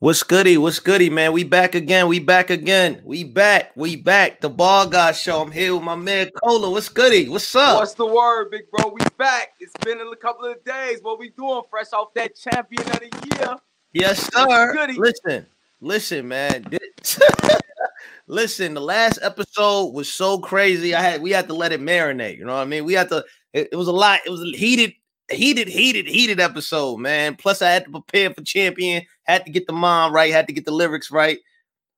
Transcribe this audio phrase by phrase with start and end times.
[0.00, 0.56] What's goody?
[0.56, 1.34] What's goody, man?
[1.34, 2.08] We back again.
[2.08, 3.02] We back again.
[3.04, 3.72] We back.
[3.76, 4.40] We back.
[4.40, 5.42] The Ball Guy Show.
[5.42, 6.70] I'm here with my man Cola.
[6.70, 7.28] What's goody?
[7.28, 7.80] What's up?
[7.80, 8.94] What's the word, big bro?
[8.98, 9.48] We back.
[9.60, 11.00] It's been a couple of days.
[11.02, 11.60] What we doing?
[11.68, 13.56] Fresh off that champion of the year.
[13.92, 14.88] Yes, sir.
[14.96, 15.46] Listen,
[15.82, 16.64] listen, man.
[18.26, 20.94] listen, the last episode was so crazy.
[20.94, 22.38] I had we had to let it marinate.
[22.38, 22.86] You know what I mean?
[22.86, 23.22] We had to.
[23.52, 24.20] It, it was a lot.
[24.24, 24.94] It was heated
[25.30, 27.36] heated, heated, heated episode, man.
[27.36, 30.52] Plus, I had to prepare for champion, had to get the mom right, had to
[30.52, 31.38] get the lyrics right.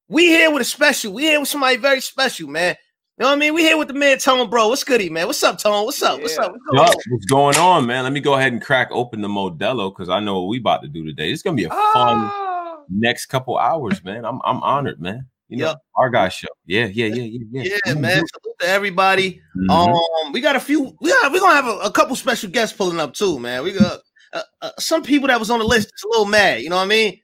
[0.08, 1.12] We here with a special.
[1.12, 2.76] We here with somebody very special, man.
[3.18, 3.54] You know what I mean?
[3.54, 4.68] We here with the man Tone, bro.
[4.68, 5.26] What's goody, man?
[5.26, 5.84] What's up, Tone?
[5.84, 6.20] What's up?
[6.20, 6.52] What's up?
[6.52, 6.96] What's, going on?
[7.08, 8.04] What's going on, man?
[8.04, 10.82] Let me go ahead and crack open the Modelo because I know what we about
[10.82, 11.30] to do today.
[11.30, 12.78] It's gonna be a fun ah.
[12.88, 14.24] next couple hours, man.
[14.24, 15.26] I'm I'm honored, man.
[15.52, 15.76] You know, yep.
[15.96, 16.48] our guy show.
[16.64, 17.78] Yeah, yeah, yeah, yeah, yeah.
[17.84, 18.22] Yeah, man.
[18.26, 19.38] Salute to everybody.
[19.54, 19.70] Mm-hmm.
[19.70, 20.96] Um, we got a few.
[20.98, 21.30] We got.
[21.30, 23.62] We're gonna have a, a, couple special guests pulling up too, man.
[23.62, 24.00] We got
[24.32, 25.90] uh, uh, some people that was on the list.
[25.92, 26.62] It's a little mad.
[26.62, 27.20] You know what I mean?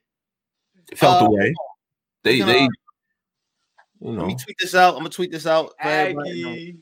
[0.95, 1.53] felt uh, the way.
[2.23, 2.61] They you know, they.
[2.61, 4.19] You know.
[4.19, 4.93] Let me tweet this out.
[4.93, 5.73] I'm gonna tweet this out.
[5.79, 6.77] Aggie.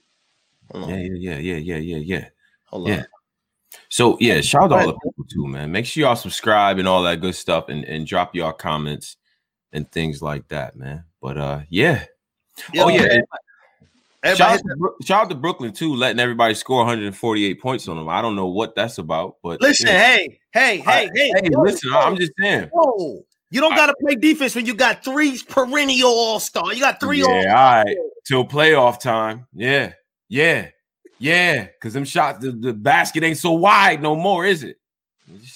[0.74, 2.26] Yeah, yeah, yeah, yeah, yeah, yeah.
[2.66, 2.94] Hold on.
[2.94, 3.04] Yeah.
[3.88, 5.72] So yeah, shout out to all the people too, man.
[5.72, 9.16] Make sure y'all subscribe and all that good stuff, and and drop y'all comments
[9.72, 11.06] and things like that, man.
[11.22, 12.06] But uh, yeah.
[12.74, 13.20] Yo, oh yeah.
[14.26, 18.10] Shout out, to, shout out, to, Brooklyn too, letting everybody score 148 points on them.
[18.10, 22.18] I don't know what that's about, but listen, hey, hey, hey, hey, hey, listen, I'm
[22.18, 22.70] just saying.
[22.74, 23.24] Whoa.
[23.50, 26.74] You don't got to play defense when you got three perennial all star.
[26.74, 27.34] You got three yeah, all.
[27.34, 29.48] all right, till playoff time.
[29.54, 29.94] Yeah,
[30.28, 30.70] yeah,
[31.20, 31.66] yeah.
[31.66, 34.78] Because them shots, the, the basket ain't so wide no more, is it?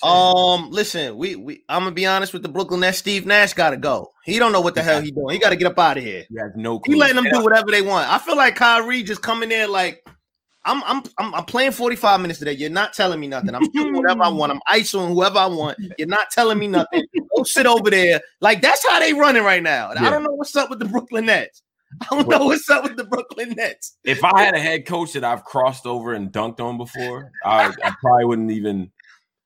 [0.04, 2.98] Um, listen, we we I'm gonna be honest with the Brooklyn Nets.
[2.98, 4.12] Steve Nash got to go.
[4.26, 5.34] He don't know what the hell he doing.
[5.34, 6.26] He got to get up out of here.
[6.30, 6.80] He has no.
[6.80, 6.94] Clue.
[6.94, 8.10] He letting them do whatever they want.
[8.10, 10.06] I feel like Kyrie just coming there like.
[10.64, 12.52] I'm, I'm I'm I'm playing 45 minutes today.
[12.52, 13.56] You're not telling me nothing.
[13.56, 14.52] I'm doing whatever I want.
[14.52, 15.80] I'm ising whoever I want.
[15.98, 17.04] You're not telling me nothing.
[17.36, 18.22] Go sit over there.
[18.42, 19.92] Like that's how they running right now.
[19.92, 20.06] Yeah.
[20.06, 21.64] I don't know what's up with the Brooklyn Nets.
[22.00, 23.98] I don't know what's up with the Brooklyn Nets.
[24.04, 27.74] If I had a head coach that I've crossed over and dunked on before, I,
[27.84, 28.92] I probably wouldn't even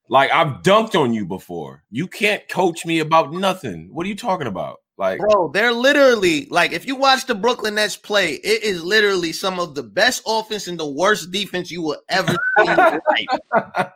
[0.09, 1.83] like I've dunked on you before.
[1.89, 3.89] You can't coach me about nothing.
[3.91, 4.79] What are you talking about?
[4.97, 9.33] Like, bro, they're literally like if you watch the Brooklyn Nets play, it is literally
[9.33, 13.01] some of the best offense and the worst defense you will ever see in your
[13.09, 13.89] life.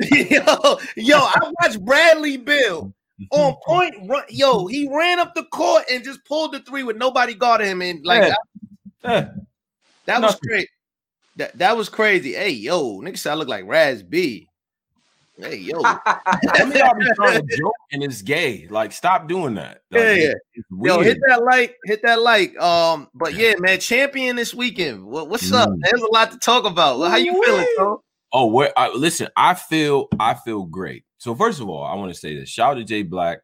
[0.10, 2.94] yo, yo, I watched Bradley Beal
[3.32, 3.96] on point.
[4.08, 7.68] Run, yo, he ran up the court and just pulled the three with nobody guarding
[7.68, 7.82] him.
[7.82, 8.34] And like yeah.
[9.02, 9.34] that,
[10.06, 10.68] that was great.
[11.36, 12.32] That that was crazy.
[12.32, 14.48] Hey, yo, nigga, I look like Raz B.
[15.38, 18.66] Hey yo, I mean, I'll be trying to joke and it's gay.
[18.70, 19.82] Like, stop doing that.
[19.90, 20.32] Like, yeah, yeah.
[20.82, 22.58] Yo, hit that like, hit that like.
[22.58, 25.04] Um, but yeah, man, champion this weekend.
[25.04, 25.56] What, what's mm.
[25.56, 25.68] up?
[25.80, 26.98] There's a lot to talk about.
[27.10, 28.02] How you feeling, bro?
[28.32, 28.72] Oh, where?
[28.78, 31.04] I, listen, I feel, I feel great.
[31.18, 32.48] So first of all, I want to say this.
[32.48, 33.40] Shout out to Jay Black.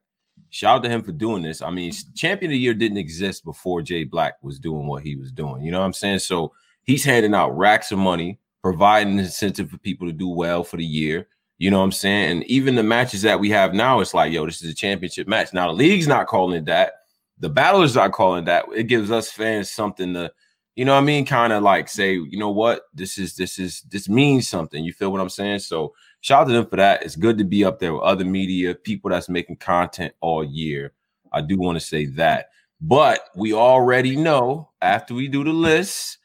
[0.49, 1.61] Shout out to him for doing this.
[1.61, 5.17] I mean, champion of the year didn't exist before Jay Black was doing what he
[5.17, 5.63] was doing.
[5.63, 6.21] You know what I'm saying?
[6.21, 6.53] So
[6.85, 10.85] he's handing out racks of money, providing incentive for people to do well for the
[10.85, 11.29] year.
[11.63, 12.31] You know what I'm saying?
[12.33, 15.29] And even the matches that we have now, it's like, yo, this is a championship
[15.29, 15.53] match.
[15.53, 16.95] Now the league's not calling it that.
[17.39, 18.65] The battlers not calling that.
[18.75, 20.33] It gives us fans something to,
[20.75, 21.25] you know what I mean?
[21.25, 22.87] Kind of like say, you know what?
[22.93, 24.83] This is this is this means something.
[24.83, 25.61] You feel what I'm saying?
[25.61, 27.05] So shout out to them for that.
[27.05, 30.95] It's good to be up there with other media, people that's making content all year.
[31.33, 32.47] I do want to say that.
[32.81, 36.19] But we already know after we do the list,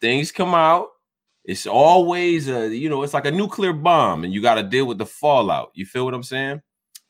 [0.00, 0.88] things come out,
[1.44, 4.86] it's always a you know it's like a nuclear bomb and you got to deal
[4.86, 5.70] with the fallout.
[5.74, 6.62] You feel what i'm saying?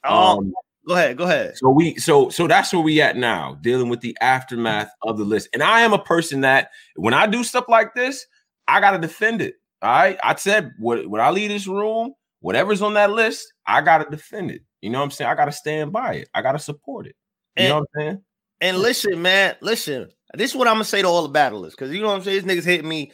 [0.05, 0.53] Oh um,
[0.87, 1.57] go ahead go ahead.
[1.57, 5.25] so we so so that's where we at now dealing with the aftermath of the
[5.25, 5.49] list.
[5.53, 8.27] And i am a person that when i do stuff like this
[8.69, 10.19] i gotta defend it all right?
[10.23, 14.51] I said what when i leave this room whatever's on that list i gotta defend
[14.51, 14.63] it.
[14.81, 15.31] You know what i'm saying?
[15.31, 16.29] I gotta stand by it.
[16.35, 17.17] I gotta support it.
[17.57, 18.25] You and, know what i'm saying?
[18.63, 20.09] and listen man listen.
[20.35, 22.23] This is what i'm gonna say to all the battlers because you know what i'm
[22.23, 22.47] saying?
[22.47, 23.13] These niggas hit me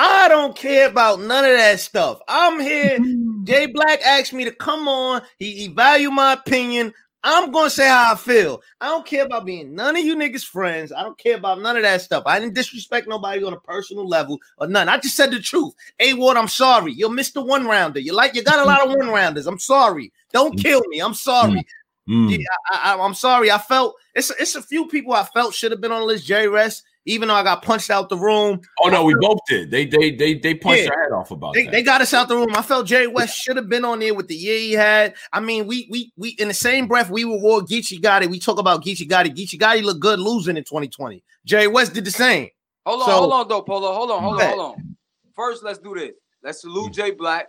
[0.00, 2.20] I don't care about none of that stuff.
[2.28, 3.00] I'm here.
[3.42, 5.22] Jay Black asked me to come on.
[5.40, 6.94] He, he value my opinion.
[7.24, 8.62] I'm gonna say how I feel.
[8.80, 10.92] I don't care about being none of you niggas friends.
[10.92, 12.22] I don't care about none of that stuff.
[12.26, 14.88] I didn't disrespect nobody on a personal level or none.
[14.88, 15.74] I just said the truth.
[15.98, 16.92] Hey, Ward, I'm sorry.
[16.92, 17.44] You're Mr.
[17.44, 17.98] One Rounder.
[17.98, 19.48] You like you got a lot of one rounders.
[19.48, 20.12] I'm sorry.
[20.32, 20.62] Don't mm.
[20.62, 21.00] kill me.
[21.00, 21.66] I'm sorry.
[22.08, 22.38] Mm.
[22.38, 23.50] Yeah, I, am sorry.
[23.50, 26.24] I felt it's it's a few people I felt should have been on the list.
[26.24, 28.60] J Rest even though I got punched out the room.
[28.82, 29.70] Oh no, we both did.
[29.70, 31.72] They they they they punched yeah, our head off about they, that.
[31.72, 32.54] They got us out the room.
[32.54, 35.14] I felt Jerry West should have been on there with the year he had.
[35.32, 38.28] I mean, we we we in the same breath we were war Geechee Gotti.
[38.28, 39.34] We talk about Geechee Gotti.
[39.34, 41.22] Geechee Gotti looked good losing in 2020.
[41.44, 42.48] Jerry West did the same.
[42.84, 43.92] Hold on, so, hold on, though, Polo.
[43.92, 44.96] Hold on, hold on, hold on.
[45.34, 46.12] First, let's do this.
[46.42, 47.46] Let's salute Jay Black.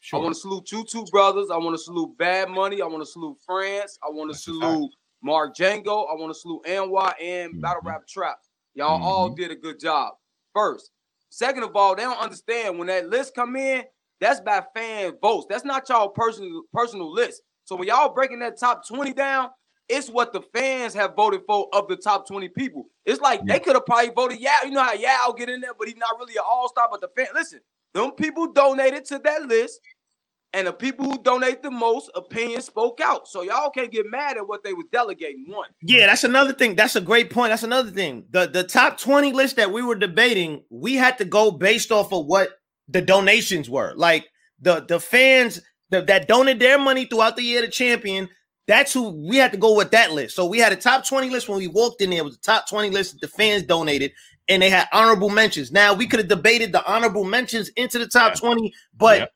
[0.00, 0.18] Sure.
[0.18, 1.48] I want to salute you two brothers.
[1.52, 2.80] I want to salute Bad Money.
[2.80, 3.98] I want to salute France.
[4.02, 4.90] I want to salute
[5.22, 6.10] Mark Django.
[6.10, 7.60] I want to salute NY and Mhm.
[7.60, 8.38] Battle Rap Trap.
[8.74, 9.40] Y'all all mm-hmm.
[9.40, 10.14] did a good job.
[10.54, 10.90] First.
[11.30, 13.84] Second of all, they don't understand when that list come in,
[14.20, 15.46] that's by fan votes.
[15.48, 17.42] That's not y'all personal personal list.
[17.64, 19.50] So when y'all breaking that top 20 down,
[19.88, 22.86] it's what the fans have voted for of the top 20 people.
[23.06, 23.54] It's like Yeah.
[23.54, 25.96] they could have probably voted yeah, you know how Yao get in there, but he's
[25.96, 26.88] not really an all-star.
[26.90, 27.60] But the fan, listen,
[27.94, 29.80] them people donated to that list,
[30.52, 33.28] and the people who donate the most opinion spoke out.
[33.28, 35.44] So y'all can't get mad at what they was delegating.
[35.48, 36.74] One, Yeah, that's another thing.
[36.74, 37.50] That's a great point.
[37.50, 38.24] That's another thing.
[38.30, 42.12] The the top 20 list that we were debating, we had to go based off
[42.12, 42.50] of what
[42.88, 43.92] the donations were.
[43.96, 44.28] Like
[44.60, 45.60] the the fans
[45.90, 48.28] that, that donated their money throughout the year to champion.
[48.66, 50.36] That's who we had to go with that list.
[50.36, 52.20] So we had a top 20 list when we walked in there.
[52.20, 54.12] It was a top 20 list that the fans donated,
[54.48, 55.72] and they had honorable mentions.
[55.72, 58.40] Now we could have debated the honorable mentions into the top Yeah.
[58.40, 59.26] 20, but Yeah.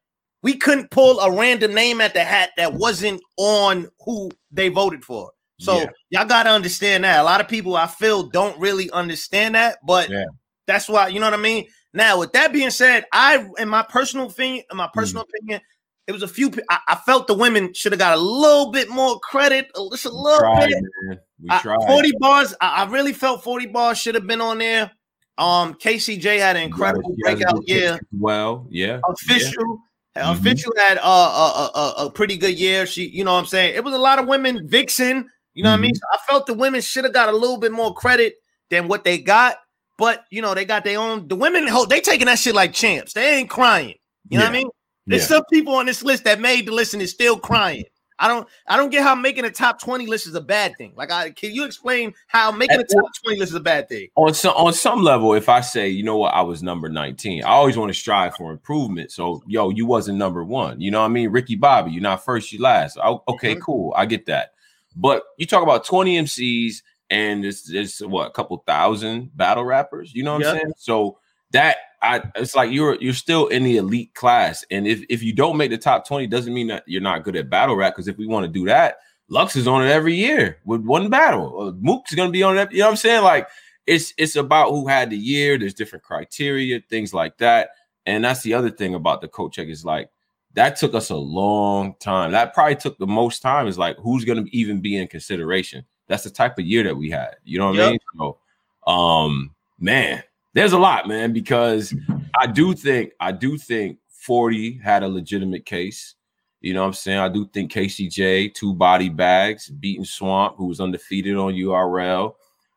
[0.44, 5.04] We couldn't pull a random name at the hat that wasn't on who they voted
[5.04, 5.32] for.
[5.58, 5.86] So Yeah.
[6.10, 7.18] y'all gotta understand that.
[7.18, 10.24] A lot of people I feel don't really understand that, but Yeah.
[10.68, 11.66] that's why you know what I mean.
[11.92, 15.30] Now, with that being said, I in my personal opinion, in my personal Mm-hmm.
[15.36, 15.60] opinion,
[16.06, 16.50] it was a few.
[16.68, 20.04] I, I felt the women should have got a little bit more credit, a- just
[20.04, 20.68] a little tried,
[21.08, 21.20] bit.
[21.48, 21.60] I-.
[21.86, 22.54] 40 bars.
[22.60, 24.90] I, I really felt 40 bars should have been on there.
[25.38, 27.98] Um, KCJ had an incredible breakout year.
[28.12, 29.00] Well, yeah.
[29.08, 29.78] Official,
[30.22, 30.32] Mhm.
[30.38, 32.86] official had a, a, a, a pretty good year.
[32.86, 34.68] She, you know, what I'm saying it was a lot of women.
[34.68, 35.92] Vixen, you know what I mean.
[35.92, 35.96] Mhm.
[35.98, 38.34] So I felt the women should have got a little bit more credit
[38.70, 39.56] than what they got.
[39.98, 41.28] But you know, they got their own.
[41.28, 43.12] The women, they taking that shit like champs.
[43.12, 43.94] They ain't crying.
[44.28, 44.68] You know what I mean?
[45.06, 45.36] There's Yeah.
[45.36, 47.84] some people on this list that made the list and is still crying.
[48.18, 50.92] I don't I don't get how making a top 20 list is a bad thing.
[50.96, 54.08] Like I can you explain how making a top 20 list is a bad thing?
[54.14, 57.42] on some on some level, if I say, you know what, I was number 19,
[57.44, 59.10] I always want to strive for improvement.
[59.10, 60.80] So, yo, you wasn't number one.
[60.80, 61.30] You know what I mean?
[61.30, 62.98] Ricky Bobby, you're not first, you last.
[63.02, 63.60] Oh, okay, Mhm.
[63.62, 63.92] cool.
[63.96, 64.52] I get that.
[64.96, 70.14] But you talk about 20 MCs and it's it's what a couple thousand battle rappers,
[70.14, 70.50] you know what Yeah.
[70.50, 70.72] I'm saying?
[70.76, 71.18] So
[71.54, 74.64] that I it's like you're you're still in the elite class.
[74.70, 77.36] And if if you don't make the top 20, doesn't mean that you're not good
[77.36, 77.94] at battle rap.
[77.94, 78.98] Because if we want to do that,
[79.28, 81.68] Lux is on it every year with one battle.
[81.68, 82.70] Uh, Mook's gonna be on it.
[82.72, 83.22] You know what I'm saying?
[83.22, 83.48] Like
[83.86, 85.56] it's it's about who had the year.
[85.56, 87.70] There's different criteria, things like that.
[88.04, 90.10] And that's the other thing about the coach check is like
[90.52, 92.32] that took us a long time.
[92.32, 93.66] That probably took the most time.
[93.66, 95.84] Is like who's gonna even be in consideration.
[96.06, 97.36] That's the type of year that we had.
[97.44, 97.98] You know what I mean?
[98.18, 98.38] So,
[98.86, 100.22] um, man,
[100.54, 101.94] there's a lot, man, because
[102.38, 106.14] I do think I do think 40 had a legitimate case.
[106.60, 107.18] You know what I'm saying?
[107.18, 112.34] I do think KCJ, two body bags, beating Swamp, who was undefeated on URL.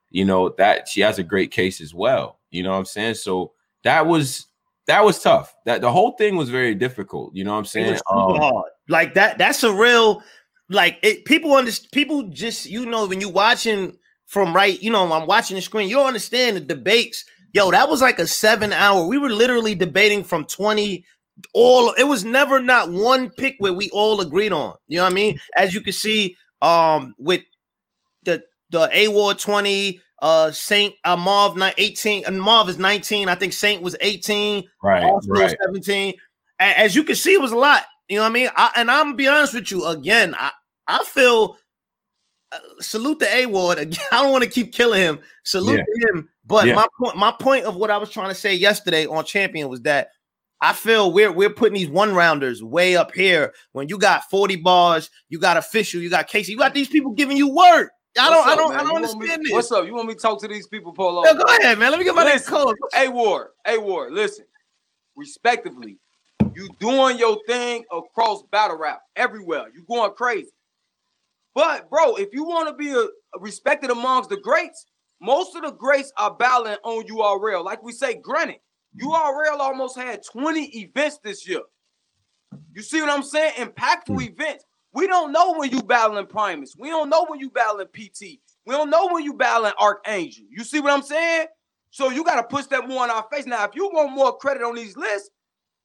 [0.10, 2.40] You know, that she has a great case as well.
[2.50, 3.16] You know what I'm saying?
[3.16, 3.54] So
[3.84, 4.48] that was
[4.88, 5.56] that was tough.
[5.66, 7.36] That the whole thing was very difficult.
[7.36, 7.94] You know what I'm saying?
[8.10, 8.72] Um, hard.
[8.90, 9.38] Like that.
[9.38, 10.24] That's a real
[10.70, 11.26] like it.
[11.26, 11.92] People understand.
[11.92, 14.82] People just you know when you watching from right.
[14.82, 15.90] You know I'm watching the screen.
[15.90, 17.24] You don't understand the debates.
[17.58, 19.08] Yo, that was like a seven hour.
[19.08, 21.04] We were literally debating from twenty.
[21.56, 24.76] All it was never not one pick where we all agreed on.
[24.88, 25.40] You know what I mean?
[25.58, 27.42] As you can see, um, with
[28.26, 33.28] the the A Ward twenty, uh, Saint uh, Marv ni- eighteen, and Marv is nineteen.
[33.28, 34.64] I think Saint was eighteen.
[34.84, 35.58] right, Arsenal right.
[35.66, 36.14] 17.
[36.60, 37.86] A- As you can see, it was a lot.
[38.08, 38.50] You know what I mean?
[38.56, 40.36] I, and I'm gonna be honest with you again.
[40.38, 40.52] I,
[40.88, 41.58] I feel
[42.52, 43.80] uh, salute the A Ward.
[43.80, 45.20] Again, I don't want to keep killing him.
[45.44, 46.10] Salute Yeah.
[46.14, 46.30] him.
[46.48, 46.76] But Yeah.
[46.76, 49.82] my point, my point of what I was trying to say yesterday on Champion was
[49.82, 50.10] that
[50.62, 53.54] I feel we're we're putting these one rounders way up here.
[53.74, 57.12] When you got 40 bars, you got official, you got Casey, you got these people
[57.12, 57.92] giving you work.
[58.20, 58.80] I don't, What's I don't, man?
[58.80, 59.54] I don't You want understand me, this.
[59.54, 59.86] What's up?
[59.86, 61.24] You want me to talk to these people, Polo?
[61.24, 61.92] Yo, go ahead, man.
[61.92, 62.66] Let me get my next Listen.
[62.66, 62.74] call.
[62.96, 64.46] A Ward, A Ward, listen,
[65.16, 66.00] respectively,
[66.56, 69.66] you doing your thing across battle rap everywhere.
[69.76, 70.50] You going crazy.
[71.54, 74.86] But bro, if you want to be a, a respected amongst the greats,
[75.22, 77.64] most of the greats are battling on URL.
[77.64, 78.58] Like we say, granted,
[79.02, 81.62] URL almost had 20 events this year.
[82.74, 83.54] You see what I'm saying?
[83.56, 84.22] Impactful hmm.
[84.22, 84.66] events.
[84.94, 86.76] We don't know when you battling Primus.
[86.78, 88.40] We don't know when you battling PT.
[88.66, 90.46] We don't know when you battling Archangel.
[90.50, 91.48] You see what I'm saying?
[91.92, 93.46] So you got to push that more in our face.
[93.46, 95.30] Now, if you want more credit on these lists,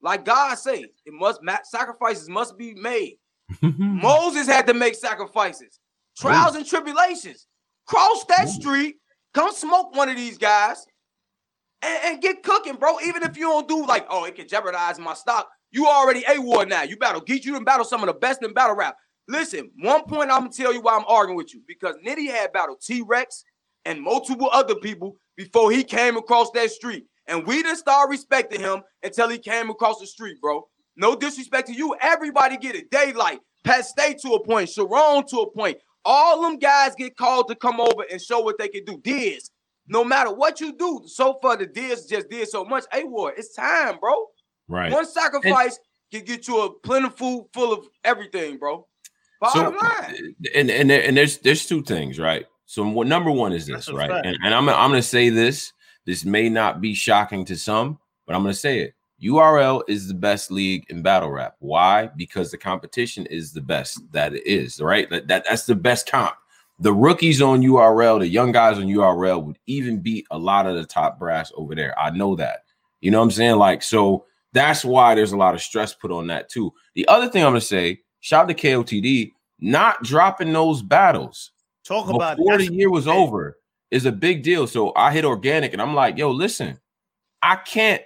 [0.01, 3.19] like God say, it must sacrifices must be made.
[3.63, 5.79] Moses had to make sacrifices,
[6.19, 7.47] trials and tribulations.
[7.87, 8.97] Cross that street,
[9.35, 10.87] come smoke one of these guys,
[11.83, 13.01] and, and get cooking, bro.
[13.01, 15.49] Even if you don't do like, oh, it can jeopardize my stock.
[15.71, 16.83] You already a war now.
[16.83, 17.45] You battle Geek.
[17.45, 18.97] You done battle some of the best in battle rap.
[19.29, 22.53] Listen, one point I'm gonna tell you why I'm arguing with you because Nitty had
[22.53, 23.45] battled T Rex
[23.85, 28.61] and multiple other people before he came across that street, and we didn't start respecting
[28.61, 30.69] him until he came across the street, bro.
[30.97, 31.97] No disrespect to you.
[32.01, 32.91] Everybody get it.
[32.91, 37.49] Daylight, Pat Stay to a point, Sharon to a point, All them guys get called
[37.49, 38.99] to come over and show what they can do.
[39.03, 39.51] Diz,
[39.87, 42.85] no matter what you do, so far the Diz just did so much.
[42.93, 44.27] Hey, Ward, it's time, bro.
[44.69, 44.93] Right.
[44.93, 45.79] One sacrifice
[46.11, 48.87] can get you a plentiful full of everything, bro.
[49.41, 50.35] Bottom so, line.
[50.55, 52.47] And and and there's there's two things, right?
[52.67, 54.11] So what number one is this, That's right?
[54.25, 55.73] And, and I'm I'm gonna say this.
[56.07, 58.95] This may not be shocking to some, but I'm gonna say it.
[59.23, 61.57] URL is the best league in battle rap.
[61.61, 62.09] Why?
[62.17, 65.09] Because the competition is the best that it is, right?
[65.11, 66.35] That, that that's the best comp.
[66.81, 70.75] The rookies on URL, the young guys on URL would even beat a lot of
[70.75, 71.97] the top brass over there.
[71.99, 72.65] I know that.
[73.01, 73.57] You know what I'm saying?
[73.57, 76.73] Like, so that's why there's a lot of stress put on that too.
[76.95, 81.53] The other thing I'm gonna say, shout out to KOTD, not dropping those battles
[81.85, 83.59] Talk about before the year was over
[83.91, 84.67] is a big deal.
[84.67, 86.79] So I hit Organik and I'm like, yo, listen,
[87.43, 88.03] I can't,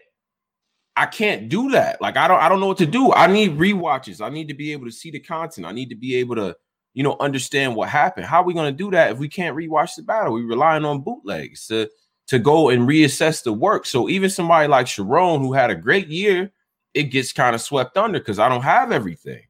[0.96, 2.00] I can't do that.
[2.00, 3.12] Like, I don't, I don't know what to do.
[3.12, 4.24] I need rewatches.
[4.24, 5.66] I need to be able to see the content.
[5.66, 6.56] I need to be able to,
[6.94, 8.26] you know, understand what happened.
[8.26, 10.32] How are we going to do that if we can't rewatch the battle?
[10.32, 11.88] We're relying on bootlegs to
[12.28, 13.86] to go and reassess the work.
[13.86, 16.50] So even somebody like Sharon, who had a great year,
[16.92, 19.42] it gets kind of swept under because I don't have everything.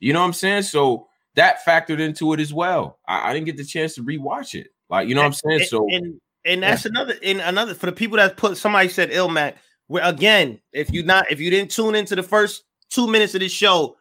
[0.00, 0.62] You know what I'm saying?
[0.62, 2.98] So that factored into it as well.
[3.06, 4.68] I, I didn't get the chance to rewatch it.
[4.88, 5.64] Like, you know what I'm saying?
[5.68, 9.54] So and and that's another and another for the people that put somebody said Ilmac.
[9.86, 13.40] Where again, if you not if you didn't tune into the first two minutes of
[13.40, 13.96] this show,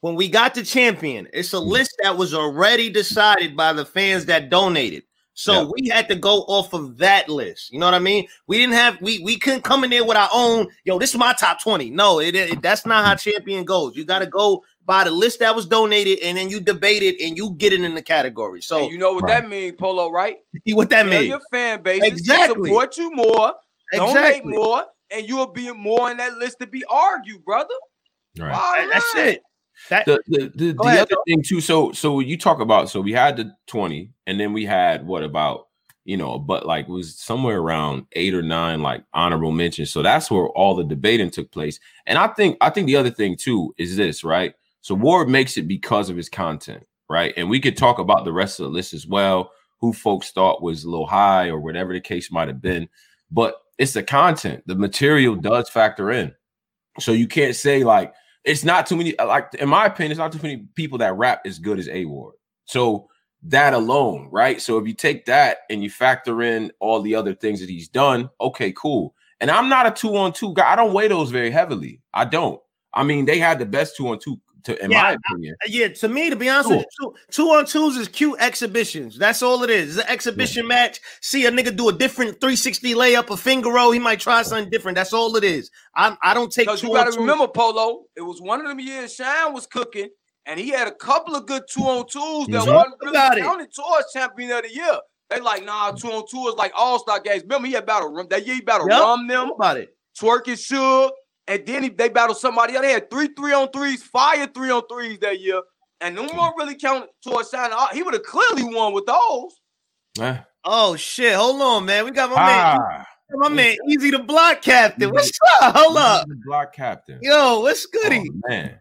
[0.00, 1.66] when we got the champion, it's a Mm.
[1.66, 5.04] list that was already decided by the fans that donated.
[5.34, 5.68] So Yeah.
[5.74, 7.72] we had to go off of that list.
[7.72, 8.26] You know what I mean?
[8.48, 10.66] We didn't have we we couldn't come in there with our own.
[10.84, 11.88] Yo, this is my top twenty.
[11.88, 13.94] No, it, it that's not how champion goes.
[13.96, 17.20] You got to go by the list that was donated, and then you debate it,
[17.24, 18.60] and you get it in the category.
[18.60, 19.40] So And you know what Right.
[19.42, 20.38] that means, Polo, right?
[20.66, 21.26] see what that means.
[21.28, 22.68] your fan base Exactly.
[22.70, 23.54] support you more,
[23.94, 27.74] donate more, and you'll be more on that list to be argued, brother.
[28.38, 28.52] right.
[28.52, 29.28] Bottom That's line.
[29.28, 29.42] it.
[29.88, 31.60] That the the, the, the ahead, other thing too.
[31.60, 35.22] So so you talk about so we had the 20 and then we had what
[35.22, 35.68] about
[36.04, 39.90] you know, but like was somewhere around eight or nine like honorable mentions.
[39.90, 41.78] So that's where all the debating took place.
[42.06, 44.54] And I think I think the other thing too is this, right?
[44.80, 47.32] So Ward makes it because of his content, right?
[47.36, 50.62] And we could talk about the rest of the list as well, who folks thought
[50.62, 52.88] was a little high or whatever the case might have been.
[53.30, 56.34] But it's the content, the material does factor in.
[57.00, 58.12] So you can't say like
[58.44, 59.16] it's not too many.
[59.18, 61.88] Uh, like in my opinion, it's not too many people that rap as good as
[61.88, 62.34] A Ward.
[62.64, 63.08] So
[63.44, 64.60] that alone, right?
[64.60, 67.88] So if you take that and you factor in all the other things that he's
[67.88, 69.14] done, okay, cool.
[69.40, 70.72] And I'm not a two on two guy.
[70.72, 72.00] I don't weigh those very heavily.
[72.14, 72.60] I don't.
[72.94, 75.54] I mean, they had the best two on two, to, in Yeah, my opinion.
[75.66, 79.18] yeah, to me, to be honest with you, two, two on twos is cute exhibitions.
[79.18, 79.96] That's all it is.
[79.96, 81.00] It's an exhibition match.
[81.20, 83.90] See a nigga do a different 360 layup, a finger roll.
[83.90, 84.96] He might try something different.
[84.96, 85.70] That's all it is.
[85.94, 87.20] I'm I don't take two you on got to two.
[87.20, 90.08] remember, Polo, it was one of them years Shine was cooking,
[90.46, 92.74] and he had a couple of good two on twos that Mhm.
[92.74, 93.44] wasn't Talk about really it.
[93.44, 94.98] counted towards champion of the year.
[95.30, 97.42] They like, nah, two on two is like all star games.
[97.42, 98.56] Remember, he had battle rum that year.
[98.56, 99.00] He battled Yep.
[99.00, 99.96] rum them, about it.
[100.20, 101.14] twerk and shook,
[101.48, 102.84] and then he, they battled somebody else.
[102.84, 105.60] They had three three on threes, fire three on threes that year,
[106.00, 107.70] and no one really counted towards Shine.
[107.72, 109.52] Uh, He would have clearly won with those.
[110.20, 110.38] Eh.
[110.64, 111.34] Oh shit!
[111.34, 112.04] Hold on, man.
[112.04, 112.76] We got my Ah,
[113.30, 115.10] man, my man, Easy to Block Captain.
[115.10, 115.30] What's
[115.60, 115.74] up?
[115.76, 117.18] Hold up, the block captain.
[117.22, 117.60] yo.
[117.60, 118.28] What's goody?
[118.30, 118.78] Oh, man.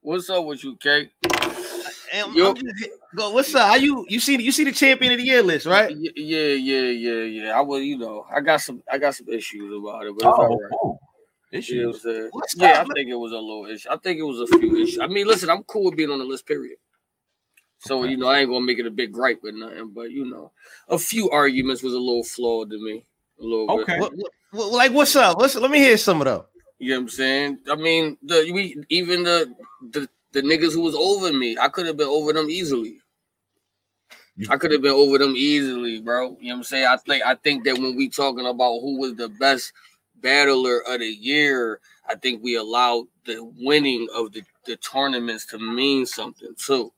[0.00, 1.10] What's up with you, Kate?
[2.12, 2.48] And Yo.
[2.50, 3.30] I'm just- go.
[3.30, 3.68] What's up?
[3.68, 4.04] How you?
[4.08, 4.40] You see?
[4.42, 5.94] You see the champion of the year list, right?
[5.96, 7.56] Yeah, yeah, yeah, yeah.
[7.56, 10.38] I was, you know, I got some, I got some issues about it, but it's
[10.38, 10.72] Oh, all right.
[10.82, 10.98] oh.
[11.66, 11.96] You know Issues.
[12.02, 12.30] what I'm saying?
[12.32, 12.80] What's Yeah.
[12.82, 13.88] I think it was a little issue.
[13.90, 14.98] I think it was a few issues.
[15.00, 16.78] I mean, listen, I'm cool with being on the list, period.
[17.78, 20.24] So you know, I ain't gonna make it a big gripe or nothing, but you
[20.26, 20.52] know,
[20.88, 23.04] a few arguments was a little flawed to me.
[23.40, 23.94] A little Okay.
[23.94, 23.98] bit.
[24.00, 25.38] What, what, what- like what's up?
[25.38, 26.42] What's let me hear some of them.
[26.78, 27.58] You know what I'm saying?
[27.70, 29.54] I mean, the we even the
[29.90, 33.00] the the niggas who was over me, I could have been over them easily.
[34.48, 36.36] I could have been over them easily, bro.
[36.40, 36.86] You know what I'm saying?
[36.86, 39.72] I think I think that when we talking about who was the best
[40.20, 45.58] battler of the year, I think we allowed the winning of the, the tournaments to
[45.58, 46.92] mean something too.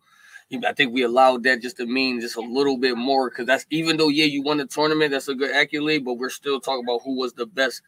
[0.66, 3.64] I think we allowed that just to mean just a little bit more because that's
[3.70, 6.84] even though yeah you won the tournament that's a good accolade but we're still talking
[6.84, 7.80] about who was the best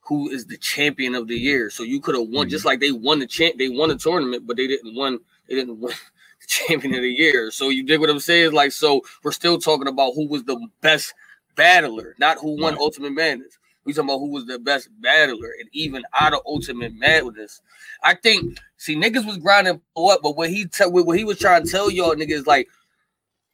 [0.00, 1.70] who is the champion of the year.
[1.70, 2.68] So you could have won just mm-hmm.
[2.68, 5.80] like they won the champ they won the tournament but they didn't win they didn't
[5.80, 5.94] win
[6.40, 7.50] the champion of the year.
[7.50, 8.52] So you dig what I'm saying?
[8.52, 11.14] Like so we're still talking about who was the best
[11.56, 12.80] battler not who won Right.
[12.80, 16.94] Ultimate Madness we talking about who was the best battler and even out of Ultimate
[16.94, 17.60] Madness
[18.02, 21.38] I think see niggas was grinding for what, but what he tell what he was
[21.38, 22.68] trying to tell y'all niggas like,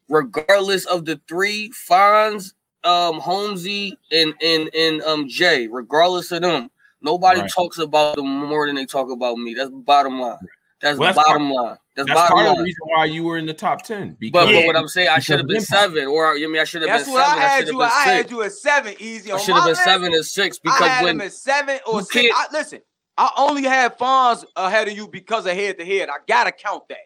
[0.08, 2.52] regardless of the three Fonz,
[2.84, 6.70] um, Holmesy, and and and um Jay, regardless of them,
[7.00, 7.50] nobody Right.
[7.50, 9.54] talks about them more than they talk about me.
[9.54, 10.38] That's bottom line.
[10.80, 11.76] That's Well, the that's bottom line.
[11.94, 14.10] That's, That's bottom part of the reason why you were in the top ten.
[14.12, 16.60] But, Because but what I'm saying, I should have of been seven, or you mean
[16.62, 17.42] I should have That's been what seven.
[17.42, 17.82] I had should have you.
[17.82, 18.04] I six.
[18.04, 19.32] had you at seven, easy.
[19.32, 22.34] I should have been seven and six I had when him at seven or six.
[22.34, 22.80] I, listen,
[23.18, 26.08] I only had Fonz ahead of you because of head to head.
[26.08, 26.98] I gotta count that.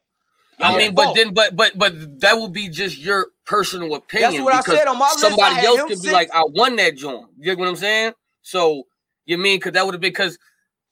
[0.61, 1.17] I mean, but both.
[1.17, 4.31] then, but but but that would be just your personal opinion.
[4.31, 5.25] That's what I said on my list.
[5.25, 6.13] I Somebody had else could be six.
[6.13, 7.27] like, I won that joint.
[7.39, 8.13] You get what I'm saying?
[8.43, 8.85] So
[9.27, 10.39] you mean because that would have been because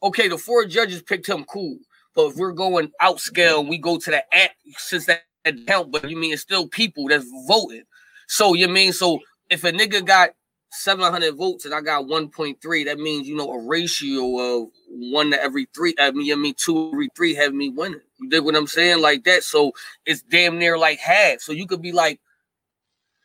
[0.03, 1.79] okay, the four judges picked him cool,
[2.14, 5.90] but if we're going out scale, we go to the app since that that count.
[5.92, 7.85] But you mean it's still people that's voting.
[8.28, 10.31] So you mean so if a nigga got
[10.71, 15.42] 700 votes and I got 1.3, that means you know a ratio of one to
[15.42, 15.95] every three.
[15.99, 18.00] I mean, I mean two every three have me winning.
[18.19, 19.00] You dig what I'm saying?
[19.00, 19.42] Like that.
[19.42, 19.73] So
[20.07, 21.40] it's damn near like half.
[21.40, 22.21] So you could be like,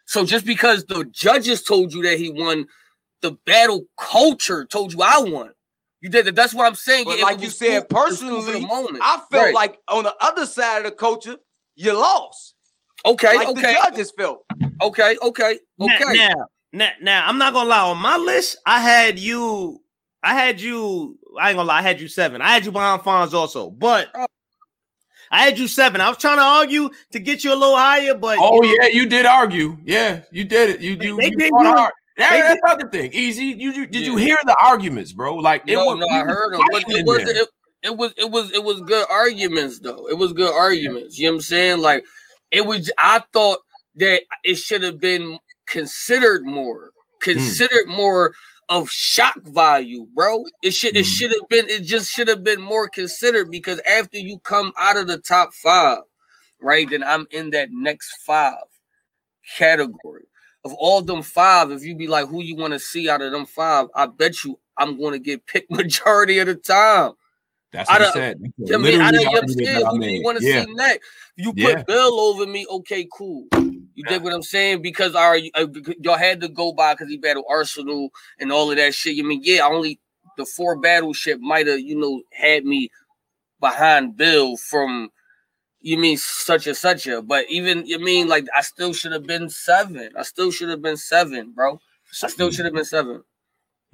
[0.06, 2.66] so just because the judges told you that he won,
[3.22, 5.52] the battle culture told you I won.
[6.08, 6.36] You did that.
[6.36, 7.04] That's what I'm saying.
[7.04, 9.00] But It like was you said, cool- it was cool personally.
[9.04, 9.54] I felt Right.
[9.54, 11.36] like on the other side of the culture,
[11.76, 12.54] you lost.
[13.06, 14.46] okay, like okay, the judges felt.
[14.82, 16.14] okay, okay, Now, okay.
[16.18, 16.34] now,
[16.72, 17.82] now, now, I'm not gonna lie.
[17.90, 19.82] On my list, I had you.
[20.24, 21.20] I had you.
[21.38, 21.80] I ain't gonna lie.
[21.80, 22.42] I had you seven.
[22.42, 24.26] I had you behind Fonz also, but Oh.
[25.30, 26.00] I had you seven.
[26.00, 29.08] I was trying to argue to get you a little higher, but Oh yeah, you
[29.08, 29.78] did argue.
[29.84, 30.80] Yeah, you did it.
[30.80, 31.94] You you, They you did fought hard.
[32.18, 33.12] That- They that's another thing.
[33.14, 33.46] Easy.
[33.46, 35.36] You, you did you hear the arguments, bro?
[35.36, 37.48] Like it No, was, no, I heard them, but it was it,
[37.84, 40.08] it was it was it was good arguments though.
[40.10, 41.18] It was good arguments.
[41.20, 41.80] You know what I'm saying?
[41.80, 42.04] Like
[42.52, 42.92] it was.
[42.98, 43.60] I thought
[43.98, 48.34] that it should have been considered more, considered more
[48.70, 50.44] of shock value, bro.
[50.64, 51.18] It should it Mm.
[51.18, 51.70] should have been.
[51.70, 55.54] It just should have been more considered because after you come out of the top
[55.54, 56.00] five,
[56.60, 56.90] right?
[56.90, 58.56] Then I'm in that next five
[59.56, 60.26] category.
[60.66, 63.32] Of all them five, if you be like, who you want to see out of
[63.32, 67.14] them five, I bet you I'm going to get picked majority of the time.
[67.72, 68.38] That's what don't- said.
[68.74, 69.86] I mean, I know you argument understand.
[69.92, 70.66] Who do you want to Yeah.
[70.66, 71.08] see next?
[71.36, 71.84] You put Yeah.
[71.84, 73.46] Bill over me, okay, cool.
[73.94, 74.82] You dig what I'm saying?
[74.82, 75.68] Because our uh,
[76.02, 79.16] y'all had to go by because he battled Arsenal and all of that shit.
[79.16, 80.00] You mean, yeah, only
[80.38, 82.90] the four battleship might have, you know, had me
[83.60, 85.10] behind Bill from
[85.88, 89.26] you mean such and such a, but even you mean like I still should have
[89.26, 90.10] been seven.
[90.18, 91.80] I still should have been seven, bro.
[92.24, 93.24] I still should have been seven.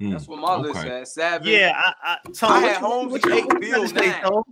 [0.00, 0.10] Hmm.
[0.10, 0.88] That's what my list Okay.
[0.88, 1.06] had.
[1.08, 1.46] Seven.
[1.46, 4.42] yeah, I, I, Tone, I had Holmes eight, what you Bill nine.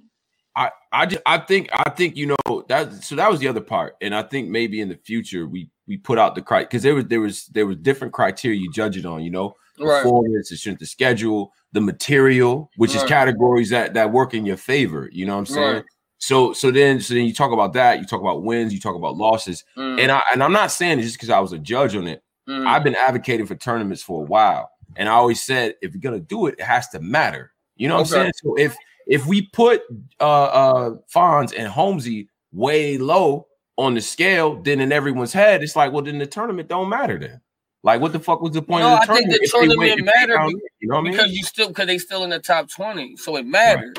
[0.54, 3.60] I, I just I think I think you know that so that was the other
[3.60, 6.84] part, and I think maybe in the future we we put out the cri because
[6.84, 10.02] there was there was there was different criteria you judge it on, you know, Right.
[10.02, 14.58] performance, the strength of schedule, the material, which is categories that that work in your
[14.58, 15.08] favor.
[15.10, 15.74] You know what I'm saying?
[15.74, 15.84] Right.
[16.22, 18.94] So so then so then you talk about that, you talk about wins, you talk
[18.94, 21.58] about losses, Mm, and I and I'm not saying it just because I was a
[21.58, 22.22] judge on it.
[22.48, 22.64] mm.
[22.64, 26.20] I've been advocating for tournaments for a while, and I always said if you're gonna
[26.20, 27.50] do it, it has to matter.
[27.74, 28.32] You know what I'm saying?
[28.36, 28.76] So if
[29.08, 29.82] if we put
[30.20, 35.74] uh uh Fonz and Holmesy way low on the scale, then in everyone's head, it's
[35.74, 37.40] like, well, then the tournament don't matter then.
[37.82, 39.40] Like, what the fuck was the point No, of I the think tournament?
[39.42, 40.50] the win- tournament if mattered down?
[40.78, 41.12] You know what I mean?
[41.14, 43.98] because you still because they still in the top 20 so it mattered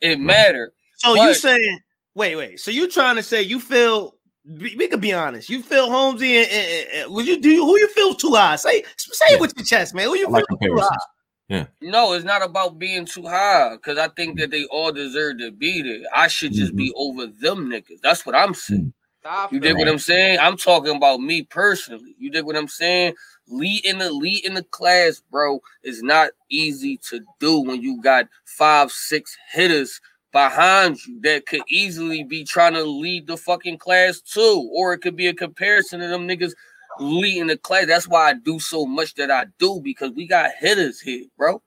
[0.00, 0.70] it mattered
[1.14, 1.80] So you saying,
[2.14, 2.60] wait, wait.
[2.60, 4.14] So you trying to say you feel?
[4.44, 5.48] We we could be honest.
[5.50, 7.50] You feel Holmesy and, and, and would you do?
[7.50, 8.56] You, who you feel too high?
[8.56, 9.36] Say, say Yeah.
[9.36, 10.06] it with your chest, man.
[10.06, 10.88] Who you I like feel too comparisons.
[10.90, 11.06] high?
[11.80, 15.50] no it's not about being too high because i think that they all deserve to
[15.52, 16.98] be there i should just be mm-hmm.
[16.98, 18.92] over them niggas that's what i'm saying mm.
[19.24, 22.56] I you feel dig what i'm saying i'm talking about me personally you dig what
[22.56, 23.14] i'm saying
[23.48, 28.00] lead in the lead in the class bro is not easy to do when you
[28.02, 30.00] got five six hitters
[30.36, 34.98] behind you that could easily be trying to lead the fucking class too, or it
[34.98, 36.52] could be a comparison of them niggas
[37.00, 37.86] leading the class.
[37.86, 41.62] That's why I do so much that I do because we got hitters here, bro.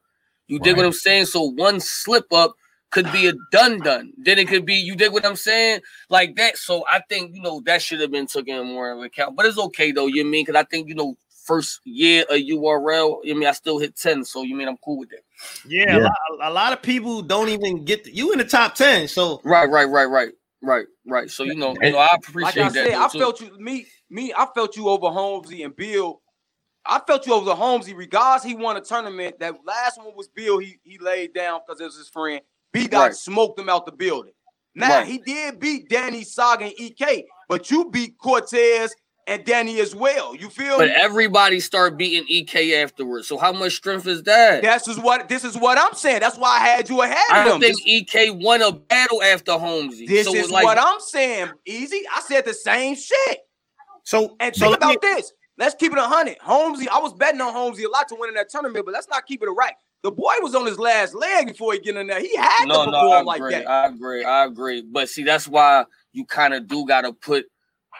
[0.47, 1.25] You dig what I'm saying?
[1.25, 2.53] So one slip up
[2.91, 4.13] could be a done done.
[4.19, 6.55] Then it could be you dig what I'm saying, like that.
[6.58, 9.36] So I think you know that should have been taken more of account.
[9.36, 10.05] But it's okay though.
[10.05, 13.21] You mean because I think you know first year of URL.
[13.23, 15.23] You mean I still hit ten, so you mean I'm cool with that.
[15.65, 18.75] Yeah, A, lot, a lot of people don't even get the, you in the top
[18.75, 19.08] ten.
[19.08, 20.30] So Right, right, right, right,
[20.62, 21.30] right, right.
[21.30, 22.86] So you know, you know, I appreciate Like I that.
[22.86, 23.19] said, I too.
[23.19, 23.60] felt you.
[23.60, 24.34] Me, me.
[24.36, 26.21] I felt you over Holmesy and Bill.
[26.86, 27.93] I felt you over the Holmesy.
[27.93, 29.39] Regardless, he won a tournament.
[29.39, 30.58] That last one was Bill.
[30.60, 32.41] He he laid down because it was his friend.
[32.71, 33.15] B Dot Right.
[33.15, 34.34] smoked him out the building.
[34.75, 35.08] Now Right.
[35.08, 38.95] he did beat Danny Saga and EK, but you beat Cortez
[39.29, 40.35] and Danny as well.
[40.35, 40.95] You feel But me?
[40.99, 43.27] everybody start beating EK afterwards.
[43.27, 44.61] So how much strength is that?
[44.61, 46.19] That's is what this is what I'm saying.
[46.19, 47.73] That's why I had you ahead I of don't them.
[47.73, 50.05] think EK won a battle after Holmesy.
[50.07, 51.49] This so is like, what I'm saying.
[51.65, 52.01] Easy.
[52.13, 53.39] I said the same shit.
[54.03, 55.31] so And so think let me- about this.
[55.57, 56.37] Let's keep it a hundred.
[56.39, 59.09] Holmesy, I was betting on Holmesy a lot to win in that tournament, but let's
[59.09, 59.73] not keep it a right.
[60.03, 62.21] the boy was on his last leg before he get in there.
[62.21, 63.25] He had No, to no, I agree.
[63.27, 63.69] like that.
[63.69, 64.23] I agree.
[64.23, 64.81] I agree.
[64.89, 67.45] But see, that's why you kind of do gotta put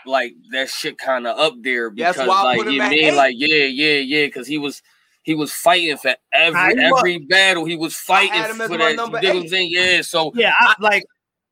[0.05, 3.13] like that shit kind of up there because That's why like you mean eight.
[3.13, 4.81] like yeah, yeah, yeah, because he was
[5.23, 6.97] he was fighting for every I know.
[6.97, 7.65] every battle.
[7.65, 8.91] He was fighting had him as for that.
[8.91, 10.01] You number dig what I'm Yeah.
[10.01, 11.03] So Yeah, I, like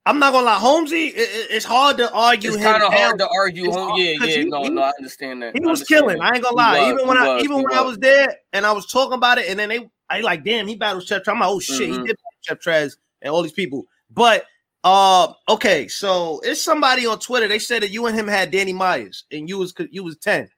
[0.06, 1.08] I'm not gonna lie, Holmesy.
[1.08, 2.52] It, it- it's hard to argue.
[2.54, 3.66] it's kind of hard to argue.
[3.68, 3.90] It's home.
[3.90, 4.36] hard, Yeah, 'cause yeah.
[4.38, 5.54] he- no, he no, I understand that.
[5.58, 6.18] He was killing.
[6.20, 6.24] that.
[6.24, 6.80] I ain't gonna lie.
[6.80, 7.90] was, even when he I even he when I was.
[7.92, 10.76] was there and I was talking about it, and then they, I like, damn, he
[10.78, 11.24] battled Chef.
[11.24, 11.32] Trez.
[11.34, 11.92] I'm like, oh shit, Mhm.
[11.92, 13.86] he did battle Chef Trez and all these people.
[14.10, 14.46] But
[14.84, 17.48] uh, okay, so it's somebody on Twitter.
[17.48, 20.50] They said that you and him had Danny Myers, and you was you was ten.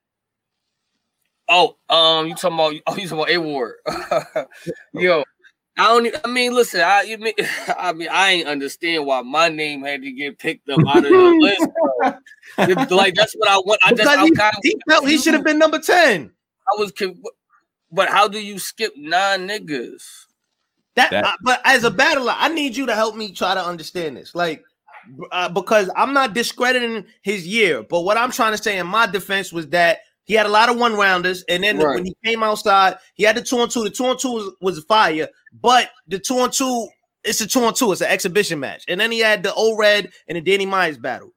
[1.47, 2.73] Oh, um, you talking about?
[2.85, 3.75] Oh, you talking about A Ward?
[4.93, 5.23] Yo,
[5.77, 6.15] I don't.
[6.23, 6.81] I mean, listen.
[6.81, 7.33] I, you mean,
[7.77, 11.03] I mean, I ain't understand why my name had to get picked up out of
[11.03, 12.19] the
[12.57, 12.91] list.
[12.91, 13.79] like that's what I want.
[13.85, 16.31] I just, I'm he, kind of, he felt he should have been number ten.
[16.71, 16.91] I was,
[17.91, 20.25] but how do you skip nine niggas?
[20.99, 23.63] That, That- uh, but as a battler, I need you to help me try to
[23.63, 24.35] understand this.
[24.35, 24.63] Like,
[25.31, 29.07] uh, because I'm not discrediting his year, but what I'm trying to say in my
[29.07, 31.95] defense was that he had a lot of one rounders, and then Right.
[31.95, 33.83] when he came outside, he had the two on two.
[33.83, 35.27] The two on two was, was fire,
[35.59, 36.87] but the two on two,
[37.23, 37.91] it's a two on two.
[37.91, 40.97] It's an exhibition match, and then he had the O Red and the Danny Myers
[40.99, 41.33] battle.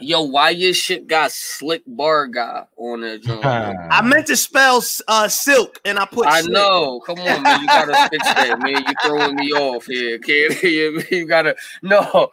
[0.00, 3.88] Yo, why your shit got slick bar guy on that?
[3.90, 6.26] I meant to spell uh, silk, and I put.
[6.26, 6.52] I slick.
[6.52, 7.00] know.
[7.00, 7.60] Come on, man.
[7.60, 8.84] You gotta fix that, man.
[8.86, 10.62] You throwing me off here, kid.
[10.62, 12.30] you you gotta no.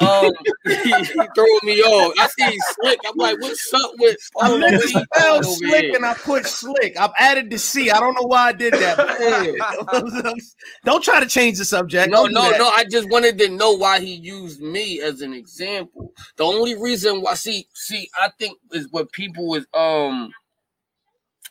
[0.00, 0.32] Um,
[0.64, 2.14] he, he throwing me off.
[2.18, 3.00] I see he's slick.
[3.06, 4.16] I'm like, what's up with?
[4.40, 4.58] I Paulo?
[4.58, 5.96] meant to spell slick here?
[5.96, 6.98] and I put slick.
[6.98, 7.90] I've added the C.
[7.90, 10.34] I don't know why I did that.
[10.84, 12.10] don't try to change the subject.
[12.10, 12.58] No, no, that.
[12.58, 12.68] no.
[12.68, 16.12] I just wanted to know why he used me as an example.
[16.36, 20.32] The only reason why, see, see, I think is what people is um,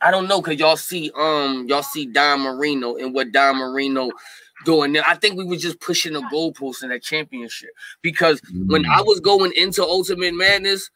[0.02, 4.12] I don't know, cause y'all see um, y'all see Don Marino and what Don Marino
[4.66, 5.04] doing there.
[5.08, 7.70] I think we were just pushing the goalpost in that championship
[8.02, 8.90] because when Mm.
[8.96, 10.90] I was going into Ultimate Madness,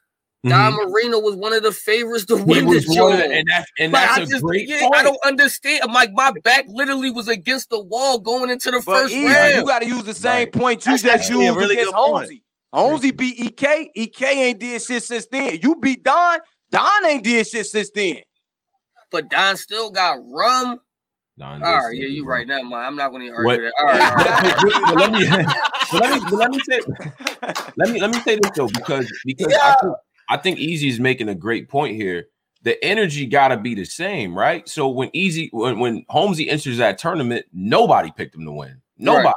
[0.47, 3.71] Don Marino was one of the favorites to win was the one of and that's
[3.77, 4.95] and Like, that's I a just, great yeah, point.
[4.95, 5.81] I don't understand.
[5.83, 9.27] I'm like, my back literally was against the wall going into the But first Easy,
[9.27, 9.53] round.
[9.53, 10.51] you got to use the same Right.
[10.51, 12.13] point you That's just actually a used really against good point.
[12.15, 12.43] Holmesy.
[12.73, 13.91] Holmesy beat EK.
[13.93, 15.59] EK ain't did shit since then.
[15.61, 16.39] You beat Don.
[16.71, 18.17] Don ain't did shit since then.
[19.11, 20.79] but Don still got rum.
[21.41, 22.29] Don All did yeah, you that.
[22.29, 22.73] right now, man.
[22.85, 23.73] I'm not going to What- argue that.
[23.79, 24.85] All right, all right.
[24.85, 25.19] but let me,
[25.99, 26.81] let me, let me say,
[27.77, 29.95] let me, let me say this though, because because I, think,
[30.29, 32.27] I think Easy is making a great point here.
[32.61, 34.69] The energy got to be the same, right?
[34.69, 38.79] So when Easy, when when Holmesy enters that tournament, nobody picked him to win.
[38.99, 39.25] Nobody.
[39.25, 39.35] Right.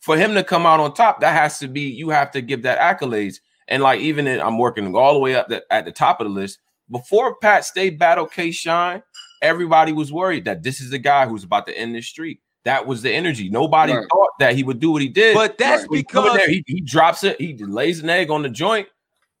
[0.00, 2.62] For him to come out on top, that has to be you have to give
[2.62, 3.40] that accolades.
[3.68, 6.26] And like even in, I'm working all the way up the, at the top of
[6.28, 6.60] the list.
[6.90, 9.02] Before Pat Stay battle K Shine,
[9.42, 12.40] everybody was worried that this is the guy who's about to end this streak.
[12.64, 13.48] That was the energy.
[13.48, 14.06] Nobody Right.
[14.10, 15.34] thought that he would do what he did.
[15.34, 15.90] But that's Right.
[15.90, 18.88] When he because there, he, he drops it, he lays an egg on the joint.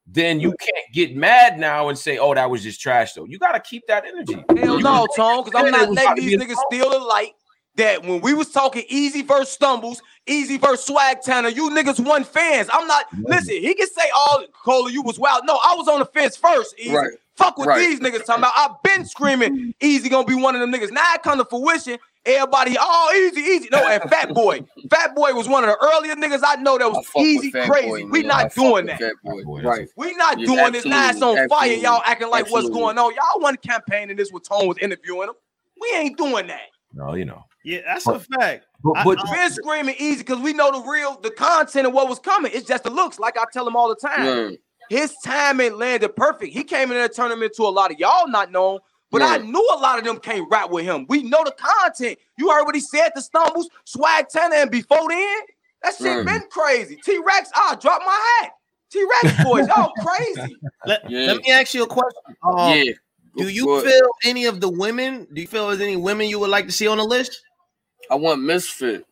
[0.06, 3.38] Then you can't get mad now and say, "Oh, that was just trash." Though you
[3.38, 4.44] got to keep that energy.
[4.58, 7.30] Hell no, Tone, because I'm not was letting these be a niggas steal the light.
[7.76, 12.24] That when we was talking easy versus stumbles, easy versus swag tanner, you niggas won
[12.24, 12.68] fans.
[12.72, 15.42] I'm not listen, he can say all Cola, you was wild.
[15.46, 16.74] No, I was on the fence first.
[16.78, 16.94] Easy.
[16.94, 17.12] Right.
[17.36, 17.78] Fuck what Right.
[17.78, 18.52] these niggas talking about.
[18.56, 20.90] I've been screaming easy gonna be one of them niggas.
[20.92, 21.98] Now it come to fruition.
[22.24, 23.68] Everybody, oh easy, easy.
[23.72, 24.60] No, and Fat Boy.
[24.90, 27.88] Fat Boy was one of the earlier niggas I know that was easy crazy.
[27.88, 28.30] Boy, we man.
[28.30, 29.00] I not doing that.
[29.00, 29.38] Fat Boy.
[29.38, 29.88] Fat Boy, that's Right.
[29.96, 30.84] We not Yeah, doing this.
[30.84, 31.72] Now it's on absolutely, fire.
[31.82, 33.12] Y'all acting like what's going on.
[33.14, 35.34] Y'all wasn't campaigning this with Tone was interviewing him.
[35.80, 36.60] We ain't doing that.
[36.94, 37.42] No, you know.
[37.64, 38.66] Yeah, that's a fact.
[38.84, 41.92] But, I- but I- Been screaming easy because we know the real, the content of
[41.94, 42.52] what was coming.
[42.54, 44.24] It's just the looks, like I tell them all the time.
[44.24, 44.56] Yeah.
[44.92, 46.52] His timing landed perfect.
[46.52, 48.78] He came in that tournament to a lot of y'all not known,
[49.10, 51.06] but I knew a lot of them can't rap with him.
[51.08, 52.18] We know the content.
[52.36, 55.38] You heard what he said, the stumbles, swag tenor, and before then,
[55.82, 56.26] that shit Right.
[56.26, 56.96] been crazy.
[57.02, 58.52] T Rex, I drop my hat.
[58.90, 60.58] T Rex boys, y'all crazy.
[60.84, 61.26] let, Yeah.
[61.32, 62.20] let me ask you a question.
[62.44, 62.92] Um, yeah.
[63.38, 65.26] Do you Go feel any of the women?
[65.32, 67.40] Do you feel there's any women you would like to see on the list?
[68.10, 69.06] I want Misfit.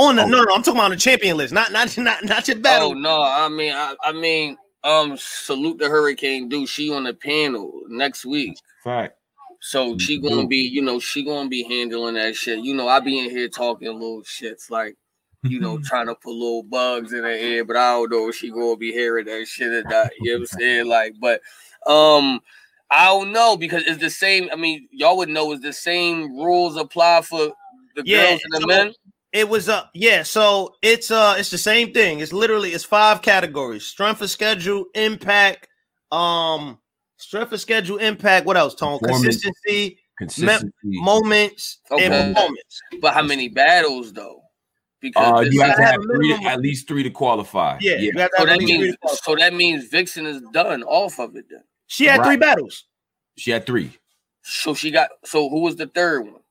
[0.00, 0.26] On the Oh.
[0.26, 2.90] no, no, I'm talking about on the champion list, not not not not your battle.
[2.90, 6.68] Oh no, I mean, I, I mean, um, salute the Hurricane dude.
[6.68, 8.56] She on the panel next week.
[8.84, 9.16] fact.
[9.62, 12.60] So she gonna be, you know, she gonna be handling that shit.
[12.60, 14.96] You know, I be in here talking little shits like,
[15.42, 18.36] you know, trying to put little bugs in her ear, but I don't know if
[18.36, 20.10] she gonna be hearing that shit or not.
[20.18, 20.86] You know what I'm saying?
[20.86, 21.42] Like, but
[21.86, 22.40] um,
[22.90, 24.48] I don't know because it's the same.
[24.50, 27.52] I mean, y'all would know it's the same rules apply for
[27.96, 28.94] the Yeah, girls and the so- men.
[29.32, 32.18] It was uh yeah, so it's uh it's the same thing.
[32.18, 35.68] It's literally it's five categories: strength of schedule, impact,
[36.10, 36.78] um,
[37.16, 38.44] strength of schedule, impact.
[38.44, 38.74] What else?
[38.74, 39.40] Tone Performance.
[39.40, 40.72] consistency, consistency.
[40.82, 42.06] moments Okay.
[42.06, 42.80] and performance.
[43.00, 44.42] But how many battles though?
[45.00, 47.78] Because Uh, you have to have have three, at least three to qualify.
[47.80, 50.42] Yeah, you have to so that at least three means so that means Vixen is
[50.52, 51.62] done off of it then.
[51.86, 52.84] She had three battles.
[53.36, 53.92] She had three.
[54.42, 56.42] So she got so who was the third one?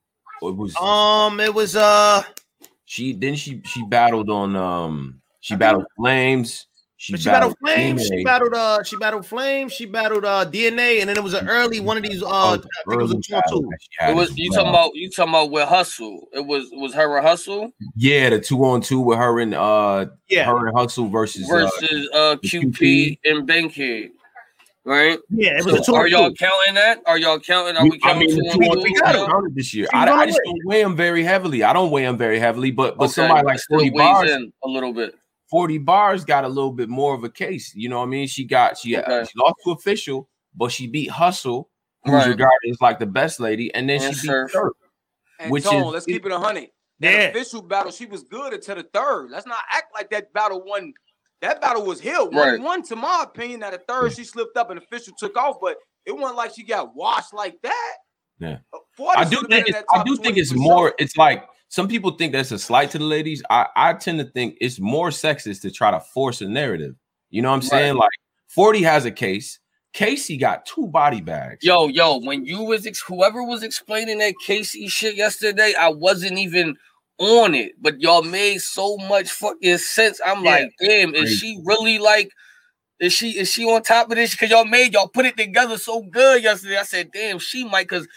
[0.42, 2.24] It was Um, it was uh,
[2.90, 6.66] she then she she battled on um she I think- battled Flames.
[7.02, 8.06] She, but she battled Flames.
[8.08, 9.72] She battled uh, she battled Flames.
[9.72, 12.50] She battled uh DNA, and then it was an early one of these uh, Oh,
[12.56, 13.62] I think it was a two on two.
[13.70, 16.28] that she had It was you talking about you talking about with Hustle.
[16.34, 20.08] It was was her and Hustle yeah the two on two with her and uh
[20.28, 24.10] Yeah, her and Hustle versus, uh, versus uh, QP and Bankhead.
[24.90, 25.20] Right?
[25.30, 26.36] yeah, it was So a are y'all two.
[26.36, 27.02] counting that?
[27.06, 27.78] Are y'all counting?
[27.78, 28.82] Are We- we I counting mean, two the on two on two?
[28.82, 29.88] three got got counted this year.
[29.94, 31.64] I, I just don't weigh them very heavily.
[31.64, 34.68] I don't weigh them very heavily, but but Okay, somebody like Forty Bars, in a
[34.68, 35.14] little bit.
[35.48, 37.72] Forty Bars got a little bit more of a case.
[37.76, 38.28] You know what I mean?
[38.28, 39.30] She got she, uh, Okay.
[39.32, 41.70] she lost to official, but she beat Hustle,
[42.04, 42.28] who's Right.
[42.28, 44.52] regarded as like the best lady, and then And she beat Surf.
[44.52, 44.74] Surf.
[45.40, 46.70] And Which Tone, is- let's keep it a hundred.
[47.00, 49.30] That Yeah, official battle, she was good until the third.
[49.30, 50.94] Let's not act like that battle won.
[51.42, 52.30] That battle was hill.
[52.32, 52.54] Right.
[52.54, 53.64] One, one to my opinion.
[53.64, 56.64] At a third, she slipped up and official took off, but it wasn't like she
[56.64, 57.94] got washed like that.
[58.40, 58.58] Yeah.
[58.74, 60.90] Uh, 40 I do think it's, I do think it's more.
[60.90, 60.96] sure.
[60.98, 63.44] It's like some people think that's a slight to the ladies.
[63.50, 66.96] I I tend to think it's more sexist to try to force a narrative.
[67.30, 67.96] You know what I'm saying?
[67.96, 68.10] Like
[68.48, 69.60] Forty has a case.
[69.94, 71.64] Casey got two body bags.
[71.64, 76.38] Yo, yo, when you was ex- whoever was explaining that Casey shit yesterday, I wasn't
[76.38, 76.76] even
[77.20, 80.20] on it, but y'all made so much fucking sense.
[80.26, 80.52] I'm Yeah.
[80.52, 82.32] like, damn, is she really like?
[83.00, 84.32] Is she is she on top of this?
[84.32, 86.78] Because y'all made y'all put it together so good yesterday.
[86.78, 88.08] I said, damn, she might because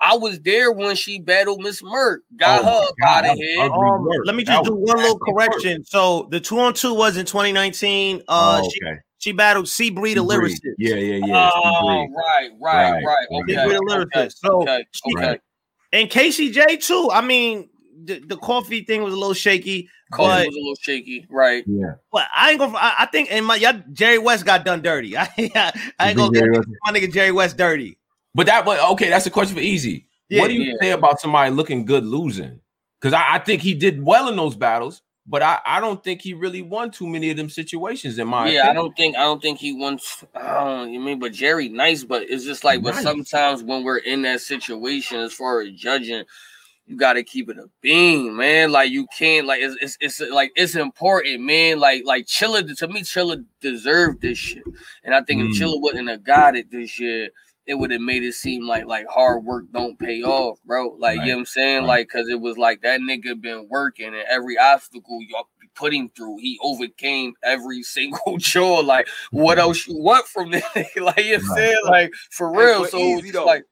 [0.00, 3.36] I was there when she battled Miss Merck, got Oh her up God, out of
[3.36, 3.70] here.
[3.72, 5.36] Um, let me That just do one little nasty work.
[5.36, 5.84] correction.
[5.84, 8.22] So the two on two was in 2019.
[8.26, 8.98] Uh, Oh, she okay.
[9.18, 10.50] she battled C Breed, the Sea Breed.
[10.50, 10.74] lyricist.
[10.78, 11.50] Yeah, yeah, yeah.
[11.50, 13.04] Sea Oh, right, right, Right, right.
[13.04, 13.26] right.
[13.46, 14.38] C Okay, Breed, the okay, lyricist.
[14.38, 15.38] So okay, she- okay.
[15.92, 17.10] and Casey J too.
[17.12, 17.68] I mean,
[18.04, 21.64] the, the coffee thing was a little shaky, Kobe but was a little shaky, right?
[21.66, 21.94] Yeah.
[22.12, 22.76] but I ain't gonna.
[22.76, 25.16] I, I think and my y'all, Jerry West got done dirty.
[25.18, 25.28] I,
[25.98, 27.98] I ain't gonna get Jerry my nigga Jerry West dirty.
[28.34, 30.06] But that, but okay, that's a question for Easy.
[30.28, 30.74] Yeah, what do you yeah.
[30.80, 32.60] say about somebody looking good losing?
[33.00, 36.22] Because I, I think he did well in those battles, but I, I don't think
[36.22, 39.22] he really won too many of them situations in my yeah, I don't think I
[39.22, 40.24] don't think he wants.
[40.34, 40.92] I don't.
[40.92, 44.40] You mean, but Jerry, nice, but it's just like, but sometimes when we're in that
[44.40, 46.24] situation, as far as judging,
[46.86, 48.72] you got to keep it a beam, man.
[48.72, 51.78] Like you can't, like it's, it's it's like it's important, man.
[51.78, 54.64] Like like Chilla to me, Chilla deserved this shit,
[55.04, 55.50] and I think Mm.
[55.50, 57.30] if Chilla wouldn't have got it this year.
[57.64, 60.96] It would have made it seem like like hard work don't pay off, bro.
[60.98, 61.86] Like you know what I'm saying, Right.
[61.86, 66.10] like because it was like that nigga been working and every obstacle y'all put him
[66.16, 68.82] through, he overcame every single chore.
[68.82, 70.64] Like, what else you want from this?
[70.74, 71.54] like, you know Right.
[71.54, 71.76] saying?
[71.84, 72.82] Like, for real.
[72.82, 73.62] for So, easy, like,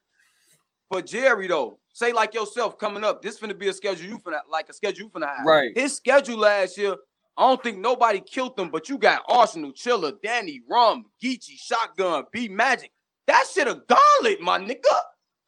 [0.89, 4.41] But Jerry though, say like yourself coming up, this finna be a schedule you finna
[4.51, 5.45] like a schedule you finna have.
[5.45, 5.77] Right.
[5.77, 6.97] His schedule last year,
[7.37, 12.25] I don't think nobody killed him, but you got Arsenal, Chilla, Danny, Rum, Geechee, Shotgun,
[12.33, 12.91] B Magic.
[13.27, 14.97] That shit a gauntlet, my nigga.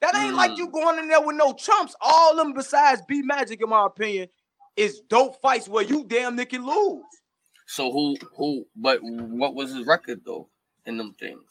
[0.03, 0.59] That ain't like Mm.
[0.59, 1.95] you going in there with no chumps.
[2.01, 4.29] All them besides B Magic, in my opinion,
[4.77, 7.03] is dope fights where you damn near can lose.
[7.67, 10.49] so who, who, but what was his record though
[10.85, 11.51] in them things?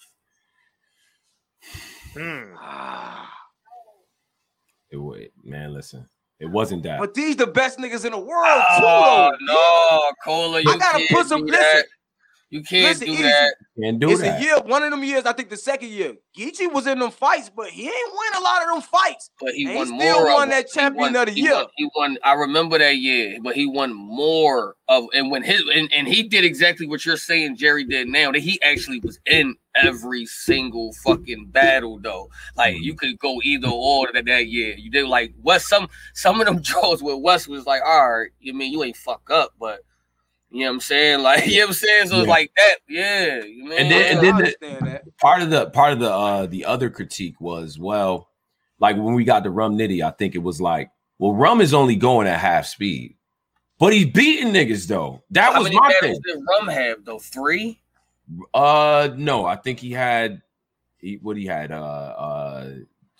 [2.14, 2.54] Hmm.
[4.92, 6.06] It wa- man, listen,
[6.40, 7.00] it wasn't that.
[7.00, 9.54] But these the best niggas in the world, Oh, too, though.
[9.54, 11.86] no, Cola, you gotta can't put some- do listen, that.
[12.50, 13.24] You can't listen, do easy.
[13.24, 13.56] that.
[13.82, 14.42] Can't do it's that.
[14.42, 16.16] a year, one of them years, I think the second year.
[16.38, 19.30] Geechee was in them fights, but he ain't win a lot of them fights.
[19.40, 20.26] But he And he won still more.
[20.26, 20.70] won of that it.
[20.74, 21.54] He champion won- of the he year.
[21.54, 22.18] Won, he won.
[22.26, 25.06] I remember that year, but he won more of.
[25.14, 28.34] And when his and, and he did exactly what you're saying, Jerry did now.
[28.34, 32.30] That he actually was in every single fucking battle, though.
[32.56, 34.76] Like you could go either or that that year.
[34.78, 35.68] You did like West.
[35.68, 38.98] Some some of them draws with West was like, all right, you mean you ain't
[38.98, 39.82] fuck up, but.
[40.54, 41.20] You know what I'm saying?
[41.24, 42.08] Like, you know what I'm saying?
[42.10, 42.30] So it's Yeah.
[42.30, 42.76] like that.
[42.90, 43.44] Yeah.
[43.46, 43.76] You know?
[43.78, 45.18] And then- and then the- that.
[45.18, 48.28] part of the part of the uh the other critique was well,
[48.78, 51.74] like when we got to Rum Nitty, I think it was like, well, Rum is
[51.74, 53.16] only going at half speed,
[53.80, 55.24] but he's beating niggas though.
[55.30, 56.36] That How was many my battles thing.
[56.36, 57.20] did Rum have though?
[57.20, 57.81] Three.
[58.54, 60.42] Uh, no, I think he had
[60.98, 61.72] he what he had.
[61.72, 62.70] Uh, uh,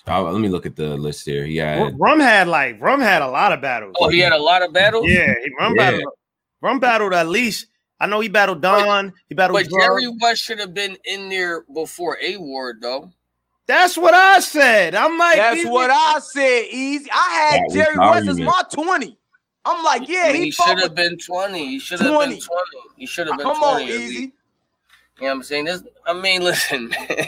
[0.08, 1.46] let me look at the list here.
[1.46, 3.96] He had Rum had like Rum had a lot of battles.
[4.00, 5.06] Oh, he had a lot of battles.
[5.08, 5.92] Yeah, Rum Yeah.
[5.92, 6.14] battled.
[6.62, 7.68] Rum battled at least.
[8.00, 9.14] I know he battled Don.
[9.30, 9.60] he battled.
[9.60, 9.82] But Drug.
[9.82, 13.12] Jerry West should have been in there before A Ward though.
[13.68, 14.96] That's what I said.
[14.96, 17.10] I'm like, That's these what I said, Easy.
[17.12, 19.18] I had That was Jerry the West as my 20.
[19.64, 21.60] I'm like, yeah, he, he, should have been 20.
[21.60, 22.42] He should have been 20.
[22.98, 23.66] He should have been Come 20.
[23.66, 23.88] on, at.
[23.90, 24.34] Easy.
[25.22, 25.66] You know what I'm saying?
[25.66, 27.28] This, I mean, listen, man.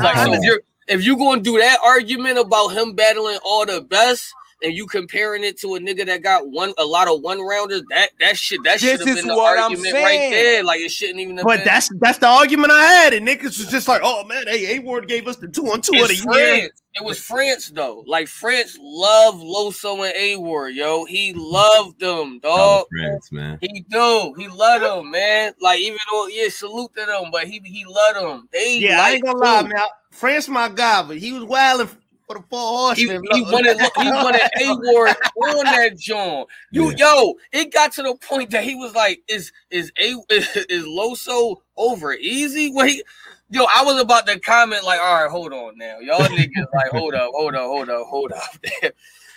[0.00, 3.82] like, so if you're if you gonna do that argument about him battling all the
[3.82, 7.40] best, and you comparing it to a nigga that got one a lot of one
[7.40, 10.30] rounders, that that shit that should This have is been the what I'm argument right
[10.30, 10.64] there.
[10.64, 11.66] Like it shouldn't even have But been.
[11.66, 14.78] that's that's the argument I had, and niggas was just like, "Oh man, hey, A
[14.80, 16.72] Ward gave us the two on two of the year." France.
[16.94, 18.04] It was France though.
[18.06, 21.06] Like France loved Loso and A Ward, yo.
[21.06, 22.86] He loved them, Shout out dog.
[22.90, 23.58] France, man.
[23.62, 24.34] He do.
[24.36, 25.54] He loved them, man.
[25.60, 28.48] Like even though yeah, salute to them, but he he loved them.
[28.52, 29.72] They Yeah, I ain't gonna lie, man.
[30.10, 31.88] France, my guy, but he was wilding
[32.32, 33.22] for the four He, horsemen.
[33.32, 36.48] he wanted he wanted A Ward on that joint.
[36.70, 40.56] You yo, it got to the point that he was like, "Is is a is,
[40.68, 43.02] is Loso over easy?" Wait,
[43.50, 46.90] yo, I was about to comment like, "All right, hold on now, y'all niggas, like,
[46.90, 48.42] hold up, hold up, hold up, hold up."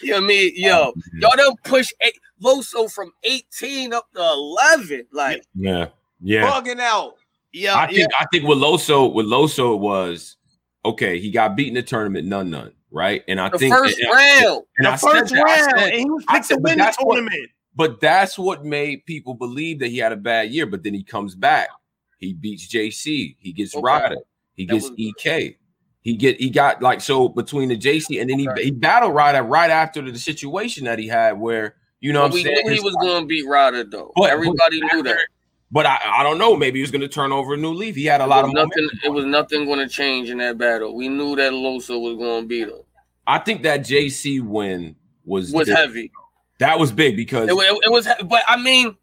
[0.01, 0.53] you know what I mean?
[0.55, 5.43] Yo, y'all don't push eight, Loso from eighteen up to eleven, like.
[5.55, 5.87] Yeah,
[6.21, 6.49] yeah.
[6.49, 7.15] Bugging out.
[7.51, 7.87] Yeah, I yeah.
[7.87, 10.35] think I think with Loso, with Loso was
[10.83, 11.19] okay.
[11.19, 13.23] He got beat in the tournament, none, none, right?
[13.27, 14.63] And I The think first and, round.
[14.77, 16.63] and the I said first that, I round, said- and he was picked to said,
[16.63, 17.49] but win the that's what- tournament.
[17.77, 20.65] But that's what made people believe that he had a bad year.
[20.65, 21.67] But then he comes back.
[22.19, 23.35] He beats JC.
[23.37, 23.81] He gets Okay.
[23.83, 24.15] Ryder.
[24.53, 25.57] He That gets EK.
[25.99, 28.63] He get he got like so between the JC and then he, Okay.
[28.65, 32.39] he battled Ryder right after the situation that he had where you know what we
[32.41, 32.57] I'm saying.
[32.63, 34.13] knew he His- was going to beat Ryder though.
[34.15, 35.27] But- Everybody but knew that.
[35.71, 36.55] But I, I don't know.
[36.55, 37.95] Maybe he was going to turn over a new leaf.
[37.95, 38.87] He had a lot of nothing.
[39.03, 40.95] It was nothing going to change in that battle.
[40.95, 42.79] We knew that Loso was going to beat him.
[43.27, 45.75] I think that JC win was Was big.
[45.75, 46.11] heavy.
[46.59, 48.95] That was big because It, wa- it, was, but I mean,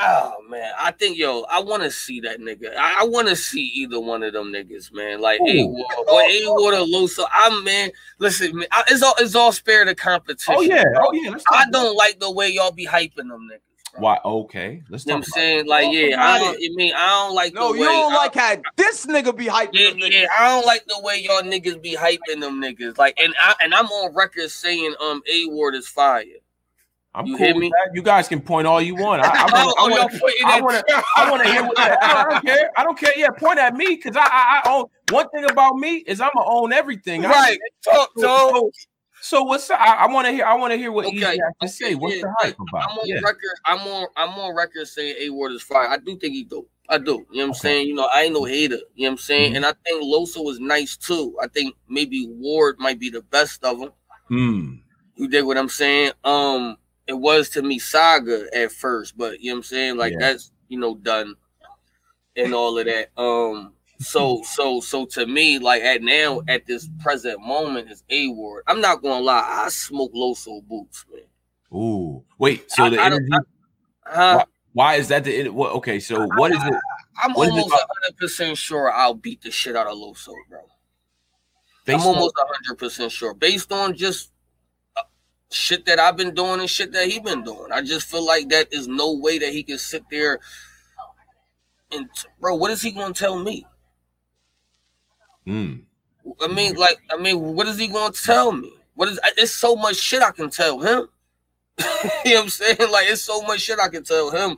[0.00, 2.74] oh man, I think yo, I want to see that nigga.
[2.76, 5.20] I, I want to see either one of them niggas, man.
[5.20, 5.40] Like.
[5.40, 7.24] A Ward or A Ward or Loso.
[7.32, 7.90] I'm man.
[8.18, 10.54] Listen, man, I, it's all it's all spare the competition.
[10.56, 11.06] oh yeah, bro.
[11.06, 11.36] oh yeah.
[11.50, 13.73] I don't like the way y'all be hyping them niggas.
[13.94, 14.02] Bro.
[14.02, 14.18] Why?
[14.24, 15.20] Okay, let's You know talk.
[15.20, 15.66] what I'm saying?
[15.66, 16.56] Like, Talk yeah, I don't.
[16.56, 17.86] I mean, I don't like No, the you way.
[17.86, 20.12] don't I- like how this nigga be hyping Yeah, them niggas.
[20.12, 22.98] yeah, I don't like the way y'all niggas be hyping them niggas.
[22.98, 26.24] Like, and I and I'm on record saying um A Ward is fire.
[27.16, 27.68] I'm You cool hear with me?
[27.70, 27.94] that.
[27.94, 29.22] You guys can point all you want.
[29.22, 29.96] I, I, Oh, wanna,
[30.44, 32.70] I, y'all wanna, putting I I wanna hear what I, I don't care.
[32.76, 33.12] I don't care.
[33.16, 36.30] Yeah, point at me because I, I, I own one thing about me is I'm
[36.34, 37.24] gonna own everything.
[37.24, 37.58] I- Right.
[37.84, 38.50] Talk, So, talk.
[38.56, 38.70] so,
[39.24, 40.44] so what's the, I, I want to hear?
[40.44, 41.94] I want to hear what Okay, Easy has to say.
[41.94, 42.90] What's yeah, the hype about?
[42.90, 43.20] I'm on Yeah.
[43.24, 43.54] record.
[43.64, 44.06] I'm on.
[44.18, 45.88] I'm on record saying A Ward is fire.
[45.88, 46.66] I do think he do.
[46.90, 47.04] I do.
[47.04, 47.58] You know what I'm Okay.
[47.60, 47.88] saying?
[47.88, 48.74] You know, I ain't no hater.
[48.94, 49.52] You know what I'm saying?
[49.52, 49.56] Mhm.
[49.56, 51.34] And I think Loso is nice too.
[51.40, 53.92] I think maybe Ward might be the best of them.
[54.28, 54.74] Hmm.
[55.16, 56.12] You dig what I'm saying?
[56.24, 59.96] Um, it was to me Saga at first, but you know what I'm saying?
[59.96, 60.18] Like Yeah.
[60.20, 61.34] that's you know done
[62.36, 63.08] and all of that.
[63.16, 68.28] Um, so so so to me, like at now at this present moment is A
[68.28, 68.64] Ward.
[68.66, 71.22] I'm not gonna lie, I smoke Loso boots, man.
[71.80, 72.24] Ooh.
[72.38, 72.70] Wait.
[72.70, 73.30] So I- the I energy.
[74.06, 74.44] Huh?
[74.74, 75.48] why is that the?
[75.48, 75.98] What, okay.
[75.98, 76.74] So what is it?
[77.22, 80.34] I'm What is it almost 100 percent sure I'll beat the shit out of Loso,
[80.48, 80.60] bro.
[81.86, 84.32] Based I'm almost 100 percent sure based on just
[84.96, 85.02] uh,
[85.50, 87.72] shit that I've been doing and shit that he been doing.
[87.72, 90.40] I just feel like that is no way that he can sit there
[91.92, 92.08] and
[92.40, 93.66] bro, what is he gonna tell me?
[95.46, 95.74] Hmm.
[96.40, 98.72] I mean, like, I mean, what is he gonna tell me?
[98.94, 99.18] What is?
[99.36, 101.08] It's so much shit I can tell him.
[102.24, 102.76] you know what I'm saying?
[102.90, 104.56] Like, it's so much shit I can tell him.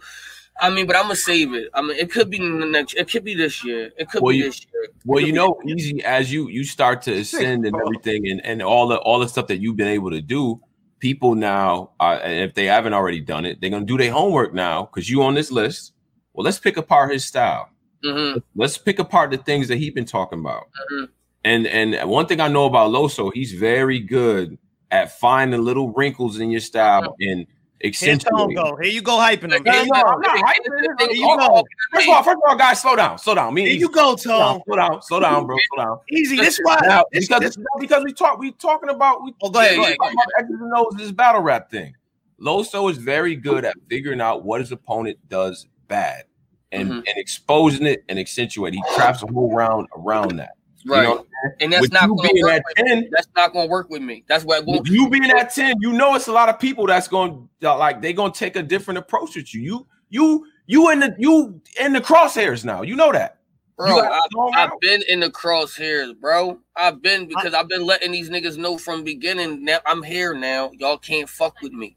[0.61, 1.69] I mean, but I'm gonna save it.
[1.75, 2.95] I mean, it could be the next.
[2.95, 3.91] It could be this year.
[3.99, 4.89] It could Well, be you- this year.
[5.05, 8.89] Well, you know, easy as you you start to ascend and everything, and and all
[8.89, 10.61] the all the stuff that you've been able to do.
[10.99, 14.85] People now, uh, if they haven't already done it, they're gonna do their homework now
[14.87, 15.93] because you on this list.
[16.33, 17.69] Well, let's pick apart his style.
[18.03, 20.65] Be- Mhm, Let's pick apart the things that he's been talking about.
[20.93, 21.09] mhm.
[21.45, 24.59] And and one thing I know about Loso, he's very good
[24.91, 27.47] at finding little wrinkles in your style and
[27.81, 28.55] Here Tone accentuating.
[28.57, 28.77] go.
[28.83, 29.63] Here you go hyping him.
[29.63, 30.01] No, Here you go.
[30.01, 31.01] I'm not hyping it.
[31.01, 31.47] Here you Oh, go.
[31.59, 33.53] oh, First of all, first of all, guys, slow down, slow down.
[33.55, 35.99] Me Here Easy, you go, slow down, slow down, slow down, bro, slow down.
[36.11, 36.37] Easy.
[36.37, 36.79] This why.
[36.83, 39.83] Now, this- because this- because we talk we talking about we Oh, go ahead, go
[39.83, 41.95] ahead, about X's and O's, this battle rap thing.
[42.41, 46.25] Loso is very good at figuring out what his opponent does bad
[46.73, 46.97] and, Mhm.
[46.97, 48.83] and exposing it and accentuating.
[48.83, 50.53] He traps a whole round around that.
[50.85, 51.27] You Right, know,
[51.61, 52.53] and that's with not you gonna being work.
[52.53, 52.91] at With me.
[53.03, 54.25] 10, That's not gonna work with me.
[54.29, 54.65] That's what.
[54.67, 57.75] with you being at 10, you know it's a lot of people that's going to
[57.75, 59.61] like they're going to take a different approach with you.
[59.63, 62.83] You you you in the you in the crosshairs now.
[62.83, 63.39] You know that.
[63.77, 63.97] bro.
[63.97, 66.59] You got I, a long I've been in the crosshairs, bro.
[66.77, 69.65] I've been because I've been letting these niggas know from beginning.
[69.65, 70.71] Now I'm here now.
[70.75, 71.96] Y'all can't fuck with me.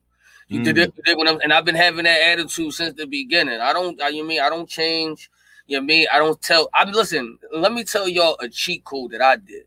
[0.50, 0.84] You did Mm.
[0.84, 3.62] it, you did when I'm, and I've been having that attitude since the beginning.
[3.62, 4.02] I don't.
[4.02, 5.30] I, you mean I don't change.
[5.68, 6.70] You know mean I don't tell.
[6.74, 7.38] I listen.
[7.52, 9.66] Let me tell y'all a cheat code that I did.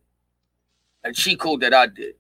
[1.04, 2.14] A cheat code that I did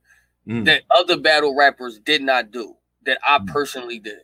[0.48, 0.64] Mm.
[0.64, 2.76] that other battle rappers did not do.
[3.04, 3.46] That I Mm.
[3.48, 4.20] personally did.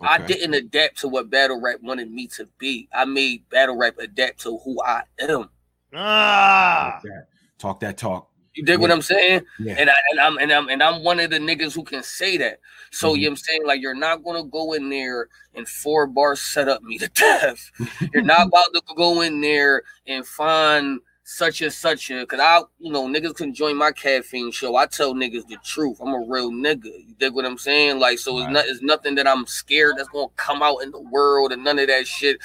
[0.00, 2.88] I didn't adapt to what battle rap wanted me to be.
[2.92, 5.50] I made battle rap adapt to who I am.
[5.94, 6.98] Ah.
[6.98, 7.16] Okay.
[7.58, 8.27] Talk that talk.
[8.58, 9.42] You dig what I'm saying?
[9.60, 9.76] Yeah.
[9.78, 12.36] And I and I'm and I'm and I'm one of the niggas who can say
[12.38, 12.58] that.
[12.90, 13.18] So Mhm.
[13.18, 13.64] you know I'm saying?
[13.64, 17.70] Like you're not gonna go in there and four bars set up me to death.
[18.12, 22.62] you're not about to go in there and find such and such a cause I
[22.80, 24.74] you know niggas can join my caffeine show.
[24.74, 25.98] I tell niggas the truth.
[26.00, 26.86] I'm a real nigga.
[26.86, 28.00] You dig what I'm saying?
[28.00, 31.00] Like so it's not it's nothing that I'm scared that's gonna come out in the
[31.00, 32.40] world and none of that shit.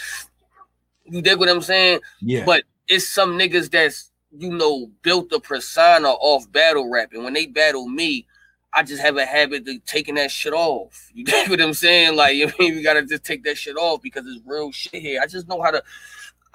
[1.05, 2.01] You dig what I'm saying?
[2.21, 2.45] Yeah.
[2.45, 7.33] But it's some niggas that's you know built a persona off battle rap, and when
[7.33, 8.25] they battle me,
[8.73, 11.11] I just have a habit of taking that shit off.
[11.13, 12.15] You get what I'm saying?
[12.15, 15.21] Like, you mean we gotta just take that shit off because it's real shit here.
[15.21, 15.83] I just know how to.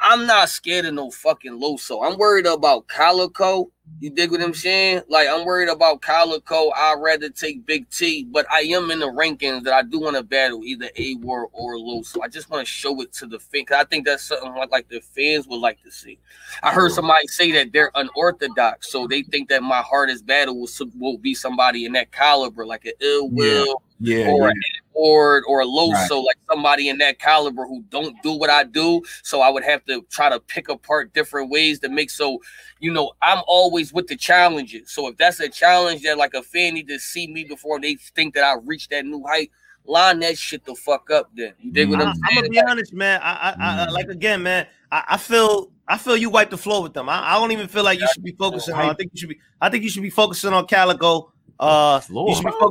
[0.00, 2.04] I'm not scared of no fucking Loso.
[2.06, 3.70] I'm worried about Calico.
[4.00, 5.02] You dig what I'm saying?
[5.08, 6.70] Like, I'm worried about Calico.
[6.76, 10.16] I'd rather take Big T, but I am in the rankings that I do want
[10.16, 12.18] to battle either A Ward or Loso.
[12.22, 13.64] I just want to show it to the fans.
[13.66, 16.18] 'cause I think that's something like, like the fans would like to see.
[16.62, 20.68] I heard somebody say that they're unorthodox, so they think that my hardest battle will,
[20.98, 23.87] will be somebody in that caliber, like an Ill Will yeah.
[24.00, 24.28] Or yeah.
[24.28, 24.62] an
[24.98, 26.10] Edward or a Loso, Right.
[26.10, 29.02] like somebody in that caliber who don't do what I do.
[29.22, 32.40] So I would have to try to pick apart different ways to make so,
[32.80, 34.90] you know, I'm always with the challenges.
[34.92, 37.94] So if that's a challenge that like a fan need to see me before they
[37.94, 39.50] think that I reached that new height,
[39.84, 41.30] line that shit the fuck up.
[41.34, 43.20] Then you dig what I'm, I'm gonna be honest, man.
[43.22, 44.66] I, I, I, I like again, man.
[44.92, 47.08] I, I feel, I feel you wipe the floor with them.
[47.08, 48.90] I, I don't even feel like you should be focusing on.
[48.90, 49.40] I think you should be.
[49.60, 51.32] I think you should be focusing on Calico.
[51.58, 52.70] Uh, Floor, you should be huh?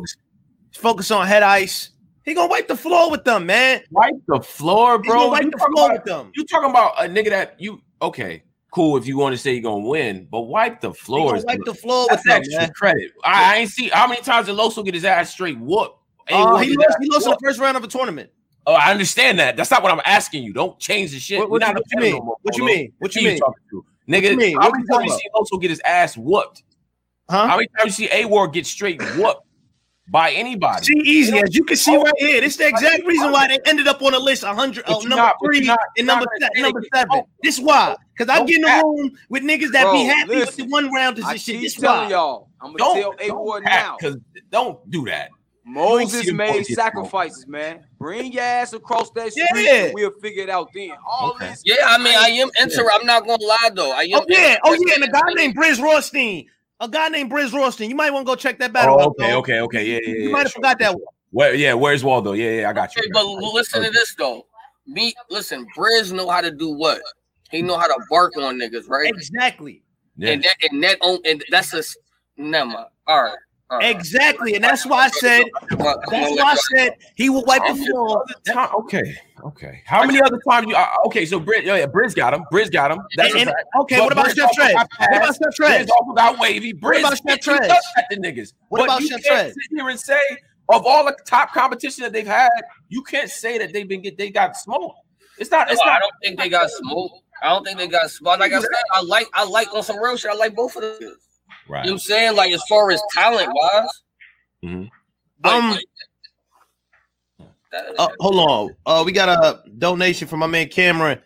[0.78, 1.90] Focus on Head Ice.
[2.24, 3.82] He gonna wipe the floor with them, man.
[3.92, 5.30] Wipe the floor, bro.
[5.30, 6.32] wipe You the talking floor about, with them.
[6.36, 8.44] you talking about a nigga that you okay?
[8.72, 11.40] Cool if you want to say you're gonna win, but wipe the He floor.
[11.46, 12.70] wipe the floor with them, extra man.
[12.74, 13.12] credit.
[13.24, 15.96] I, I ain't see how many times did Loso get his ass straight whooped.
[16.30, 16.98] Uh, he lost.
[17.02, 18.30] He lost in the first round of a tournament.
[18.66, 19.56] Oh, I understand that.
[19.56, 20.52] That's not what I'm asking you.
[20.52, 21.40] Don't change the shit.
[21.40, 22.12] What, what, you- what you mean?
[22.12, 22.92] no more, What you mean?
[23.00, 23.40] What you mean?
[23.40, 23.86] talking to?
[24.10, 24.58] Nigga, you mean?
[24.60, 26.64] how many times you see Loso get his ass whooped?
[27.30, 27.48] Huh?
[27.48, 29.47] How many times you see A Ward get straight whooped
[30.10, 30.86] by anybody?
[30.86, 32.42] See, easy as you can see right here.
[32.42, 34.96] This is the exact reason why they ended up on the list 100, uh, But
[34.96, 37.10] oh, number not- three not- and number not se- number seven.
[37.16, 37.96] get- This why?
[38.18, 40.64] Because I Don't get in the room with niggas that Bro, be happy with the
[40.66, 41.62] one rounders I and shit.
[41.62, 42.10] This why?
[42.10, 42.50] y'all.
[42.62, 43.98] I'm gonna Don't, tell A Ward don't now.
[44.00, 44.18] because
[44.52, 45.30] don't do that.
[45.70, 47.84] Moses made sacrifices, man.
[48.00, 49.74] Bring your ass across that street, Yeah.
[49.86, 50.92] and we'll figure it out then.
[51.06, 51.50] All Okay.
[51.50, 52.88] this, Yeah, I mean, I am interested.
[52.90, 53.92] I'm not gonna lie though.
[53.92, 54.10] I am.
[54.22, 56.46] Oh yeah, oh yeah, and a guy named Briz Rothstein.
[56.80, 57.90] A guy named Briz Royston.
[57.90, 59.08] You might want to go check that battle Oh, out.
[59.20, 59.38] okay, though.
[59.40, 59.86] okay, okay.
[59.86, 60.24] Yeah, yeah, yeah.
[60.26, 60.96] You might have sure, forgot that sure.
[60.98, 61.14] one.
[61.32, 62.34] Where, yeah, where's Waldo?
[62.34, 63.02] Yeah, yeah, I got you.
[63.02, 63.54] Okay, I but got you.
[63.54, 64.46] listen to this though.
[64.86, 65.66] Me, listen.
[65.76, 67.02] Briz know how to do what?
[67.52, 69.10] He know how to bark on niggas, right?
[69.10, 69.82] Exactly.
[70.18, 70.32] Yeah.
[70.32, 71.98] And that and that on and that's a s-
[72.38, 72.88] never mind.
[73.08, 73.38] All right.
[73.70, 73.94] All right.
[73.96, 74.56] Exactly.
[74.56, 77.62] And that's why I said Come on, come that's why I said he will wipe
[77.68, 78.24] the floor.
[78.82, 79.82] Okay, okay.
[79.86, 80.76] How many other times you?
[80.76, 82.44] Uh, okay, so Briz, yeah, yeah, Briz got him.
[82.52, 83.00] Briz got him.
[83.18, 83.68] That's And- a and- fact.
[83.82, 84.74] okay, But what about Briz Chef Trez?
[84.74, 85.40] What about passed.
[85.44, 85.86] Chef Trez?
[85.86, 86.74] Briz also got wavy.
[86.74, 87.78] Briz about Chef Trez?
[88.10, 88.54] the niggas.
[88.70, 89.48] What But about you Chef Trez?
[89.48, 90.20] sit here and say
[90.70, 92.50] of all the top competition that they've had,
[92.88, 94.98] you can't say that they've been get they got smoked.
[95.40, 95.70] It's not.
[95.70, 97.12] It's No, I don't think they got smoke.
[97.44, 98.40] I don't think they got smoke.
[98.40, 100.32] Like I said, I like I like on some real shit.
[100.32, 101.18] I like both of them.
[101.86, 102.36] You know what I'm saying?
[102.36, 104.02] Like as far as talent wise.
[104.64, 104.90] Mhm.
[105.44, 105.78] Um,
[107.98, 108.76] Uh, hold on.
[108.86, 111.20] Uh, we got a donation from my man Cameron.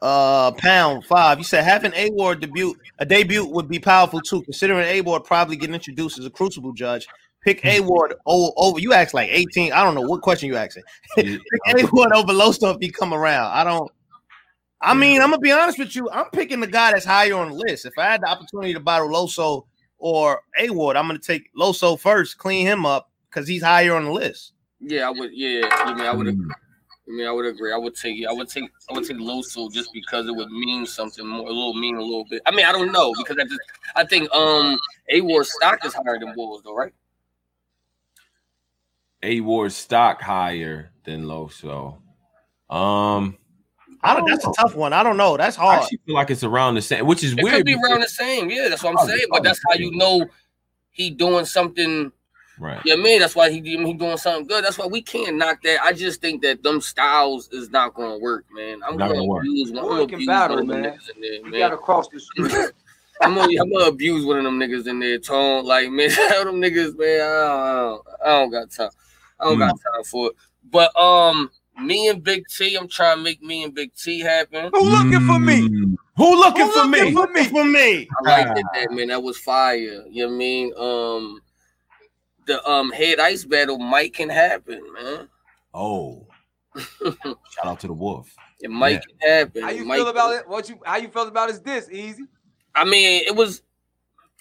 [0.00, 1.38] Uh, pound five.
[1.38, 4.42] You said having a Ward debut, a debut would be powerful too.
[4.42, 7.06] Considering a Ward probably getting introduced as a crucible judge,
[7.42, 8.80] pick a Ward over, over.
[8.80, 9.72] You asked like eighteen.
[9.72, 10.82] I don't know what question you asking.
[11.16, 12.78] pick a Ward over low stuff.
[12.80, 13.52] He come around.
[13.52, 13.90] I don't.
[14.80, 16.10] I mean, I'm gonna be honest with you.
[16.10, 17.86] I'm picking the guy that's higher on the list.
[17.86, 19.66] If I had the opportunity to battle Loso
[20.02, 24.04] or A Ward, I'm gonna take Loso first, clean him up because he's higher on
[24.04, 24.52] the list.
[24.80, 25.30] Yeah, I would.
[25.32, 26.26] Yeah, I mean, I would.
[26.26, 26.30] Mm.
[26.30, 26.54] Agree.
[27.08, 27.72] I mean, I would agree.
[27.72, 28.26] I would take.
[28.26, 28.68] I would take.
[28.90, 31.46] I would take Loso just because it would mean something more.
[31.46, 32.42] A little mean a little bit.
[32.46, 33.60] I mean, I don't know because I just.
[33.94, 34.76] I think um
[35.08, 36.92] A Ward stock is higher than Bulls though, right?
[39.22, 41.98] A Ward stock higher than Loso.
[42.68, 43.38] Um,
[44.02, 44.26] I don't.
[44.28, 44.92] That's a tough one.
[44.92, 45.36] I don't know.
[45.36, 45.82] That's I hard.
[45.82, 47.56] actually feel like it's around the same, which is It weird.
[47.56, 48.50] could be around the same.
[48.50, 49.26] Yeah, that's what I'm saying.
[49.30, 50.26] But that's how you know
[50.90, 52.10] he doing something.
[52.58, 52.80] right.
[52.84, 53.20] Yeah, man.
[53.20, 54.64] That's why he he doing something good.
[54.64, 55.82] That's why we can't knock that.
[55.82, 58.80] I just think that them styles is not gonna work, man.
[58.86, 59.42] I'm Not gonna gonna work.
[59.42, 59.78] abuse one.
[59.84, 60.92] I'm gonna abuse battle, one of them man.
[60.92, 61.60] niggas in there, we man.
[61.60, 62.52] got to cross the street.
[63.20, 65.64] I'm gonna, I'm gonna abuse one of them niggas in there, tone.
[65.64, 68.90] Like, man, tell them niggas, man, I don't, I don't, I don't got time.
[69.38, 70.32] I don't got time for it.
[70.70, 71.50] But um,
[71.80, 74.70] me and Big T, I'm trying to make me and Big T happen.
[74.74, 75.68] Who looking for me?
[75.68, 75.94] Mm.
[76.16, 77.12] Who looking Who for looking me?
[77.12, 77.44] for me?
[77.44, 78.08] for me.
[78.24, 79.08] I liked it, that man.
[79.08, 79.76] That was fire.
[79.76, 80.72] You know what I mean?
[80.76, 81.40] Um,
[82.46, 85.28] the um head ice battle might can happen, man.
[85.72, 86.26] Oh,
[86.76, 88.34] shout out to the Wolf.
[88.60, 89.00] It might Yeah.
[89.00, 89.62] can happen.
[89.62, 90.40] How you might feel about can.
[90.40, 90.48] it?
[90.48, 90.78] What you?
[90.84, 91.88] How you felt about his diss?
[91.90, 92.24] Easy.
[92.74, 93.62] I mean, it was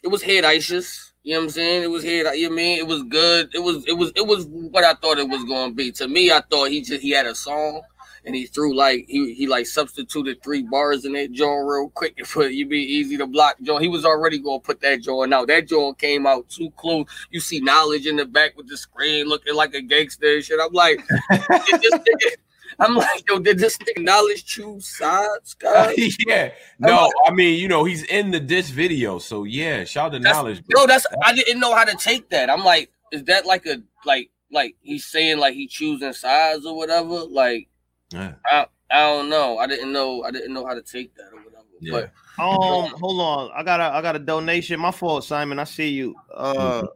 [0.03, 1.10] it was head ISIS.
[1.23, 1.83] You know what I'm saying?
[1.83, 2.33] It was here.
[2.33, 2.77] You know I mean?
[2.79, 3.49] It was good.
[3.53, 5.91] It was it was it was what I thought it was gonna be.
[5.93, 7.81] To me, I thought he just he had a song
[8.25, 12.15] and he threw like he he like substituted three bars in that joint real quick
[12.17, 13.83] and put you be easy to block joint.
[13.83, 15.47] He was already gonna put that joint out.
[15.47, 17.05] That joint came out too close.
[17.29, 20.59] You see knowledge in the back with the screen looking like a gangster and shit.
[20.59, 21.01] I'm like,
[22.81, 26.17] I'm like, yo, did this thing knowledge choose sides, guys?
[26.27, 26.51] yeah.
[26.79, 29.19] No, I mean, you know, he's in the diss video.
[29.19, 30.63] So yeah, shout out to knowledge.
[30.73, 32.49] No, that's I didn't know how to take that.
[32.49, 36.75] I'm like, is that like a like like he's saying like he choosing sides or
[36.75, 37.23] whatever?
[37.23, 37.67] Like
[38.11, 38.33] Yeah.
[38.45, 39.59] I, I don't know.
[39.59, 40.23] I didn't know.
[40.23, 41.65] I didn't know how to take that or whatever.
[41.79, 41.91] Yeah.
[41.91, 43.51] But Um, hold on.
[43.55, 44.79] I got a I got a donation.
[44.79, 45.59] My fault, Simon.
[45.59, 46.15] I see you.
[46.33, 46.87] Uh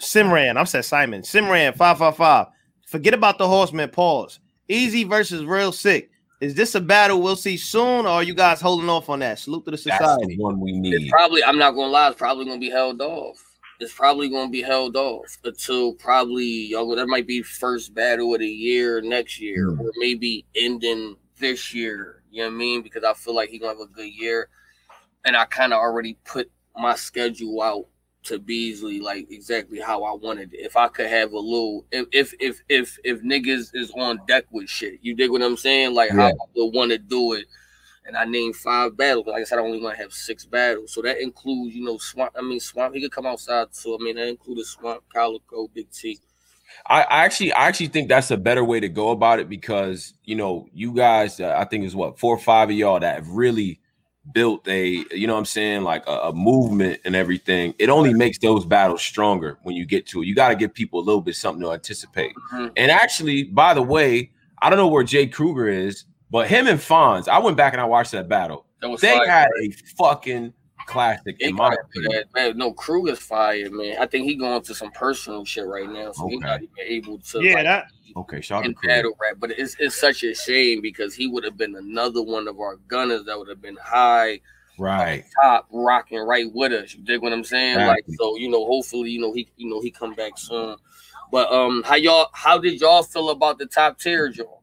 [0.00, 0.56] Simran.
[0.56, 1.20] I'm said Simon.
[1.22, 2.46] Simran 555.
[2.88, 3.90] Forget about the horseman.
[3.90, 4.40] Pause.
[4.66, 6.10] Easy versus real sick.
[6.40, 9.38] Is this a battle we'll see soon, or are you guys holding off on that?
[9.38, 10.04] Salute to the society.
[10.24, 11.10] That's the one we it's need.
[11.10, 11.44] probably.
[11.44, 12.08] I'm not gonna lie.
[12.08, 13.36] It's probably gonna be held off.
[13.78, 16.96] It's probably gonna be held off until probably y'all.
[16.96, 19.80] That might be first battle of the year next year, Hmm.
[19.82, 22.22] or maybe ending this year.
[22.30, 22.82] You know what I mean?
[22.82, 24.48] Because I feel like he's gonna have a good year,
[25.26, 27.86] and I kind of already put my schedule out
[28.28, 30.60] to Beasley like exactly how I wanted it.
[30.60, 34.44] If I could have a little, if if if if, if niggas is on deck
[34.50, 35.94] with shit, you dig what I'm saying?
[35.94, 36.32] Like how Yeah.
[36.32, 37.46] I would want to do it.
[38.06, 39.26] And I named five battles.
[39.26, 40.94] Like I said, I only want to have six battles.
[40.94, 42.32] So that includes, you know, Swamp.
[42.38, 42.94] I mean, Swamp.
[42.94, 43.68] He could come outside.
[43.72, 46.18] So I mean, that included Swamp, Calico, Big T.
[46.86, 50.14] I, I actually, I actually think that's a better way to go about it because
[50.24, 53.16] you know, you guys, uh, I think is what four or five of y'all that
[53.16, 53.80] have really
[54.32, 57.74] built a, you know, what I'm saying, like a, a movement and everything.
[57.78, 60.26] It only makes those battles stronger when you get to it.
[60.26, 62.32] You got to give people a little bit something to anticipate.
[62.52, 62.72] Mhm.
[62.76, 66.78] And actually, by the way, I don't know where Jay Kruger is, but him and
[66.78, 68.66] Fonz, I went back and I watched that battle.
[68.80, 69.26] That was They fire.
[69.28, 70.52] had a fucking
[70.86, 72.12] classic He in my opinion.
[72.12, 73.96] that, man, no, Kruger's fire, man.
[74.00, 77.18] I think he going through some personal shit right now, so he's not even able
[77.18, 77.42] to.
[77.42, 77.84] Yeah, like, that
[78.18, 79.36] Okay, shout out to in battle rap.
[79.38, 82.76] But it's it's such a shame because he would have been another one of our
[82.88, 84.40] gunners that would have been high
[84.80, 85.24] Right.
[85.42, 86.94] top, rocking right with us.
[86.94, 87.72] You dig what I'm saying?
[87.74, 87.88] Exactly.
[88.12, 90.76] Like so, you know, hopefully, you know, he you know he come back soon.
[91.30, 92.28] But um, how y'all?
[92.32, 94.54] How did y'all feel about the top tier, Joe?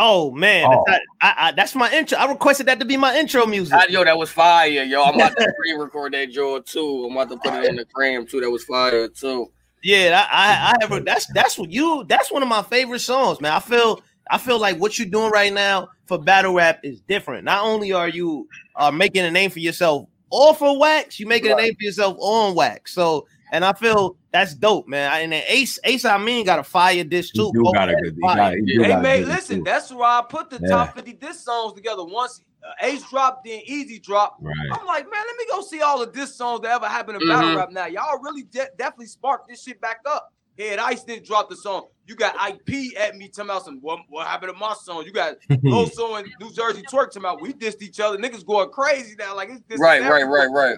[0.00, 0.82] oh man, Oh.
[0.88, 2.18] that- I, I, that's my intro.
[2.18, 3.74] I requested that to be my intro music.
[3.76, 5.04] Ah, Yo, that was fire, yo.
[5.04, 7.06] I'm about to re-record that Joe too.
[7.06, 8.40] I'm about to put it in the gram too.
[8.40, 9.50] That was fire too.
[9.84, 10.92] Yeah, I, I, I have.
[10.92, 12.04] A, that's that's what you.
[12.08, 13.52] That's one of my favorite songs, man.
[13.52, 17.44] I feel, I feel like what you're doing right now for battle rap is different.
[17.44, 21.52] Not only are you uh, making a name for yourself off of wax, you making
[21.52, 22.94] a name for yourself on wax.
[22.94, 25.12] So, and I feel that's dope, man.
[25.22, 27.52] And then Ace, Ace, I mean, got a fire dish too.
[27.52, 28.16] do Both got a good.
[28.16, 29.64] that He got, he Hey, got a man, good listen, too.
[29.64, 30.68] that's why I put the Yeah.
[30.76, 32.04] top 50 diss songs together.
[32.04, 32.40] Once
[32.80, 34.42] Ace dropped, then Easy dropped.
[34.42, 34.54] Right.
[34.72, 37.28] I'm like, man, let me go see all the diss songs that ever happened in
[37.28, 37.56] battle Mhm.
[37.56, 37.86] rap now.
[37.86, 40.32] Y'all really de- definitely sparked this shit back up.
[40.58, 41.88] Head Ice didn't drop the song.
[42.06, 45.04] You got IP at me talking about some what, what happened to my song.
[45.04, 48.16] You got Loso and New Jersey Twork talking about we dissed each other.
[48.18, 49.34] Niggas going crazy now.
[49.34, 50.76] Like it's this Right, right, right, right, right.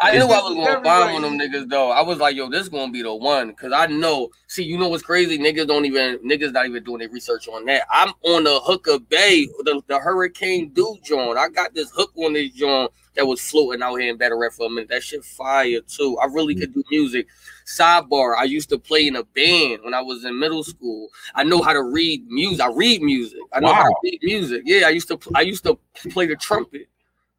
[0.00, 1.90] I knew I was gonna bomb on them niggas though.
[1.90, 3.54] I was like, yo, this is gonna be the one.
[3.54, 5.38] Cause I know, see, you know what's crazy?
[5.38, 7.84] Niggas don't even niggas not even doing their research on that.
[7.90, 11.38] I'm on the Hooker Bay, the, the Hurricane dude joint.
[11.38, 14.52] I got this hook on this joint that was floating out here in Battle Rap
[14.52, 14.90] for a minute.
[14.90, 16.18] That shit fire too.
[16.18, 17.26] I really could do music.
[17.64, 21.08] Sidebar, I used to play in a band when I was in middle school.
[21.34, 22.60] I know how to read music.
[22.60, 23.40] I read music.
[23.52, 24.00] I know how to Wow.
[24.04, 24.62] read music.
[24.66, 25.78] Yeah, I used to I used to
[26.10, 26.88] play the trumpet.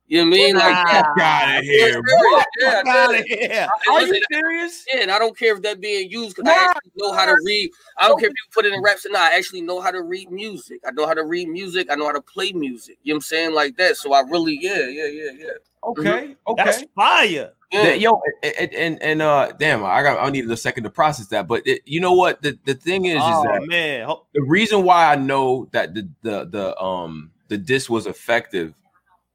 [0.10, 0.56] You know what I mean?
[0.56, 0.84] Like Nah.
[0.86, 1.06] that.
[1.06, 2.14] Fuck out of here, bro.
[2.32, 3.68] Yeah, yeah, Fuck outta here.
[3.90, 4.86] I- Are you serious?
[4.94, 7.36] yeah, and I don't care if that being used because I actually know how to
[7.44, 7.72] read.
[7.98, 9.34] I don't care if you put it in raps or not.
[9.34, 10.80] I actually know how to read music.
[10.88, 11.88] I know how to read music.
[11.92, 12.98] I know how to play music.
[13.04, 13.54] You know what I'm saying?
[13.54, 13.98] Like that.
[13.98, 15.50] So I really, yeah, yeah, yeah, yeah.
[15.84, 16.64] Okay, okay.
[16.64, 17.52] That's fire.
[17.72, 17.84] yeah.
[17.84, 21.28] That- yo, and, and and uh, damn, I got I needed a second to process
[21.28, 21.48] that.
[21.48, 22.42] But it, you know what?
[22.42, 26.10] The the thing is, is Oh that man, the reason why I know that the
[26.24, 28.74] the the um the disc was effective,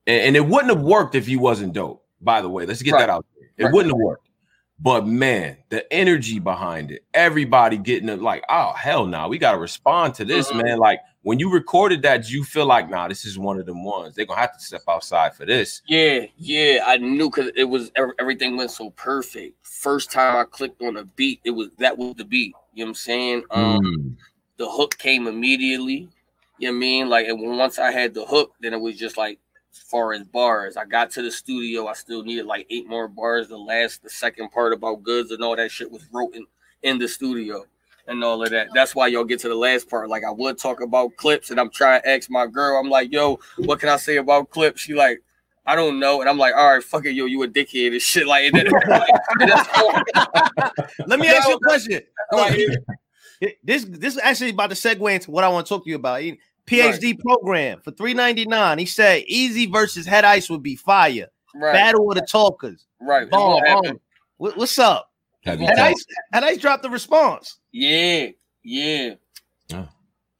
[0.06, 2.04] and, and it wouldn't have worked if you wasn't dope.
[2.20, 3.00] By the way, let's get Right.
[3.00, 3.48] that out there.
[3.58, 3.72] It Right.
[3.74, 4.28] wouldn't have worked.
[4.80, 9.58] But man, the energy behind it, everybody getting it like, oh hell no, we gotta
[9.58, 10.64] respond to this, Mhm.
[10.64, 10.78] man.
[10.78, 14.16] Like when you recorded that, you feel like, nah, this is one of them ones.
[14.16, 15.82] They're gonna have to step outside for this.
[15.86, 19.54] Yeah, yeah, I knew because it was everything went so perfect.
[19.62, 22.54] First time I clicked on a beat, it was that was the beat.
[22.74, 23.44] You know what I'm saying?
[23.50, 24.16] Um, Mm.
[24.56, 26.08] the hook came immediately.
[26.58, 27.08] You know what I mean?
[27.08, 29.38] Like, and once I had the hook, then it was just like,
[29.72, 31.86] as far as bars, I got to the studio.
[31.86, 33.48] I still needed like eight more bars.
[33.48, 36.34] The last, the second part about goods and all that shit was wrote
[36.82, 37.64] in, the studio
[38.06, 38.68] and all of that.
[38.74, 40.08] That's why y'all get to the last part.
[40.08, 43.12] Like, I would talk about clips, and I'm trying to ask my girl, I'm like,
[43.12, 44.82] yo, what can I say about clips?
[44.82, 45.22] She like,
[45.64, 46.20] I don't know.
[46.20, 48.26] And I'm like, all right, fuck it, yo, you a dickhead and shit.
[48.32, 48.66] Like, and then,
[51.06, 52.00] Let me ask you a question.
[52.32, 52.58] like,
[53.62, 55.96] this this is actually about to segue into what I want to talk to you
[55.96, 56.22] about.
[56.68, 58.78] He- PhD program for three ninety nine.
[58.78, 61.26] He said easy versus head ice would be fire.
[61.54, 62.86] right, Battle of the talkers.
[63.00, 63.28] right.
[63.28, 63.84] Boom, What happened?
[63.94, 64.00] boom.
[64.38, 65.10] What- what's up?
[65.44, 67.58] Heavy Head ice, head ice dropped the response.
[67.72, 68.28] Yeah,
[68.62, 69.14] yeah,
[69.74, 69.88] oh.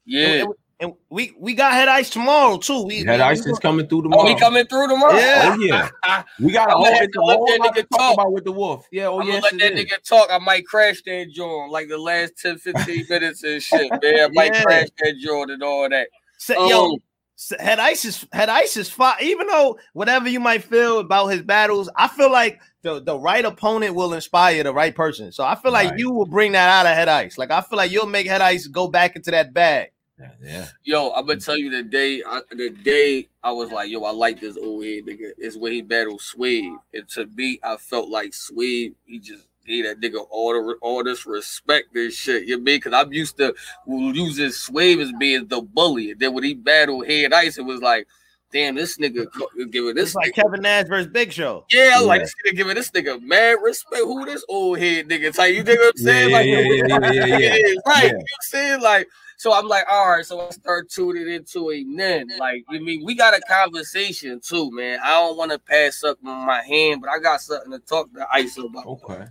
[0.05, 0.27] Yeah.
[0.27, 0.41] yeah.
[0.43, 0.53] And,
[0.83, 2.83] and we we got head ice tomorrow too.
[2.83, 4.27] We Head we- ice we- is coming through Oh, tomorrow.
[4.27, 5.15] he coming through tomorrow.
[5.17, 5.55] Yeah.
[5.57, 7.59] Oh yeah, we got a I'm whole, gonna have it's to a let whole that
[7.59, 8.13] lot nigga talk talk.
[8.15, 8.87] about with the wolf.
[8.91, 10.27] Yeah, oh I'm yes, gonna let that nigga talk.
[10.31, 14.01] I might crash that joint like the last 10, 15 minutes and shit, man.
[14.03, 14.63] I might Yeah.
[14.63, 16.07] crash that joint and all that.
[16.37, 16.97] Say, Um, yo,
[17.37, 19.15] s- head ice is head ice is fire.
[19.21, 23.45] Even though whatever you might feel about his battles, I feel like the, the right
[23.45, 25.31] opponent will inspire the right person.
[25.31, 25.99] So I feel like Right.
[25.99, 27.37] you will bring that out of head ice.
[27.37, 29.91] Like I feel like you'll make head ice go back into that bag.
[30.19, 30.67] Yeah, yeah.
[30.83, 34.11] Yo, I'm gonna tell you the day, I, the day I was like, yo, I
[34.11, 35.31] like this old head nigga.
[35.37, 38.93] Is when he battled Swave, and to me, I felt like Swave.
[39.05, 42.43] He just gave that nigga all the all this respect and shit.
[42.43, 42.77] You know I mean?
[42.77, 43.55] Because I'm used to
[43.87, 47.81] using Swave as being the bully, and then when he battled Head Ice, it was
[47.81, 48.07] like,
[48.51, 51.65] damn, this nigga co- giving this It's like nigga Kevin Nash versus Big Show.
[51.71, 52.25] Yeah, I like Yeah.
[52.25, 54.03] this nigga giving this nigga mad respect.
[54.03, 55.35] Who this old head nigga?
[55.35, 56.29] Like you dig what I'm saying?
[56.29, 57.73] yeah, like yeah, yeah, yeah, yeah, yeah.
[57.87, 58.03] right.
[58.03, 58.03] Yeah.
[58.03, 58.81] You know what I'm saying?
[58.81, 59.07] Like,
[59.43, 62.29] so I'm like, all right, so I start tuning into him then.
[62.39, 64.99] Like, you mean we got a conversation too, man.
[65.03, 68.13] I don't want to pass up on my hand, but I got something to talk
[68.13, 68.85] to Ice about.
[68.85, 69.25] Okay.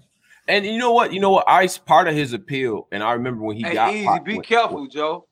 [0.48, 1.14] And you know what?
[1.14, 1.48] You know what?
[1.48, 4.04] Ice part of his appeal, and I remember when he Hey, got easy.
[4.04, 5.28] part- Be when- careful, Joe.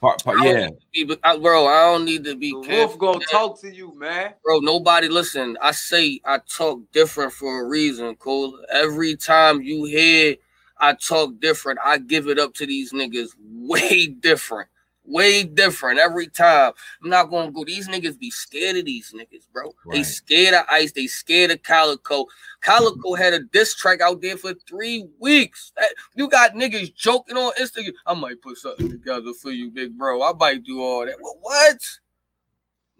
[0.00, 2.86] part- part- yeah, need be- I- uh, bro, I don't need to be The careful.
[2.86, 3.26] wolf gonna man.
[3.28, 4.32] talk to you, man.
[4.42, 5.58] Bro, nobody listen.
[5.60, 8.58] I say I talk different for a reason, Cole.
[8.70, 10.36] Every time you hear
[10.80, 14.68] I talk different, I give it up to these niggas way different.
[15.04, 16.72] Way different every time.
[17.02, 17.64] I'm not gonna go.
[17.64, 19.72] These niggas be scared of these niggas, bro.
[19.90, 20.92] They scared of ice.
[20.92, 22.26] They scared of Calico.
[22.62, 25.72] Calico had a diss track out there for three weeks.
[26.14, 27.94] You got niggas joking on Instagram.
[28.06, 30.22] I might put something together for you, big bro.
[30.22, 31.16] I might do all that.
[31.40, 31.80] What?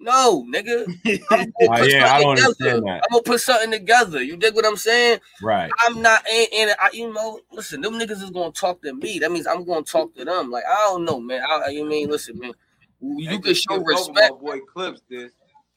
[0.01, 0.13] What?
[0.13, 0.87] No, nigga.
[1.31, 2.83] I'm Oh, gonna put yeah, I something don't together.
[2.83, 3.03] understand that.
[3.05, 4.23] I'm gonna put something together.
[4.23, 5.21] You dig what I'm saying?
[5.43, 5.71] right.
[5.87, 9.19] I'm not, and, and I, you know, listen, them niggas is gonna talk to me.
[9.19, 10.51] That means I'm gonna talk to them.
[10.51, 11.43] Like I don't know, man.
[11.49, 12.53] I, you mean, listen, man.
[13.01, 14.33] You They can show skipped over respect.
[14.33, 15.33] My boy Clips this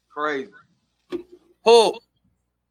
[0.09, 0.51] crazy.
[1.65, 1.93] Who?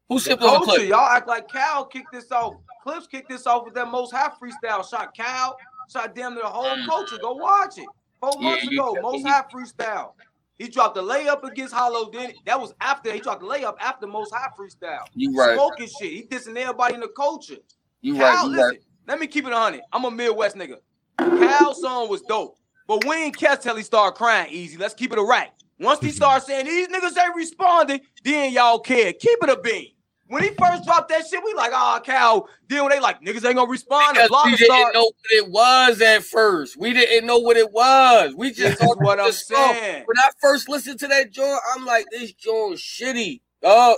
[0.09, 0.89] Who The skipped over culture, clip?
[0.89, 2.55] y'all act like Cal kicked this off.
[2.83, 4.87] Clips kicked this off with that most high freestyle.
[4.87, 5.57] Shot Cal,
[5.91, 7.17] shot damn the whole culture.
[7.17, 7.87] Go watch it.
[8.19, 8.31] Four.
[8.39, 10.11] Yeah, months ago, most high freestyle.
[10.57, 12.09] He dropped the layup against Hollow.
[12.11, 15.05] Then that was after he dropped the layup after most high freestyle.
[15.13, 15.55] You right.
[15.55, 16.11] Smoking shit.
[16.11, 17.57] He dissing everybody in the culture.
[18.01, 18.43] You Cal, right.
[18.43, 18.79] You listen, right.
[19.07, 19.81] let me keep it 100.
[19.91, 20.77] I'm a Midwest nigga.
[21.17, 24.77] Cal's song was dope, but we ain't catch till he started crying easy.
[24.77, 25.49] Let's keep it a right.
[25.79, 26.15] Once he mm-hmm.
[26.15, 29.13] started saying these niggas ain't responding, then y'all care.
[29.13, 29.93] Keep it a bean.
[30.33, 32.49] When he first dropped that shit, we like, ah, Cal.
[32.67, 34.95] Then they like niggas ain't gonna respond, Because we didn't start.
[34.95, 36.75] know what it was at first.
[36.75, 38.33] We didn't know what it was.
[38.35, 39.75] We just That's thought what I'm song.
[39.75, 40.05] saying.
[40.07, 43.41] When I first listened to that joint, I'm like, this joint shitty.
[43.61, 43.97] Dog.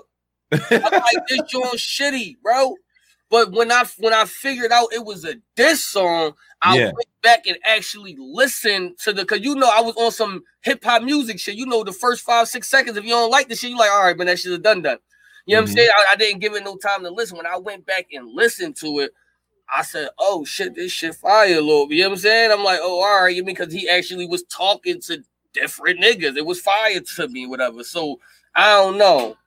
[0.52, 2.76] I'm like, this joint shitty, bro.
[3.30, 6.88] But when I when I figured out it was a diss song, I Yeah.
[6.88, 10.84] went back and actually listened to the cause you know I was on some hip
[10.84, 11.56] hop music shit.
[11.56, 13.90] You know, the first five, six seconds, if you don't like the shit, you're like,
[13.92, 14.98] all right, man, that shit is done done.
[15.46, 15.72] You know what Mhm.
[15.72, 15.90] I'm saying?
[15.96, 17.38] I, I didn't give it no time to listen.
[17.38, 19.14] When I went back and listened to it,
[19.76, 22.52] I said, "Oh shit, this shit fire, Lord." You know what I'm saying?
[22.52, 25.24] I'm like, "Oh, all right," you mean because he actually was talking to
[25.54, 26.36] different niggas.
[26.38, 27.84] It was fire to me, whatever.
[27.84, 28.20] So
[28.56, 29.38] I don't know.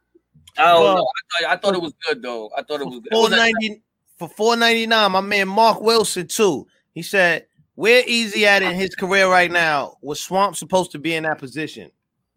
[0.56, 1.02] I don't Well- know.
[1.06, 2.50] I thought, I thought it was good though.
[2.56, 3.06] I thought it was good.
[3.06, 3.82] It Four was a- ninety
[4.18, 5.12] for four ninety nine.
[5.12, 6.66] My man Mark Wilson too.
[6.94, 7.46] He said,
[7.76, 9.98] "Where Easy at in his career right now?
[10.02, 11.92] Was Swamp supposed to be in that position?"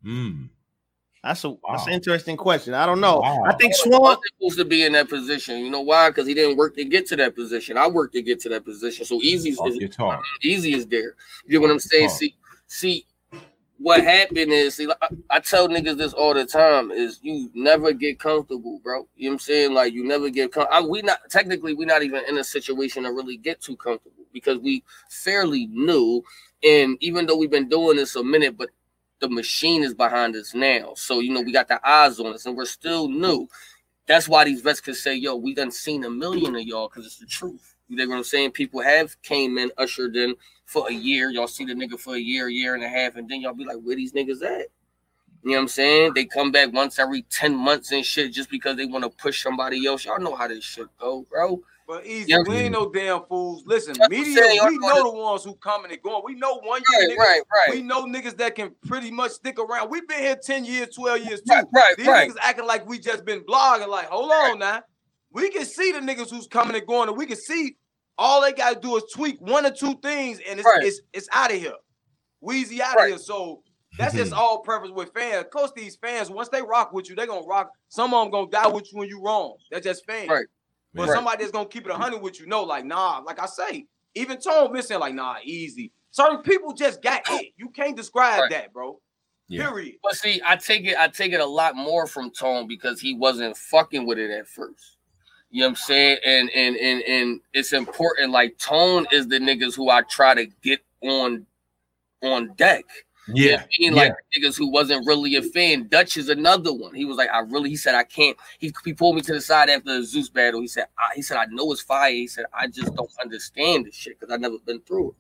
[0.06, 0.50] Mm.
[1.24, 2.74] That's a that's an interesting question.
[2.74, 3.20] I don't know.
[3.20, 3.44] Wow.
[3.46, 4.02] I think He Swamp.
[4.02, 5.60] wasn't supposed to be in that position.
[5.60, 6.10] You know why?
[6.10, 7.78] Because he didn't work to get to that position.
[7.78, 9.06] I worked to get to that position.
[9.06, 10.24] So easy Off is your talk.
[10.42, 11.16] easy is there.
[11.46, 12.10] You know what I'm saying?
[12.10, 12.18] Talk.
[12.18, 12.36] See,
[12.68, 13.06] see,
[13.78, 17.94] what happened is, see, I, I tell niggas this all the time: is you never
[17.94, 19.08] get comfortable, bro.
[19.16, 19.74] You know what I'm saying?
[19.76, 23.04] Like you never get com- I, we not technically we not even in a situation
[23.04, 26.24] to really get too comfortable because we fairly new,
[26.64, 28.70] and even though we've been doing this a minute, but
[29.22, 30.94] the machine is behind us now.
[30.96, 33.48] So you know we got the eyes on us, and we're still new.
[34.08, 37.06] That's why these vets could say, "Yo, we done seen a million of y'all," because
[37.06, 37.76] it's the truth.
[37.88, 38.52] You know what I'm saying?
[38.52, 41.30] People have came in, ushered in for a year.
[41.30, 43.64] Y'all see the nigga for a year, year and a half, and then y'all be
[43.64, 44.68] like, "Where these niggas at?"
[45.44, 46.14] You know what I'm saying?
[46.14, 49.42] They come back once every 10 months and shit just because they want to push
[49.42, 50.06] somebody else.
[50.06, 51.62] Y'all know how this shit go, bro.
[51.88, 52.44] But easy, Yeah.
[52.48, 53.64] we ain't no damn fools.
[53.66, 56.22] Listen, That's media, saying, we I'm know the ones who coming and going.
[56.24, 57.46] We know one year Right, niggas.
[57.52, 59.90] right, We know niggas that can pretty much stick around.
[59.90, 61.54] We've been here 10 years, 12 years too.
[61.54, 62.30] Right, right, These right.
[62.30, 63.88] niggas acting like we just been blogging.
[63.90, 64.82] Like, hold on now.
[65.32, 67.76] We can see the niggas who's coming and going, and we can see
[68.18, 70.84] all they gotta do is tweak one or two things, and it's Right.
[70.84, 71.74] it's it's out of here.
[72.42, 73.10] Wheezy out of Right.
[73.10, 73.18] here.
[73.18, 73.64] So
[73.98, 75.46] that's just all purpose with fans.
[75.46, 77.72] Of course, these fans, once they rock with you, they gonna rock.
[77.90, 79.56] Some of them gonna die with you when you wrong.
[79.72, 80.30] That's just fans.
[80.30, 80.46] Right.
[80.94, 81.16] But Right.
[81.16, 83.88] somebody that's gonna keep it a hundred with you, know, like nah, like I say,
[84.16, 85.92] even Tone missing, like nah, easy.
[86.12, 87.54] Certain people just got it.
[87.56, 88.52] You can't describe Right.
[88.52, 89.00] that, bro.
[89.48, 89.70] Yeah.
[89.70, 89.96] Period.
[90.04, 93.14] But see, I take it, I take it a lot more from Tone because he
[93.14, 94.98] wasn't fucking with it at first.
[95.50, 96.18] You know what I'm saying?
[96.26, 98.32] And and and and it's important.
[98.32, 101.46] Like Tone is the niggas who I try to get on
[102.24, 102.86] on deck.
[103.28, 103.94] You know what I mean?
[103.96, 105.88] Like niggas who wasn't really a fan.
[105.88, 106.94] Dutch is another one.
[106.94, 107.70] He was like, I really.
[107.70, 108.36] He said, I can't.
[108.60, 110.62] He, he pulled me to the side after the Zeus battle.
[110.62, 112.12] He said, I, he said, I know it's fire.
[112.12, 115.16] He said, I just don't understand this shit because I've never been through it.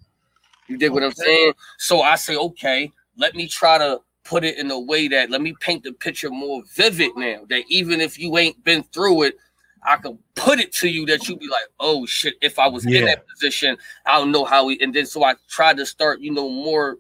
[0.68, 1.54] You dig what I'm saying?
[1.78, 5.42] So I say, okay, let me try to put it in a way that let
[5.42, 7.42] me paint the picture more vivid now.
[7.50, 9.36] That even if you ain't been through it,
[9.84, 12.86] I can put it to you that you be like, oh shit, if I was
[12.86, 16.22] in that position, I don't know how we and then so I try to start,
[16.22, 16.98] you know, more,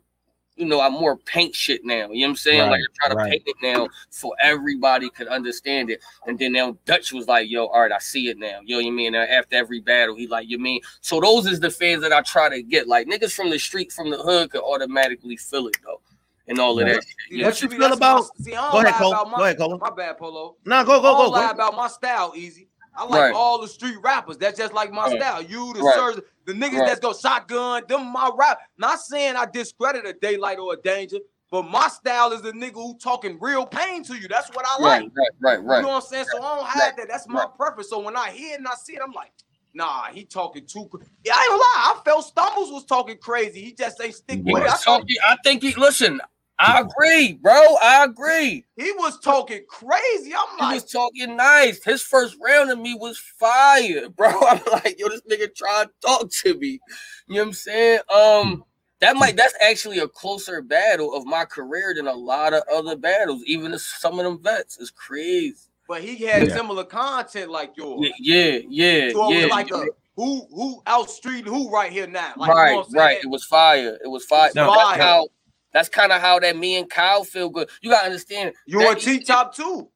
[0.57, 2.09] you know, I more paint shit now.
[2.11, 2.69] You know what I'm saying?
[2.69, 3.31] like I try to right.
[3.31, 6.01] paint it now so everybody could understand it.
[6.27, 8.59] And then now Dutch was like, yo, all right, I see it now.
[8.65, 9.15] Yo, you know what I mean?
[9.15, 10.81] And after every battle, he like, you mean?
[10.99, 12.87] So those is the fans that I try to get.
[12.87, 16.01] Like niggas from the street, from the hood could automatically feel it though.
[16.47, 16.95] And all of Right.
[16.95, 17.15] that shit.
[17.29, 17.45] See, Yeah.
[17.45, 19.11] What you feel about- See, I don't Go ahead, Cole.
[19.13, 19.77] about my, Go ahead, Cole.
[19.77, 20.55] My bad, Polo.
[20.65, 21.51] Nah, go I go don't go lie go.
[21.53, 22.67] about my style, easy.
[22.95, 23.33] I like Right.
[23.33, 24.37] all the street rappers.
[24.37, 25.19] That's just like my Right.
[25.19, 25.41] style.
[25.41, 25.95] You, the Right.
[25.95, 26.85] sirs, the niggas Right.
[26.87, 28.59] that's go shotgun, them my rap.
[28.77, 31.17] Not saying I discredit a daylight or a danger,
[31.49, 34.27] but my style is the nigga who talking real pain to you.
[34.27, 35.01] That's what I like.
[35.01, 35.11] Right,
[35.41, 36.25] right, right, You know what I'm saying?
[36.31, 37.07] So I don't have that.
[37.07, 37.89] That's my preference.
[37.89, 39.31] So when I hear it and I see it, I'm like,
[39.73, 40.87] nah, he talking too.
[40.91, 41.95] cra- Yeah, I ain't gonna lie.
[41.95, 43.61] I felt Stumbles was talking crazy.
[43.61, 44.69] He just ain't stick with it.
[44.69, 46.21] I So, thought I think he listen.
[46.61, 47.75] I agree, bro.
[47.81, 48.65] I agree.
[48.75, 50.31] he was talking crazy.
[50.33, 51.83] I'm He was talking nice.
[51.83, 54.29] His first round of me was fire, bro.
[54.47, 56.79] I'm like, yo, this nigga trying to talk to me.
[57.27, 57.99] You know what I'm saying?
[58.13, 58.63] Um,
[58.99, 62.95] that might that's actually a closer battle of my career than a lot of other
[62.95, 64.77] battles, even if some of them vets.
[64.79, 65.55] It's crazy.
[65.87, 66.55] but he had Yeah.
[66.55, 67.99] similar content like yours.
[68.19, 69.11] Yeah, yeah, yeah.
[69.11, 69.43] So yeah.
[69.43, 72.33] was like a who who out street who right here now.
[72.37, 73.17] Like, right, you know what I'm right.
[73.23, 73.97] It was fire.
[74.03, 74.51] It was fire.
[74.55, 75.01] No, that's fire.
[75.01, 75.27] how.
[75.73, 77.69] That's kind of how that me and Kyle feel good.
[77.81, 78.53] You gotta understand.
[78.65, 79.89] You're on T top too.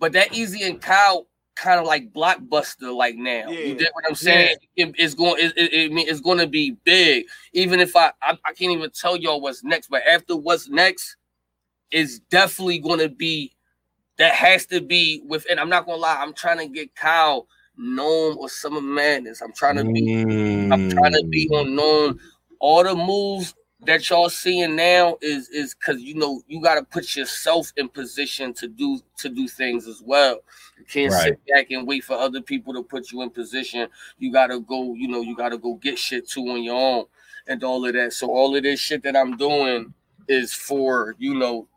[0.00, 1.26] But that Easy and Kyle
[1.56, 3.48] kind of like blockbuster like now.
[3.48, 3.60] Yeah.
[3.66, 4.56] You get what I'm saying?
[4.76, 7.26] It- it's going it, it, it it's going to be big.
[7.52, 11.16] Even if I, I I can't even tell y'all what's next, but after what's next
[11.92, 13.52] is definitely going to be
[14.18, 15.58] that has to be within.
[15.58, 16.20] I'm not going to lie.
[16.20, 19.40] I'm trying to get Kyle Gnome or Summer Madness.
[19.40, 20.22] I'm trying to be
[20.72, 21.60] I'm trying to be Mm.
[21.60, 22.20] on known.
[22.60, 23.54] All the moves
[23.86, 27.88] that y'all seeing now is is because you know you got to put yourself in
[27.88, 30.40] position to do to do things as well.
[30.78, 33.88] You can't sit back and wait for other people to put you in position.
[34.18, 34.94] You got to go.
[34.94, 37.04] You know you got to go get shit too on your own
[37.46, 38.12] and all of that.
[38.12, 39.92] So all of this shit that I'm doing
[40.28, 41.68] is for you know.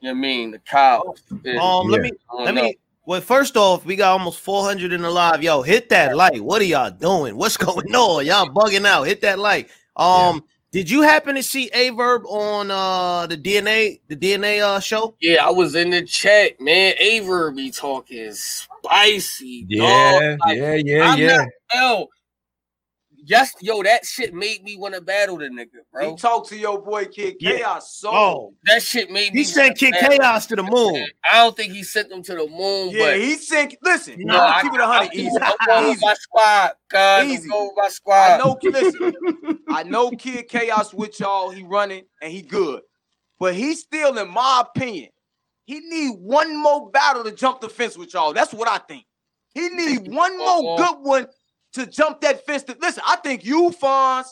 [0.00, 1.22] You know I mean the cows.
[1.44, 2.10] And- Um, let Yeah.
[2.10, 2.12] me
[2.44, 2.62] let know.
[2.62, 2.78] me.
[3.06, 5.42] Well, first off, we got almost 400 in the live.
[5.42, 6.38] Yo, hit that like.
[6.40, 7.36] What are y'all doing?
[7.36, 8.24] What's going on?
[8.24, 9.02] Y'all bugging out.
[9.02, 9.68] Hit that like.
[9.96, 10.42] Um,
[10.74, 15.14] did you happen to see Averb on uh the DNA the DNA uh show?
[15.20, 16.94] Yeah, I was in the chat, man.
[16.98, 19.66] Aver be talking spicy.
[19.68, 20.40] Yeah, dog.
[20.44, 21.36] Like, yeah, yeah, I'm yeah.
[21.36, 22.08] not- yo,
[23.24, 26.10] yes, yo, that shit made me want to battle the nigga, bro.
[26.10, 27.56] He talked to your boy Kid Yeah.
[27.58, 29.40] Chaos so Oh, That shit made me.
[29.40, 31.06] he sent Kid battle Chaos to the the moon.
[31.32, 34.34] I don't think he sent them to the moon, yeah, but he sent listen, No,
[34.36, 35.38] no, I- keep it a hundred easy.
[35.42, 37.26] I'm going with my squad, guys.
[37.26, 37.42] Easy.
[37.44, 38.38] I'm going with my I squad.
[38.38, 39.12] know listen,
[39.68, 42.82] I know Kid Chaos with y'all, he running and he good.
[43.40, 45.10] But he still, in my opinion,
[45.66, 48.32] he need one more battle to jump the fence with y'all.
[48.32, 49.04] That's what I think.
[49.54, 51.26] He need one more good one
[51.74, 52.62] to jump that fence.
[52.64, 54.26] To, listen, I think you, Fonz,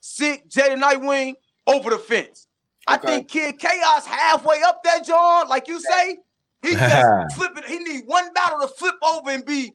[0.00, 1.34] Sick, Jada Nightwing,
[1.66, 2.46] over the fence.
[2.86, 6.18] I think Kid Chaos halfway up that John, like you say.
[6.62, 7.64] He just flipping.
[7.68, 9.74] He need one battle to flip over and be.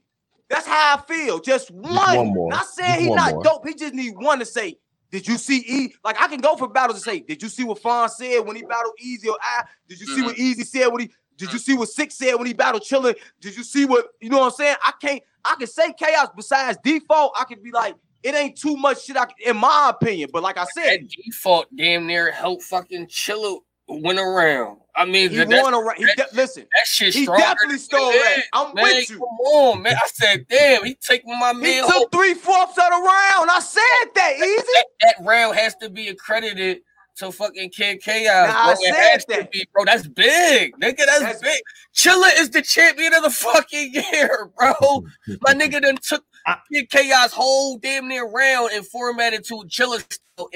[0.50, 1.40] That's how I feel.
[1.40, 1.94] Just one.
[2.18, 2.50] one more.
[2.50, 3.44] Not saying Just he not more.
[3.44, 3.68] dope.
[3.68, 4.78] He just need one to say.
[5.12, 5.94] Did you see E?
[6.04, 8.56] Like I can go for battles and say, did you see what Fonz said when
[8.56, 9.64] he battled Easy or I?
[9.88, 10.26] Did you see Mm-hmm.
[10.26, 11.12] what Easy said when he?
[11.38, 13.16] Did you see what Six said when he battled Chilla?
[13.40, 14.76] Did you see what you know what I'm saying?
[14.84, 15.22] I can't.
[15.46, 16.30] I can say chaos.
[16.36, 19.18] Besides default, I can be like, it ain't too much shit.
[19.18, 20.30] I in my opinion.
[20.32, 24.80] But like I said, That default damn near help fucking chill went around.
[24.96, 25.98] I mean, He that, won around.
[25.98, 28.44] He de- listen, that shit he definitely stole that.
[28.54, 28.84] I'm man.
[28.84, 29.18] with you.
[29.18, 29.96] Come on, man.
[29.96, 31.84] I said, damn, he taking my man.
[31.84, 33.50] He took three fourths of the round.
[33.50, 34.64] I said that easy.
[34.76, 36.82] that, that round has to be accredited
[37.18, 38.48] to fucking Kid Chaos.
[38.50, 38.72] Nah, I bro.
[38.74, 39.52] It said has to that.
[39.52, 39.86] be, bro.
[39.86, 40.98] That's big, nigga.
[41.06, 41.62] That's, That's- big.
[41.96, 45.04] Chilla is the champion of the fucking year, bro.
[45.42, 50.04] My nigga done took I- Kid Chaos whole damn near round and formatted to Chilla.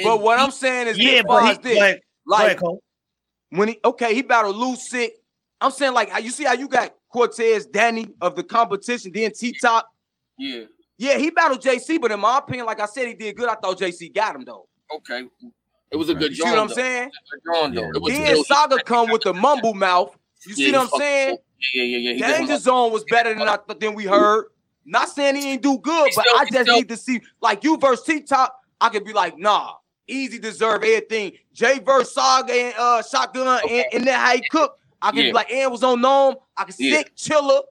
[0.04, 2.78] But what I'm saying is, Yeah, as far he, this, but, go like ahead,
[3.52, 5.14] when he okay, he battled Lou Sick.
[5.62, 9.32] I'm saying like how you see how you got Cortez, Danny of the competition, then
[9.34, 9.88] T Top.
[10.38, 10.64] yeah,
[10.98, 13.48] Yeah, he battled JC, but in my opinion, like I said, he did good.
[13.50, 14.68] I thought JC got him though.
[14.96, 15.26] okay.
[15.92, 16.74] It was a good You see what I'm though.
[16.74, 17.12] saying?
[17.32, 17.92] Good drawing, though.
[18.10, 18.34] Yeah.
[18.34, 20.18] Then Saga come with the mumble mouth.
[20.46, 21.38] You see what I'm saying?
[21.74, 22.28] Yeah, yeah, yeah.
[22.38, 24.46] Danger Zone was better than I th- than we heard.
[24.86, 28.06] Not saying he ain't do good, but I just need to see like you versus
[28.06, 28.62] T Top.
[28.80, 29.74] I could be like, nah,
[30.08, 31.34] easy deserve everything.
[31.54, 33.80] Jay versus Saga and uh Shotgun Okay.
[33.84, 34.80] and, and then how he cook.
[35.02, 35.24] I can Yeah.
[35.26, 36.36] be like, and was on Gnome.
[36.56, 36.98] I can Yeah.
[36.98, 37.64] sick Chilla.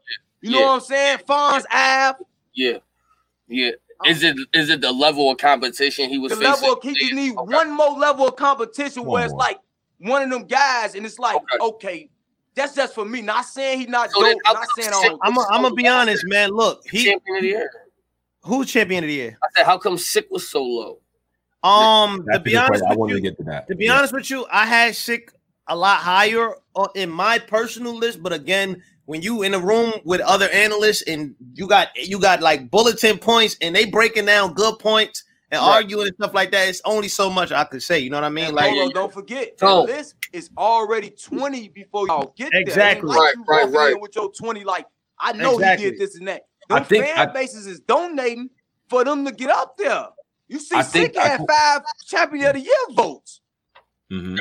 [0.43, 1.19] You know what I'm saying?
[1.29, 2.19] Fonz Ave.
[2.55, 2.79] Yeah,
[3.49, 3.71] yeah.
[4.05, 6.53] Is it is it the level of competition he was The facing?
[6.53, 7.55] level of, he just need Okay.
[7.55, 9.39] one more level of competition One where it's more.
[9.39, 9.59] like
[9.99, 11.47] one of them guys, and it's like, Okay.
[11.61, 12.11] okay,
[12.55, 13.23] that's just for me.
[13.23, 14.43] Not saying he's not So then dope.
[14.45, 15.19] how Not come saying Sick- all.
[15.23, 16.51] I'm gonna I'm gonna be honest, man.
[16.51, 17.71] Look, he champion of the year.
[18.43, 19.39] who's champion of the year?
[19.43, 20.99] I said, how come Sick was so low?
[21.63, 22.87] Um, to That's a be honest question.
[22.87, 23.67] I with wanted you, to get to that.
[23.69, 23.99] To be Yeah.
[23.99, 25.33] honest with you, I had sick
[25.67, 29.93] a lot higher uh, in my personal list, but again, when you in a room
[30.05, 34.53] with other analysts and you got you got like bulletin points and they breaking down
[34.55, 35.77] good points and Right.
[35.77, 38.01] arguing and stuff like that, it's only so much I could say.
[38.01, 38.47] You know what I mean?
[38.47, 42.61] And Like, Polo, don't forget, So- the list is already 20 before y'all get there.
[42.61, 43.09] Exactly.
[43.09, 44.01] like Right, right, right.
[44.01, 44.87] with your 20, like,
[45.21, 45.85] I know Exactly.
[45.85, 46.43] he did this and that.
[46.69, 48.51] I think fan I- bases is donating
[48.91, 50.07] for them to get up there.
[50.49, 53.41] You see, I think Sick I- had five champion of the year votes.
[54.13, 54.41] Mhm.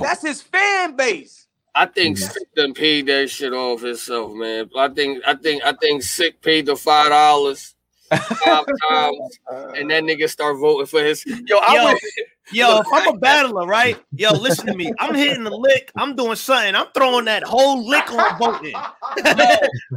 [0.00, 1.41] That's his fan base.
[1.74, 2.32] I think Mhm.
[2.32, 4.68] Sick done paid that shit off himself, man.
[4.76, 7.74] I think I think I think Sick paid the five dollars
[8.10, 9.38] five times,
[9.74, 11.24] and that nigga start voting for his.
[11.26, 11.84] Yo, I Yo.
[11.84, 11.96] would.
[12.52, 13.98] yo, if I'm a battler, right?
[14.14, 14.92] Yo, listen to me.
[14.98, 15.90] I'm hitting the lick.
[15.96, 16.74] I'm doing something.
[16.74, 18.74] I'm throwing that whole lick on voting.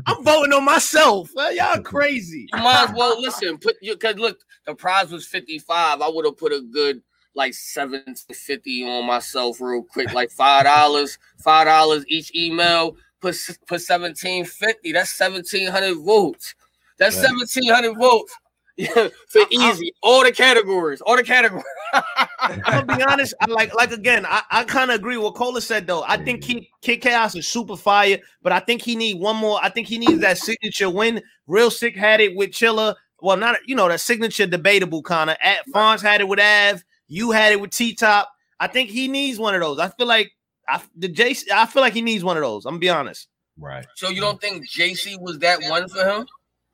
[0.08, 1.30] I'm voting on myself.
[1.52, 2.48] Y'all crazy.
[2.54, 3.58] You might as well listen.
[3.58, 6.02] Put you because look, the prize was fifty five.
[6.02, 7.02] I would have put a good
[7.36, 12.96] like seven to fifty on myself real quick, like five dollars, five dollars each email.
[13.22, 14.92] Put s- put seventeen fifty.
[14.92, 16.56] That's seventeen hundred votes.
[16.98, 17.26] That's Right.
[17.28, 18.34] seventeen hundred votes.
[18.78, 19.94] Yeah, for easy.
[20.04, 21.00] All the categories.
[21.00, 21.64] All the categories.
[22.42, 23.34] I'm gonna be honest.
[23.40, 26.04] I like, like again, I, I kind of agree with what Cola said though.
[26.06, 29.60] I think Kid, Kid Chaos is super fire, but I think he need one more.
[29.64, 31.22] I think he needs that signature win.
[31.48, 32.96] Real sick had it with Chilla.
[33.22, 35.38] Well, not you know that signature debatable kind of.
[35.42, 36.84] At Fonz had it with Av.
[37.08, 38.30] You had it with T Top.
[38.60, 39.80] I think he needs one of those.
[39.80, 40.32] I feel like
[40.68, 41.36] I the J.
[41.54, 42.66] I feel like he needs one of those.
[42.66, 43.28] I'm gonna be honest.
[43.58, 43.86] Right.
[43.96, 46.28] So you don't think JC was that one for him?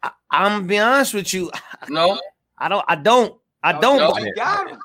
[0.03, 1.51] I, I'm gonna be honest with you.
[1.89, 2.19] No.
[2.57, 2.85] I don't.
[2.87, 3.35] I don't.
[3.63, 3.97] I don't.
[3.97, 4.17] No.
[4.17, 4.79] You got him.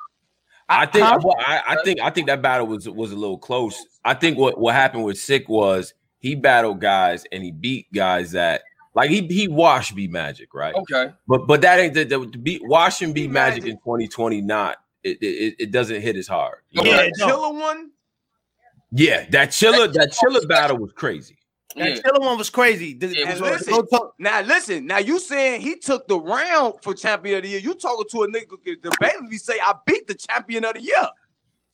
[0.68, 1.18] I think Huh?
[1.22, 3.80] well, I, I think I think that battle was was a little close.
[4.04, 8.32] I think what what happened with Sick was he battled guys and he beat guys
[8.32, 8.62] that
[8.94, 11.12] like he he washed B Magic right, Okay.
[11.28, 13.72] but but that ain't the, the to beat wash and beat B Magic Magic.
[13.74, 16.58] in 2020 not it it, it doesn't hit as hard.
[16.70, 16.90] You know?
[16.90, 17.14] Yeah, Yeah, it.
[17.18, 17.90] Chilla one.
[18.92, 21.36] yeah, that Chilla that Chilla battle was crazy.
[21.76, 21.96] That Yeah.
[21.96, 22.94] Chilla one was crazy.
[22.94, 26.18] Th- Yeah, And so- listen, no talk- Now listen, now you saying he took the
[26.18, 27.60] round for champion of the year.
[27.60, 30.82] You talking to a nigga who could debatably say I beat the champion of the
[30.82, 31.08] year.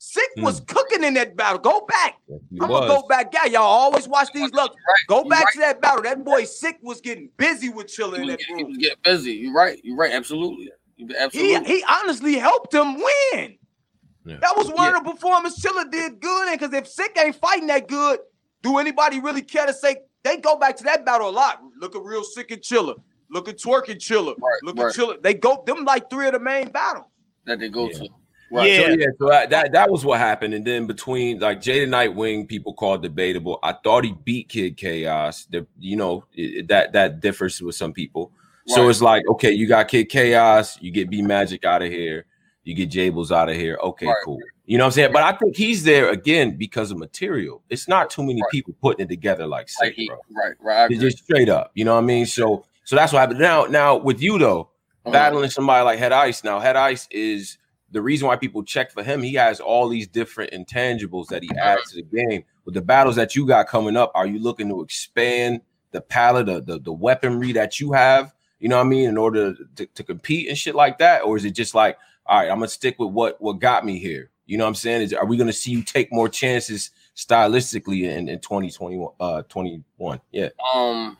[0.05, 0.64] Sick was hmm.
[0.64, 1.61] cooking in that battle.
[1.61, 2.18] Go back.
[2.26, 2.80] Yes, I'm was.
[2.80, 3.33] gonna go back.
[3.33, 4.74] Yeah, y'all always watch these looks.
[4.74, 5.07] Right.
[5.07, 5.53] Go back right.
[5.53, 6.03] to that battle.
[6.03, 8.78] That boy Sick was getting busy with Chilla He in that getting, room.
[8.78, 9.33] getting busy.
[9.35, 9.80] You're right.
[9.85, 10.11] You're right.
[10.11, 10.72] Absolutely.
[10.97, 13.59] You- He he honestly helped him win.
[14.24, 14.36] Yeah.
[14.40, 16.55] That was one of the performances Chilla did good in.
[16.59, 18.20] Because if Sick ain't fighting that good,
[18.62, 21.61] do anybody really care to say they go back to that battle a lot?
[21.80, 22.95] Look at real Sick and Chilla.
[23.30, 24.34] Look at Twork and Chilla.
[24.38, 24.86] Right, Look right.
[24.86, 25.20] at Chilla.
[25.22, 27.07] They go them like three of the main battles.
[27.47, 27.99] that they go Yeah.
[27.99, 28.09] to.
[28.53, 28.70] Right.
[28.70, 28.80] Yeah.
[28.86, 29.07] So, yeah.
[29.18, 33.03] So that, that that was what happened, and then between like Jada Nightwing, people called
[33.03, 33.59] debatable.
[33.62, 35.47] I thought he beat Kid Chaos.
[35.47, 38.30] The, you know it, that that differs with some people.
[38.67, 42.27] So it's like okay, you got Kid Chaos, you get B Magic out of here,
[42.65, 43.77] you get Jables out of here.
[43.83, 44.17] Okay, Right.
[44.25, 44.39] cool.
[44.67, 45.13] You know what I'm saying?
[45.13, 47.63] But I think he's there again because of material.
[47.69, 48.51] It's not too many Right.
[48.53, 50.19] people putting it together like Like he, bro.
[50.31, 50.91] right, right.
[50.91, 51.73] It's just straight up.
[51.75, 52.27] You know what I mean?
[52.27, 53.41] So so that's what happened.
[53.41, 54.71] Now now with you though,
[55.05, 55.11] Uh-huh.
[55.13, 56.45] battling somebody like Head Ice.
[56.45, 57.59] Now, Head Ice is
[57.91, 59.21] the reason why people check for him.
[59.23, 62.45] He has all these different intangibles that he adds to the game.
[62.65, 65.61] With the battles that you got coming up, are you looking to expand
[65.91, 68.33] the palette, the, the, the weaponry that you have?
[68.63, 71.37] You know what I mean, in order to, to compete and shit like that, or
[71.37, 74.31] is it just like, all right, I'm gonna stick with what what got me here?
[74.47, 75.03] You know what I'm saying?
[75.03, 80.21] Is are we gonna see you take more chances stylistically in, in 2021 uh 21
[80.31, 81.19] yeah Um,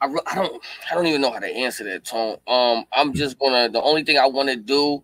[0.00, 2.36] I, re- I don't I don't even know how to answer that tone.
[2.46, 5.02] Um, I'm just gonna the only thing I want to do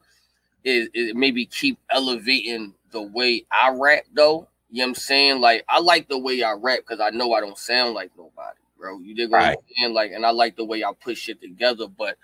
[0.63, 4.47] is, is maybe keep elevating the way I rap though.
[4.71, 5.41] You know what I'm saying?
[5.41, 8.60] Like I like the way I rap because I know I don't sound like nobody,
[8.81, 9.01] bro.
[9.01, 9.59] You dig what I'm Right.
[9.79, 9.95] saying?
[9.95, 12.19] Like, and I like the way I put shit together, but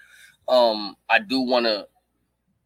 [0.48, 1.84] um, I do want to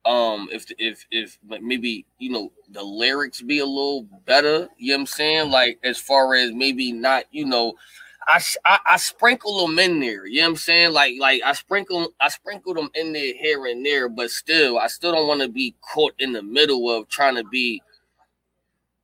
[0.06, 4.96] um if if if maybe you know the lyrics be a little better you know
[4.96, 7.74] what i'm saying like as far as maybe not you know
[8.28, 8.36] I
[8.86, 12.30] I sprinkle them in there you know what i'm saying like like i sprinkle i
[12.30, 15.76] sprinkle them in there here and there but still i still don't want to be
[15.82, 17.84] caught in the middle of trying to be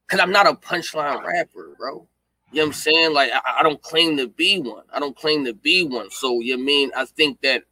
[0.07, 2.09] because i'm not a punchline rapper bro
[2.57, 5.16] you know what i'm saying like I, I don't claim to be one i don't
[5.16, 7.64] claim to be one so you mean i think that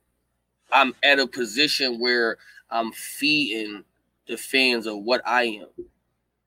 [0.73, 2.39] i'm at a position where
[2.75, 3.85] I'm feeding
[4.27, 5.69] the fans of what I am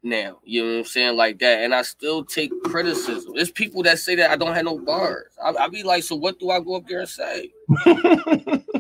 [0.04, 0.40] now.
[0.44, 1.16] You know what I'm saying?
[1.16, 1.64] Like that.
[1.64, 3.34] And I still take criticism.
[3.34, 5.32] There's people that say that I don't have no bars.
[5.42, 7.52] I, I be like, so what do I go up there and say?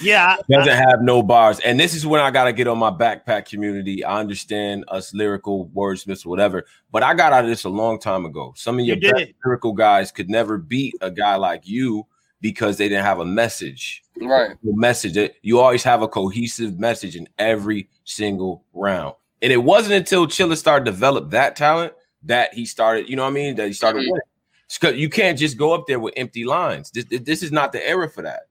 [0.00, 1.60] Yeah, I- doesn't have no bars.
[1.60, 4.04] And this is when I gotta get on my backpack community.
[4.04, 8.24] I understand us lyrical wordsmiths, whatever, but I got out of this a long time
[8.24, 8.52] ago.
[8.56, 12.06] Some of your You best lyrical guys could never beat a guy like you
[12.40, 14.02] because they didn't have a message.
[14.20, 14.56] Right.
[14.62, 19.14] The message that you always have a cohesive message in every single round.
[19.42, 21.92] And it wasn't until Chilla started develop that talent
[22.22, 23.56] that he started, you know what I mean?
[23.56, 24.12] That he started Mhm.
[24.82, 24.98] winning.
[25.00, 26.90] You can't just go up there with empty lines.
[26.90, 28.42] This, this is not the era for that.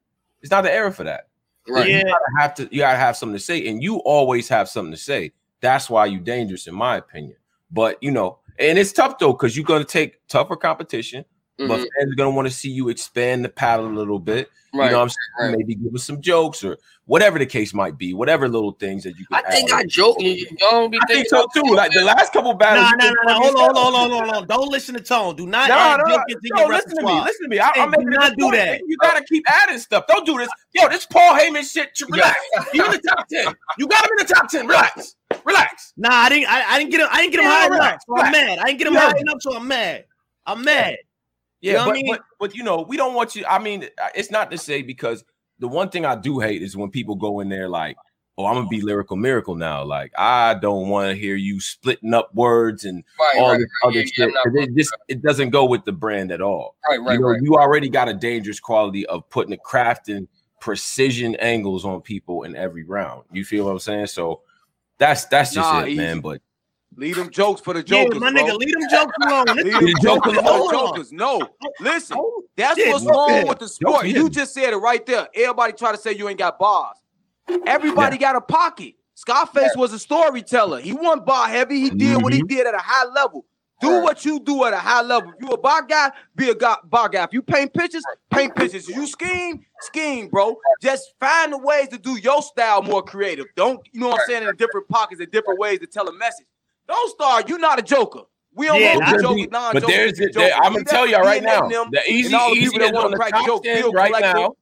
[0.41, 1.29] It's not the era for that
[1.70, 1.90] Right.
[1.90, 1.98] yeah.
[2.00, 4.92] you gotta have to you gotta have something to say and you always have something
[4.92, 7.36] to say that's why you're dangerous in my opinion
[7.72, 11.26] but you know and it's tough though because you're gonna take tougher competition
[11.68, 11.88] but Mhm.
[11.99, 14.86] fans are gonna want to see you expand the palette a little bit Right.
[14.86, 15.57] you know what i'm saying right.
[15.57, 19.18] maybe give us some jokes or whatever the case might be whatever little things that
[19.18, 19.80] you can I think add.
[19.80, 20.18] I joke.
[20.20, 22.97] You, you don't be I think so too like the last couple battles Nah, you
[22.97, 23.39] nah, did nah, nah.
[23.39, 24.47] Hold on, hold on, hold on, hold on.
[24.47, 25.36] Don't listen to Tone.
[25.36, 27.22] Do not No, add no, Jenkins in no, your listen to me.
[27.22, 27.60] Listen to me.
[27.60, 28.55] I, Hey, I'm making not do point.
[28.57, 28.82] that.
[28.88, 30.05] You gotta keep adding stuff.
[30.07, 30.49] Don't do this.
[30.74, 31.89] Yo, this Paul Heyman shit.
[32.10, 32.38] Relax.
[32.74, 33.55] You in the top ten.
[33.80, 34.68] You got him in the top ten.
[34.68, 35.16] Relax.
[35.45, 35.93] Relax.
[35.97, 36.47] Nah, I didn't.
[36.47, 37.07] I, I didn't get him.
[37.12, 38.01] I didn't get him Yeah, high enough.
[38.07, 38.60] So I'm mad.
[38.60, 40.05] I didn't get him high enough, so I'm mad.
[40.45, 40.95] I'm mad.
[41.62, 42.07] Yeah, You know but, I mean?
[42.07, 43.45] but but you know, we don't want you.
[43.47, 45.24] I mean, it's not to say because
[45.60, 47.97] the one thing I do hate is when people go in there like,
[48.38, 52.14] "Oh, I'm gonna be lyrical miracle now." Like, I don't want to hear you splitting
[52.14, 54.36] up words and right, all right, this right, other yeah, yeah, shit.
[54.36, 56.76] 'cause it just it doesn't go with the brand at all.
[56.89, 57.41] right, right, you know, right.
[57.43, 60.28] you already got a dangerous quality of putting the craft and
[60.62, 63.24] precision angles on people in every round.
[63.32, 64.07] You feel what I'm saying?
[64.07, 64.41] So
[64.97, 65.97] that's that's just Nah, it, easy.
[65.97, 66.20] man.
[66.22, 66.41] But
[66.96, 68.44] Leave them jokes for the Yeah, jokers, my bro.
[68.44, 69.46] nigga, leave them jokes alone.
[69.58, 70.88] Leave them jokes them for the Hold on.
[70.88, 71.12] jokers.
[71.12, 72.18] No, oh, listen.
[72.20, 74.08] Oh, That's shit, what's wrong at with the sport.
[74.08, 75.28] You just said it right there.
[75.34, 76.98] Everybody try to say you ain't got bars.
[77.66, 78.96] Everybody got a pocket.
[79.16, 80.80] Scarface was a storyteller.
[80.80, 81.82] He wasn't bar heavy.
[81.82, 82.48] He did what he mm-hmm.
[82.48, 83.46] did at a high level.
[83.82, 85.32] Do what you do at a high level.
[85.32, 87.24] If you a bar guy, be a guy, bar guy.
[87.24, 88.90] If you paint pictures, paint pictures.
[88.90, 90.58] If you scheme, scheme, bro.
[90.82, 93.46] Just find the ways to do your style more creative.
[93.56, 96.14] Don't, you know what I'm saying, in different pockets and different ways to tell a
[96.14, 96.46] message.
[96.90, 97.48] Don't start.
[97.48, 98.24] You're not a joker.
[98.56, 99.82] We don't Yeah, want I the But jokers, there's- non-jokers.
[99.82, 100.34] but there's to be it.
[100.34, 100.60] There, jokers.
[100.66, 101.64] I'm gonna tell that y'all right now.
[101.66, 103.32] in them The easy, and all the easy people that is wanna on the crack
[103.32, 104.38] top jokes, ten right Collector.
[104.40, 104.56] now.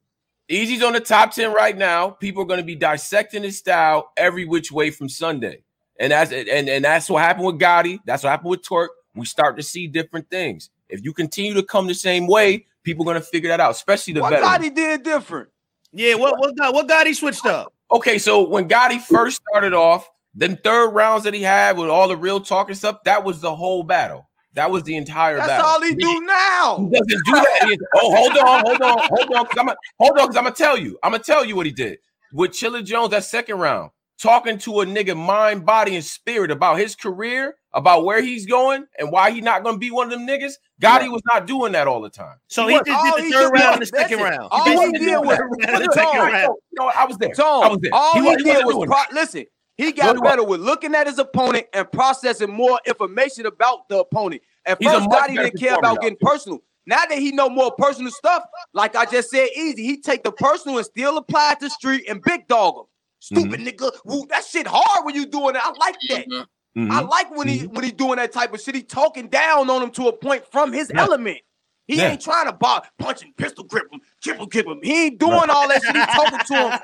[0.50, 2.10] Easy's on the top ten right now.
[2.12, 5.64] People are going to be dissecting his style every which way from Sunday,
[6.00, 8.00] and that's and and that's what happened with Gotti.
[8.06, 8.90] That's what happened with Twork.
[9.16, 10.70] We start to see different things.
[10.90, 13.72] If you continue to come the same way, people are going to figure that out,
[13.72, 14.52] especially the What veterans.
[14.70, 15.50] Gotti did different?
[15.92, 17.74] Yeah, what what what got he switched up?
[17.92, 22.08] Okay, so when Gotti first started off, them third rounds that he had with all
[22.08, 24.30] the real talk and stuff, that was the whole battle.
[24.54, 25.66] That was the entire That's battle.
[25.68, 26.78] all he do now.
[26.80, 27.60] He doesn't do that.
[27.64, 29.46] He- oh, hold on, hold on, hold on.
[29.46, 30.98] Cause I'm a, hold on, because I'm gonna tell you.
[31.04, 32.00] I'm gonna tell you what he did
[32.34, 36.80] with Chilla Jones that second round, talking to a nigga mind, body, and spirit about
[36.80, 40.28] his career, about where he's going, and why he not gonna be one of them
[40.28, 40.54] niggas.
[40.82, 42.38] Gotti was not doing that all the time.
[42.48, 44.48] So He he just did the third round and the second round.
[44.52, 46.32] all He he did did was- the third round and the Hold second on.
[46.32, 46.44] round.
[46.72, 46.96] You know what?
[46.96, 47.30] I was there.
[47.40, 47.92] I was there.
[47.94, 49.46] all he, wa- did wasn't was doing pro- listen.
[49.78, 54.00] He got he better with looking at his opponent and processing more information about the
[54.00, 54.42] opponent.
[54.66, 56.60] At He's a first, much Gotti better didn't care about now, getting personal.
[56.88, 59.84] Now that he know more personal stuff, like I just said, easy.
[59.84, 62.84] He take the personal and still apply it to street and big dog him.
[63.20, 63.68] Stupid Mm-hmm.
[63.68, 63.92] nigga.
[64.06, 65.62] Woo, that shit hard when you doing it.
[65.64, 66.28] I like that.
[66.28, 66.46] Mhm.
[66.78, 66.92] Mhm.
[66.92, 68.76] I like when he when he doing that type of shit.
[68.76, 71.02] He talking down on him to a point from his Yeah.
[71.02, 71.40] element.
[71.88, 72.12] He Yeah.
[72.12, 74.80] ain't trying to bar, punch and pistol grip him, triple grip him.
[74.84, 75.96] He ain't doing all that shit.
[75.96, 76.80] He talking to him.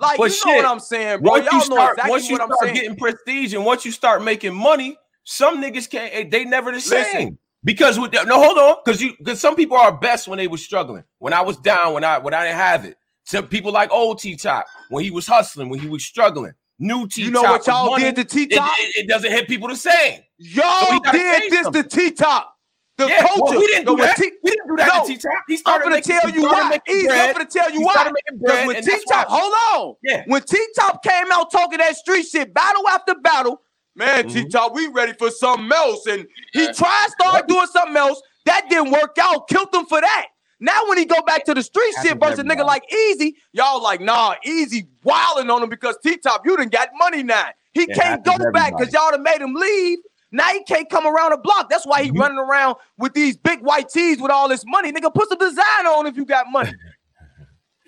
[0.00, 1.32] Like But you know what I'm saying, bro.
[1.32, 2.74] once Y'all you know start, exactly once you what I'm start saying.
[2.74, 6.12] getting prestige and once you start making money, some niggas can't.
[6.14, 7.04] eh, They never the Listen.
[7.04, 7.38] same.
[7.62, 10.56] Because with no, hold on, because you because some people are best when they were
[10.56, 11.04] struggling.
[11.18, 12.96] When I was down, when I when I didn't have it.
[13.24, 16.52] Some people like old T Top when he was hustling, when he was struggling.
[16.78, 17.20] new T.
[17.22, 17.26] Top.
[17.26, 18.72] You know what y'all did to T It, Top?
[18.78, 20.20] it, it doesn't hit people the same.
[20.38, 21.82] Y'all gotta did this something.
[21.82, 22.56] to T Top.
[23.00, 23.42] The Yeah, culture.
[23.44, 24.16] well, we didn't No, do that.
[24.18, 25.00] T- we didn't do that No.
[25.00, 25.32] to T Top.
[25.48, 26.78] He I'm gonna making, tell you why.
[26.86, 27.08] Easy.
[27.08, 28.10] I'm gonna tell you why.
[28.38, 29.54] Because when T-Top, hold
[29.88, 29.94] on.
[30.02, 30.22] Yeah.
[30.26, 33.62] When T Top came out talking that street shit, battle after battle,
[33.96, 34.50] man, T Mhm.
[34.50, 36.04] Top, we ready for something else.
[36.06, 36.72] And he Yeah.
[36.72, 38.20] tried to start doing something else.
[38.44, 39.48] That didn't work out.
[39.48, 40.26] Killed him for that.
[40.60, 43.82] Now when he go back to the street shit versus a nigga like Easy, y'all
[43.82, 47.46] like, nah, Easy wilding on him because T Top, you done got money now.
[47.72, 50.00] He It can't go back because y'all done made him leave.
[50.32, 51.68] Now he can't come around a block.
[51.68, 54.92] That's why he You- running around with these big white tees with all this money.
[54.92, 56.72] Nigga, put some design on if you got money.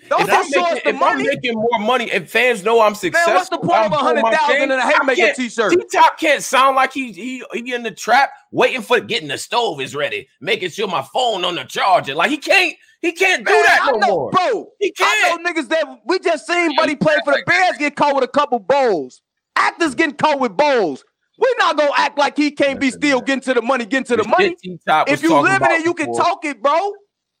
[0.09, 2.93] Don't If, I'm us making, the if I'm making more money, if fans know I'm
[2.93, 5.71] successful, Man, what's the point I'm of a hundred my in a haymaker t-shirt?
[5.71, 9.37] T Top can't sound like he, he he in the trap waiting for getting the
[9.37, 12.15] stove is ready, making sure my phone on the charger.
[12.15, 14.31] Like he can't he can't do that I no know, more.
[14.31, 14.67] bro.
[14.79, 15.39] He can't.
[15.39, 18.25] I know niggas that we just seen Buddy play for the Bears get caught with
[18.25, 19.21] a couple bowls.
[19.55, 21.05] Actors getting caught with bowls.
[21.37, 23.25] We not gonna act like he can't be still man.
[23.25, 24.49] getting to the money, getting to the The money.
[24.49, 26.93] shit T-Top was If you live in it, you can talk it, bro.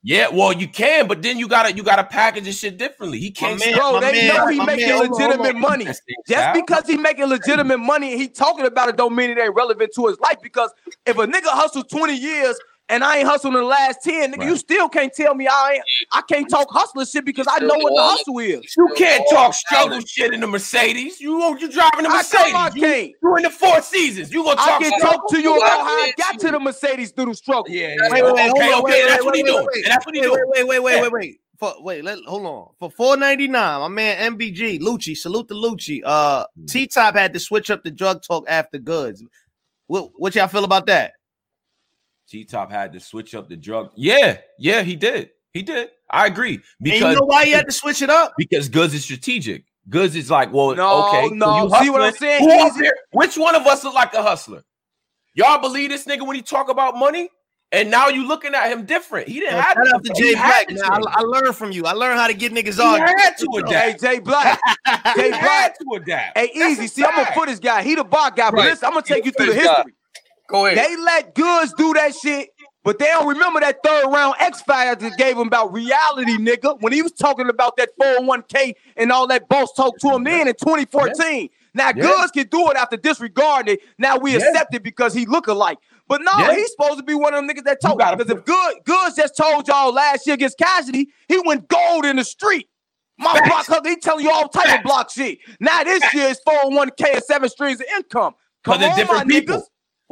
[0.05, 3.19] Yeah, well, you can, but then you gotta you gotta package this shit differently.
[3.19, 5.61] He can't man, Bro, they man, know he making man, hold on, hold legitimate on.
[5.61, 5.85] money.
[6.27, 9.55] Just because he making legitimate money and he talking about it don't mean it ain't
[9.55, 10.37] relevant to his life.
[10.43, 10.71] Because
[11.05, 12.59] if a nigga hustled 20 years
[12.93, 15.73] and I ain't hustled in the last 10, nigga, you still can't tell me I
[15.75, 18.73] ain't I can't talk hustler shit because I know what the hustle is.
[18.77, 21.19] You can't talk struggle shit in the Mercedes.
[21.19, 22.51] You you driving the I Mercedes.
[22.51, 23.15] come I You- cank.
[23.21, 24.31] You in the Four Seasons.
[24.33, 25.19] You gonna talk I can struggle?
[25.19, 27.65] talk to you about how I got to the Mercedes through the struggle.
[27.69, 28.09] Yeah, Wait, yeah.
[28.11, 28.93] wait, wait, okay, hold okay.
[28.93, 29.67] wait, that's wait, what he wait, doing.
[29.73, 30.43] wait, that's what he wait, doing.
[30.47, 31.01] wait, wait, wait, Yeah.
[31.03, 31.39] wait, wait.
[31.59, 32.67] For wait, let hold on.
[32.79, 36.01] For four ninety nine, my man MBG Lucci, salute to Lucci.
[36.03, 36.67] Uh, Mm.
[36.67, 39.23] T Top had to switch up the drug talk after goods.
[39.87, 41.13] What what y'all feel about that?
[42.33, 43.91] T Top had to switch up the drug.
[43.95, 45.29] Yeah, yeah, he did.
[45.51, 45.89] He did.
[46.09, 48.33] I agree And because you know why he had to switch it up?
[48.39, 49.65] because Goodz is strategic.
[49.87, 51.63] Goodz is like, well, No, okay, so no.
[51.65, 52.43] you See what I'm saying?
[52.43, 54.63] Who up here- which one of us look like a hustler?
[55.35, 57.29] Y'all believe this nigga when he talk about money?
[57.71, 59.27] And now you looking at him different.
[59.27, 60.67] He didn't Yo, have shout out to he Jay Black.
[60.69, 60.83] to Man.
[60.91, 61.01] I.
[61.11, 61.85] I learned from you.
[61.85, 62.95] I learned how to get niggas on.
[62.95, 63.59] He had to Hey,
[63.91, 64.01] adapt.
[64.01, 64.59] Jay Black.
[65.15, 65.77] He Jay had Black.
[65.79, 66.37] to adapt.
[66.37, 66.85] Hey, That's easy.
[66.85, 67.81] a See, I'm gonna put this guy.
[67.83, 68.49] He the bar guy.
[68.51, 68.69] But Right.
[68.71, 69.67] listen, I'm gonna take you through the the guy.
[69.73, 69.93] history.
[70.53, 70.77] Go ahead.
[70.77, 72.49] They let Goodz do that shit,
[72.83, 76.79] but they don't remember that third round X that gave him about reality, nigga.
[76.79, 80.47] When he was talking about that 401k and all that boss talk to him then
[80.47, 81.49] in 2014.
[81.73, 82.03] Now Yeah.
[82.03, 83.79] Goodz can do it after disregarding it.
[83.97, 85.79] Now we accept it because he look alike.
[86.07, 87.97] But no, he's supposed to be one of them niggas that talk.
[87.97, 92.17] Because if Good Goodz just told y'all last year against Cassidy, he went gold in
[92.17, 92.69] the street.
[93.17, 93.67] My Facts.
[93.69, 95.39] block he telling you all type of block shit.
[95.59, 98.35] Now this year is 401k and seven streams of income.
[98.63, 99.57] Come on, different my people.
[99.57, 99.63] niggas.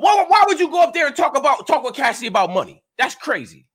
[0.02, 2.84] Why, why would you go up there and talk about talk with Cassie about money?
[2.98, 3.68] That's crazy.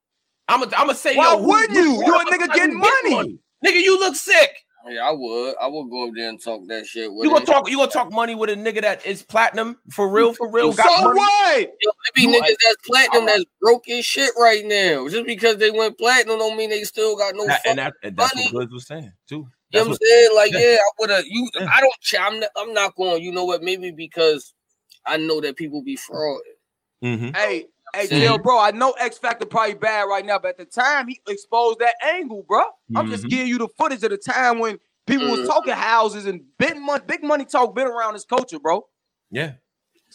[0.49, 1.95] I'm gonna I'm say, Why yo, who- wouldn't you?
[1.95, 3.39] one You a nigga getting get money.
[3.65, 4.51] Nigga, you look sick.
[4.89, 5.55] Yeah, I would.
[5.61, 7.47] I would go up there and talk that shit with You gonna it.
[7.47, 10.73] talk you gonna talk money with a nigga that is platinum for real, for real.
[10.73, 11.19] So got money?
[11.19, 11.59] what?
[11.59, 15.09] Yo, it be You- niggas that's platinum that's broke as shit right now.
[15.09, 18.17] Just because they went platinum don't mean they still got no That- and, that, and
[18.17, 18.49] that's money.
[18.53, 19.47] what Goodz was saying too.
[19.71, 20.31] You know what I'm saying?
[20.37, 20.59] Like, yeah.
[20.61, 21.25] yeah, I would have.
[21.27, 21.69] You, Yeah.
[21.75, 21.95] I don't.
[22.01, 22.39] ch- I'm.
[22.39, 23.23] Not, I'm not going.
[23.25, 23.65] You know what?
[23.65, 24.55] Maybe because
[25.07, 26.41] I know that people be fraud.
[27.03, 27.37] Mhm.
[27.37, 28.21] Hey, hey, See?
[28.21, 28.59] Jill, bro.
[28.59, 31.95] I know X Factor probably bad right now, but at the time he exposed that
[32.03, 32.63] angle, bro.
[32.97, 33.31] I'm just Mhm.
[33.31, 35.47] giving you the footage of the time when people was Mhm.
[35.47, 38.87] talking houses and big money, big money talk been around this culture, bro.
[39.31, 39.53] Yeah.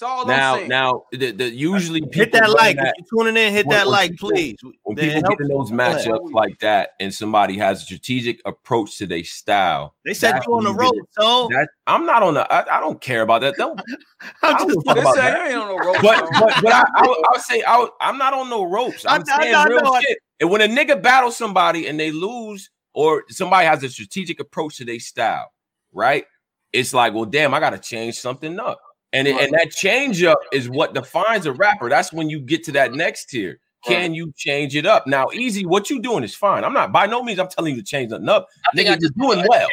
[0.02, 0.68] That's all I'm Now, saying.
[0.70, 2.76] now, the, the usually Hit people that like.
[2.78, 4.58] that- If you're tuning in, hit When- that when like, people- please.
[4.82, 8.98] when That people get in those matchups like that, and somebody has a strategic approach
[8.98, 9.94] to their style.
[10.04, 12.52] They said that's you on the when road, so That I'm not on the.
[12.52, 13.56] I, I don't care about that.
[13.58, 13.80] Don't.
[14.42, 15.48] I I'm don't just fuck this about ain't, that.
[15.52, 15.98] ain't on no road.
[16.02, 19.06] But but but I, I, would, I would say I I'm not on no ropes.
[19.08, 20.18] I'm I- I- saying I real I- shit.
[20.40, 24.78] And when a nigga battles somebody and they lose, or somebody has a strategic approach
[24.78, 25.52] to their style,
[25.94, 26.26] right?
[26.74, 28.80] It's like, well, damn, I gotta change something up.
[29.14, 31.90] And, it, and that change up is what defines a rapper.
[31.90, 33.60] That's when you get to that next tier.
[33.86, 35.08] Can you change it up?
[35.08, 36.64] Now, easy, what you doing is fine.
[36.64, 38.48] I'm not by no means I'm telling you to change nothing up.
[38.72, 39.68] I think Nigga, I just you're doing well.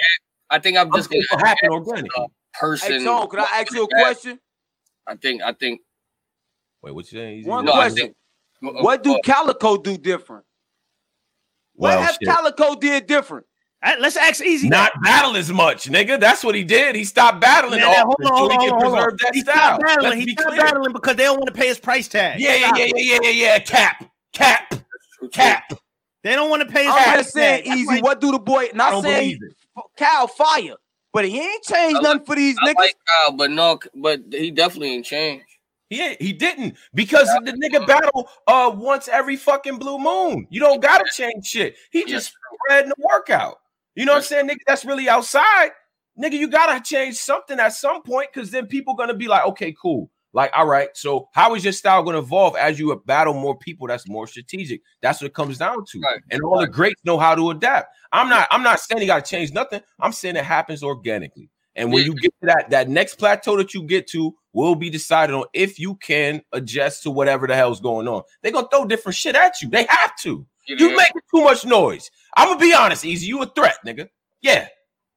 [0.50, 2.24] I think I'm I'm just just gonna gonna happen add organically.
[2.24, 2.92] Uh, person.
[2.92, 4.02] hey, Tone, could I ask you a Yeah.
[4.02, 4.40] question?
[5.06, 5.42] I think.
[5.42, 5.82] I think.
[6.82, 7.38] Wait, what you saying?
[7.40, 7.48] Easy?
[7.48, 8.14] One No, I question.
[8.64, 10.44] Uh, uh, what do Calicoe do different?
[11.74, 12.28] What Well, have shit.
[12.28, 13.46] Calicoe did different?
[13.82, 14.68] Let's ask easy.
[14.68, 16.18] not battle as much, nigga.
[16.18, 16.96] That's what he did.
[16.96, 19.34] He stopped battling Man, hold on, hold so on, he can hold on, preserve that
[19.34, 19.54] He style.
[19.56, 20.08] stopped battling.
[20.10, 20.60] Let's He be stopped clear.
[20.62, 22.40] battling because they don't want to pay his price tag.
[22.40, 23.58] Yeah, yeah, Stop yeah, yeah, yeah, yeah.
[23.60, 24.74] Cap, cap,
[25.32, 25.72] cap.
[26.24, 27.76] They don't want to pay his I'm price just saying, tag.
[27.76, 27.86] Easy.
[27.86, 28.68] like- What do the boy?
[28.74, 29.38] Not don't saying.
[29.96, 30.74] Cal fire,
[31.12, 32.74] but he ain't changed I nothing for these I niggas.
[32.76, 32.96] like
[33.26, 35.44] Kyle, but no, but he definitely ain't changed.
[35.88, 40.48] He ain't- he didn't because the nigga battle uh once every fucking blue moon.
[40.50, 41.76] You don't gotta change shit.
[41.92, 42.34] He just
[42.66, 43.60] spreading the workout.
[43.98, 44.58] You know what I'm saying, nigga?
[44.66, 45.70] That's really outside.
[46.16, 49.74] nigga, you gotta change something at some point because then people gonna be like, okay,
[49.80, 50.10] cool.
[50.32, 53.86] Like, all right, so how is your style gonna evolve as you battle more people
[53.88, 54.82] that's more strategic?
[55.00, 56.00] That's what it comes down to.
[56.00, 56.20] Right.
[56.30, 57.88] And all the greats know how to adapt.
[58.12, 59.80] I'm not, I'm not saying you gotta change nothing.
[60.00, 61.50] I'm saying it happens organically.
[61.74, 62.06] And when Yeah.
[62.06, 65.44] you get to that, that next plateau that you get to will be decided on
[65.52, 68.22] if you can adjust to whatever the hell's going on.
[68.42, 69.68] They're gonna throw different shit at you.
[69.70, 70.46] They have to.
[70.66, 72.10] You making too much noise.
[72.38, 73.26] I'm gonna be honest, easy.
[73.26, 74.08] You a threat, nigga.
[74.42, 74.68] Yeah,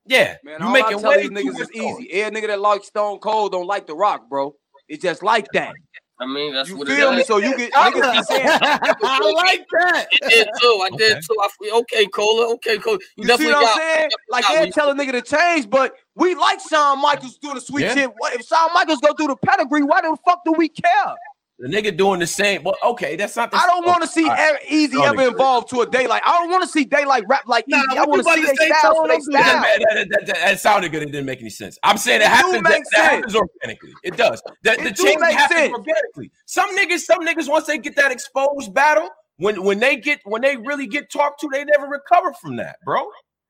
[0.06, 0.38] yeah.
[0.44, 2.12] Man, you all making I tell way these niggas much is easy.
[2.14, 4.56] Every nigga that like Stone Cold don't like The Rock, bro.
[4.90, 5.76] It's just like that.
[6.20, 7.22] I mean, that's You what feel it me?
[7.22, 7.28] is.
[7.28, 8.46] So you get I niggas be saying,
[9.34, 10.08] like that.
[10.24, 10.82] I did too.
[10.84, 11.22] I did Okay.
[11.22, 11.38] too.
[11.42, 12.54] I feel okay, Cola.
[12.54, 12.98] Okay, Cola.
[12.98, 14.10] You, you see definitely what I'm saying?
[14.30, 14.72] Like got they me.
[14.72, 17.94] tell a nigga to change, but we like Shawn Michaels doing the sweet Yeah.
[17.94, 18.12] shit.
[18.18, 19.84] What if Shawn Michaels go through the pedigree?
[19.84, 21.16] Why the fuck do we care?
[21.62, 22.64] The nigga doing the same.
[22.64, 23.52] Well, okay, that's not.
[23.52, 24.56] The I don't want to see All right.
[24.56, 25.28] Ev- Easy Don't ever agree.
[25.28, 26.24] involved to a daylight.
[26.26, 27.98] I don't want to see daylight rap like Nah, Easy.
[27.98, 29.04] I what want to see about to their say, style Tone?
[29.04, 29.62] for their Don't do that, style.
[29.62, 31.04] That, that, that, that, that sounded good.
[31.04, 31.78] It didn't make any sense.
[31.84, 32.64] I'm saying it happens.
[32.64, 33.94] That, that happens organically.
[34.04, 34.42] It does.
[34.64, 35.72] The, the It do change happens sense.
[35.74, 36.32] organically.
[36.48, 40.42] Some niggas, some niggas, once they get that exposed battle, when when they get when
[40.42, 43.06] they really get talked to, they never recover from that, bro.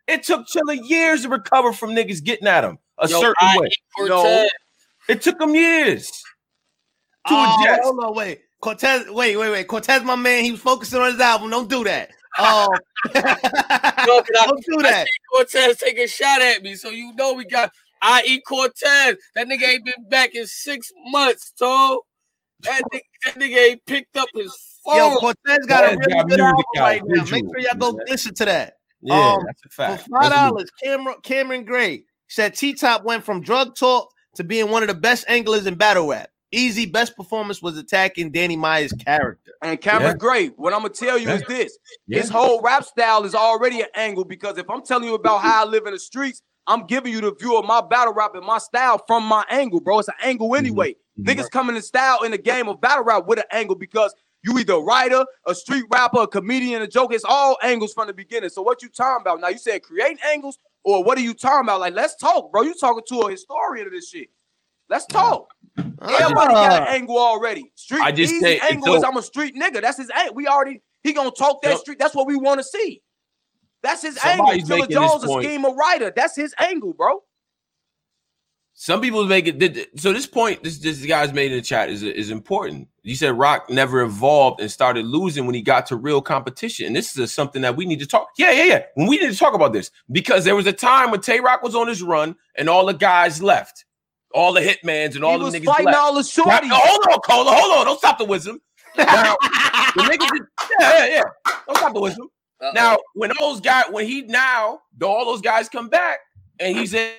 [0.07, 3.57] It took Chilla years to recover from niggas getting at him a Yo, certain I
[3.57, 3.67] way.
[3.67, 4.51] eat Cortez.
[5.07, 6.11] It took them years
[7.27, 7.81] to Oh, adjust.
[7.83, 8.41] hold on, wait.
[8.61, 9.67] Cortez, wait, wait, wait.
[9.67, 11.49] Cortez, my man, he was focusing on his album.
[11.49, 12.11] Don't do that.
[12.37, 15.07] 'cause I- don't do that.
[15.33, 17.71] Cortez take a shot at me, so you know we got.
[18.01, 19.15] I eat Cortez.
[19.35, 22.03] That nigga ain't been back in six months, so
[22.61, 24.97] that nigga, that nigga ain't picked up his phone.
[24.97, 27.23] Yo, Cortez got a really got good album out, right now.
[27.25, 28.73] Make sure y'all go listen to that.
[29.01, 30.01] Yeah, Um, that's a For fact.
[30.09, 34.69] five That's dollars, Cameron Cameron Gray said T Top went from drug talk to being
[34.71, 36.29] one of the best anglers in battle rap.
[36.51, 39.51] Easy best performance was attacking Danny Meyer's character.
[39.61, 40.17] And Cameron Yeah.
[40.17, 41.35] Gray, what I'm gonna tell you Yeah.
[41.35, 42.19] is this: Yeah.
[42.19, 44.25] his whole rap style is already an angle.
[44.25, 47.21] Because if I'm telling you about how I live in the streets, I'm giving you
[47.21, 49.99] the view of my battle rap and my style from my angle, bro.
[49.99, 50.95] It's an angle anyway.
[51.19, 51.25] Mhm.
[51.25, 54.13] Niggas coming in style in the game of battle rap with an angle because
[54.43, 57.13] you either a writer, a street rapper, a comedian, a joke.
[57.13, 58.49] It's all angles from the beginning.
[58.49, 59.39] So what you talking about?
[59.39, 61.79] Now you said create angles, or what are you talking about?
[61.79, 62.63] Like, let's talk, bro.
[62.63, 64.29] You talking to a historian of this shit.
[64.89, 65.53] Let's talk.
[65.77, 67.71] Everybody got an angle already.
[67.75, 69.81] Street I just easy say- angle is I'm a street nigga.
[69.81, 70.35] That's his angle.
[70.35, 71.99] We already he gonna talk that So- street.
[71.99, 73.01] That's what we want to see.
[73.83, 74.51] That's his angle.
[74.51, 75.45] This Jones a point.
[75.45, 76.11] scheme of writer.
[76.15, 77.23] That's his angle, bro.
[78.73, 79.89] Some people make it.
[79.99, 82.87] So this point, this this guy's made in the chat is is important.
[83.03, 86.87] You said Rock never evolved and started losing when he got to real competition.
[86.87, 88.29] And this is something that we need to talk.
[88.37, 88.83] Yeah, yeah, yeah.
[88.95, 91.61] When we need to talk about this because there was a time when Tay Rock
[91.63, 93.85] was on his run and all the guys left,
[94.33, 95.97] all the hitmans and all he the was niggas fighting left.
[95.97, 96.69] all the Now- shorties.
[96.71, 97.51] hold on, Cola.
[97.53, 97.85] Hold on.
[97.85, 98.59] Don't stop the wisdom.
[98.97, 99.35] Now,
[99.95, 100.47] the niggas, did-
[100.79, 101.21] yeah, yeah, yeah.
[101.67, 102.27] Don't stop the wisdom.
[102.61, 102.71] Uh-oh.
[102.73, 106.19] Now, when those guys, when he now, do all those guys come back
[106.59, 107.11] and he's in.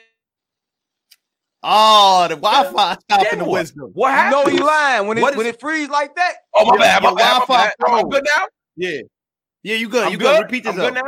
[1.64, 3.60] Oh, the Wi-Fi stopping Then the what?
[3.60, 3.90] wisdom.
[3.94, 4.46] What happened?
[4.46, 6.32] know he lying when it What is- when it freeze like that.
[6.54, 7.74] Oh my Your- bad, my your bad, my Wi-Fi bad.
[7.88, 8.46] Am I good now?
[8.76, 9.00] Yeah,
[9.62, 10.04] yeah, you good?
[10.04, 10.36] I'm you good.
[10.36, 10.42] good?
[10.44, 11.04] Repeat this I'm good up.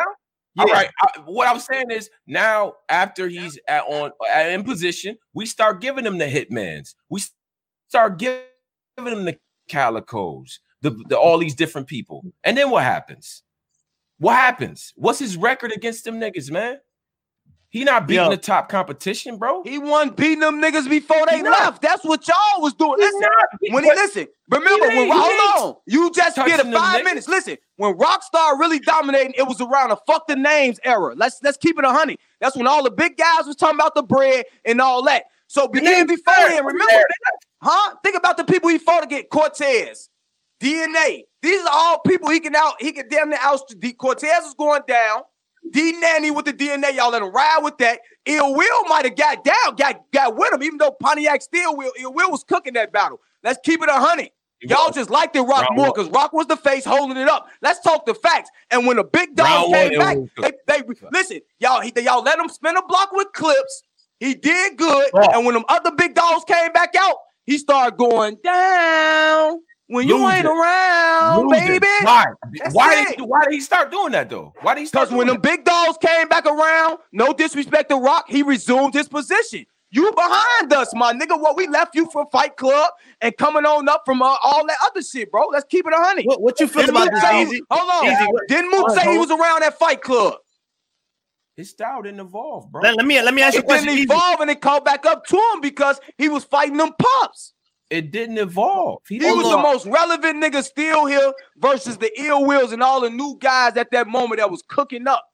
[0.56, 0.64] Now.
[0.64, 0.90] All right.
[1.02, 5.80] I- what I'm saying is now after he's at on at, in position, we start
[5.80, 6.94] giving him the hitmans.
[7.08, 7.22] We
[7.88, 8.42] start giving
[8.96, 12.24] him the calicos, the, the all these different people.
[12.44, 13.42] And then what happens?
[14.18, 14.92] What happens?
[14.96, 16.78] What's his record against them niggas, man?
[17.74, 18.30] He not beating Yo.
[18.30, 19.64] the top competition, bro.
[19.64, 21.58] He wasn't beating them niggas before they He not.
[21.58, 21.82] left.
[21.82, 22.94] That's what y'all was doing.
[23.00, 23.72] He's Listen, not.
[23.74, 26.72] when he listen, remember He when he hold on, you just get touching a them
[26.80, 27.04] five niggas.
[27.04, 27.26] minutes.
[27.26, 31.14] Listen, when Rockstar really dominating, it was around the fuck the names era.
[31.16, 32.16] Let's let's keep it a honey.
[32.40, 35.24] That's when all the big guys was talking about the bread and all that.
[35.48, 36.50] So beginning names before there.
[36.50, 37.06] then, remember, There.
[37.60, 37.96] huh?
[38.04, 40.10] Think about the people he fought to get Cortez,
[40.62, 41.24] DNA.
[41.42, 42.74] These are all people he can out.
[42.80, 43.60] He can damn near out.
[43.98, 45.22] Cortez is going down.
[45.70, 48.00] D Nanny with the DNA, y'all let him ride with that.
[48.26, 51.92] Ill Will might have got down, got got with him, even though Pontiac still will.
[51.98, 53.20] Ill Will was cooking that battle.
[53.42, 54.30] Let's keep it a hundred.
[54.60, 57.48] Y'all just liked it Rock Round more because Rock was the face holding it up.
[57.60, 58.50] Let's talk the facts.
[58.70, 60.16] And when the big dog Round came back,
[60.66, 60.82] they, they
[61.12, 61.80] listen, y'all.
[61.80, 63.82] He, y'all let him spin a block with clips.
[64.20, 65.10] He did good.
[65.12, 65.30] Oh.
[65.34, 69.60] And when them other big dogs came back out, he started going down.
[69.94, 70.38] When you Losing.
[70.38, 71.68] ain't around, Losing.
[71.68, 71.86] baby.
[72.02, 72.24] Why?
[72.58, 73.16] That's Why it.
[73.18, 74.52] did, why did he start doing that though?
[74.62, 77.90] Why did he start Because when doing them big dogs came back around, no disrespect
[77.90, 79.64] to Rock, he resumed his position.
[79.92, 81.40] You behind us, my nigga.
[81.40, 82.90] What we left you for Fight Club
[83.20, 85.46] and coming on up from uh, all that other shit, bro.
[85.46, 86.24] Let's keep it a honey.
[86.24, 87.62] What, what you feel Didn't about Mook this, say- Easy?
[87.70, 88.12] Hold on.
[88.12, 90.34] Easy, Didn't Mook say he was around that Fight Club?
[91.56, 92.82] His style didn't evolve, bro.
[92.82, 93.90] Let, let me let me ask you a It didn't question.
[93.90, 94.02] Easy.
[94.02, 97.53] evolve and it called back up to him because he was fighting them pups.
[97.94, 99.02] It didn't evolve.
[99.08, 102.82] He, He didn't was the most relevant nigga still here versus the ill wills and
[102.82, 105.24] all the new guys at that moment that was cooking up.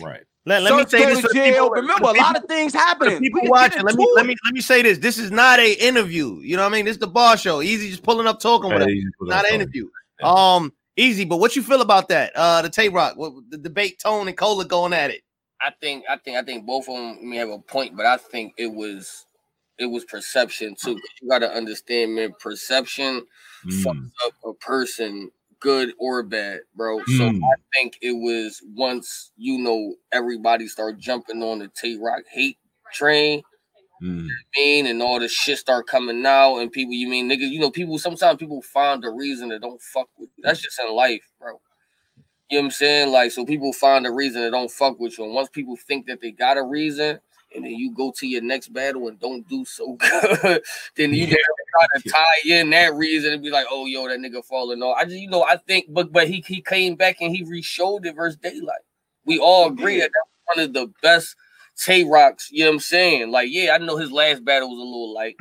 [0.00, 0.22] Right.
[0.46, 1.52] Let, let me say this for jail.
[1.64, 3.20] people- Remember, a lot of things happening.
[3.20, 3.82] people We watching.
[3.82, 4.98] Let me into let me let me say this.
[4.98, 6.38] This is not a interview.
[6.40, 6.86] You know what I mean?
[6.86, 7.60] This is the bar show.
[7.60, 8.88] Easy just pulling up talking with us.
[8.88, 9.88] Hey, put Not an interview.
[10.20, 10.26] Yeah.
[10.32, 11.24] Um, easy.
[11.26, 12.32] But what you feel about that?
[12.34, 15.20] Uh, the Tay Rock, what, the debate, Tone and Cola going at it.
[15.60, 18.16] I think I think I think both of them may have a point, but I
[18.16, 19.26] think it was
[19.78, 20.98] it was perception too.
[21.22, 22.32] You got to understand, man.
[22.40, 23.26] Perception
[23.66, 23.82] Mm.
[23.84, 25.30] fucks up a person,
[25.60, 26.98] good or bad, bro.
[27.00, 27.40] So Mm.
[27.42, 32.56] I think it was once you know everybody started jumping on the Tay Rock hate
[32.92, 33.42] train,
[34.00, 34.28] Mm.
[34.56, 37.70] mean, and all the shit start coming out, and people, you mean niggas, you know,
[37.70, 40.42] people sometimes people find a reason to don't fuck with you.
[40.44, 41.60] That's just in life, bro.
[42.48, 43.12] You know what I'm saying?
[43.12, 45.24] Like, so people find a reason to don't fuck with you.
[45.24, 47.18] And once people think that they got a reason,
[47.54, 50.62] and then you go to your next battle and don't do so good,
[50.96, 51.36] then you Yeah.
[51.78, 54.96] try to tie in that reason and be like, oh, yo, that nigga falling off.
[54.98, 58.06] I just, you know, I think, but but he he came back and he re-showed
[58.06, 58.80] it versus Daylight.
[59.24, 61.36] We all oh, agree that that's one of the best
[61.78, 63.30] Tay Rocks, you know what I'm saying?
[63.30, 65.36] Like, yeah, I know his last battle was a little light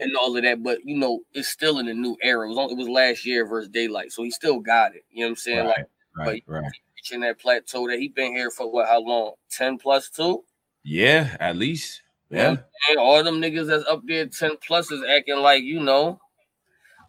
[0.00, 2.46] and all of that, but you know, it's still in a new era.
[2.46, 5.04] It was, on, it was last year versus Daylight, so he still got it.
[5.10, 5.66] You know what I'm saying?
[5.66, 5.76] Right,
[6.16, 6.44] Like, Right.
[6.46, 6.72] Right.
[6.96, 8.88] reaching that plateau that he been here for what?
[8.88, 9.32] How long?
[9.50, 10.44] Ten plus two.
[10.88, 11.36] Yeah.
[11.38, 12.02] At least.
[12.30, 12.56] Yeah.
[12.88, 16.18] And all them niggas that's up there ten plus is acting like you know,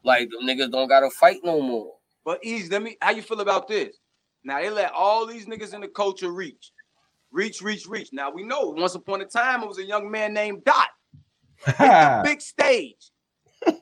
[0.04, 1.94] like them niggas don't gotta fight no more.
[2.26, 3.96] But easy, let me how you feel about this?
[4.44, 6.72] Now they let all these niggas in the culture reach.
[7.32, 8.10] Reach, reach, reach.
[8.12, 10.88] Now we know once upon a time it was a young man named Dot.
[11.66, 13.12] Hit the big stage.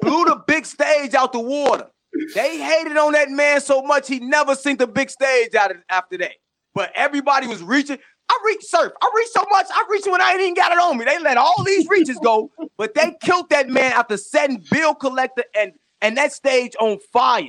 [0.02, 1.88] Blew the big stage out the water.
[2.34, 5.78] They hated on that man so much he never seen the big stage out of,
[5.90, 6.34] after that.
[6.74, 8.00] But everybody was reaching.
[8.30, 8.92] I reach surf.
[9.02, 9.68] I reach so much.
[9.72, 11.06] I reach when I ain't even got it on me.
[11.06, 15.44] They let all these reaches go, but they killed that man after setting Bill Collector
[15.58, 17.46] and and that stage on fire.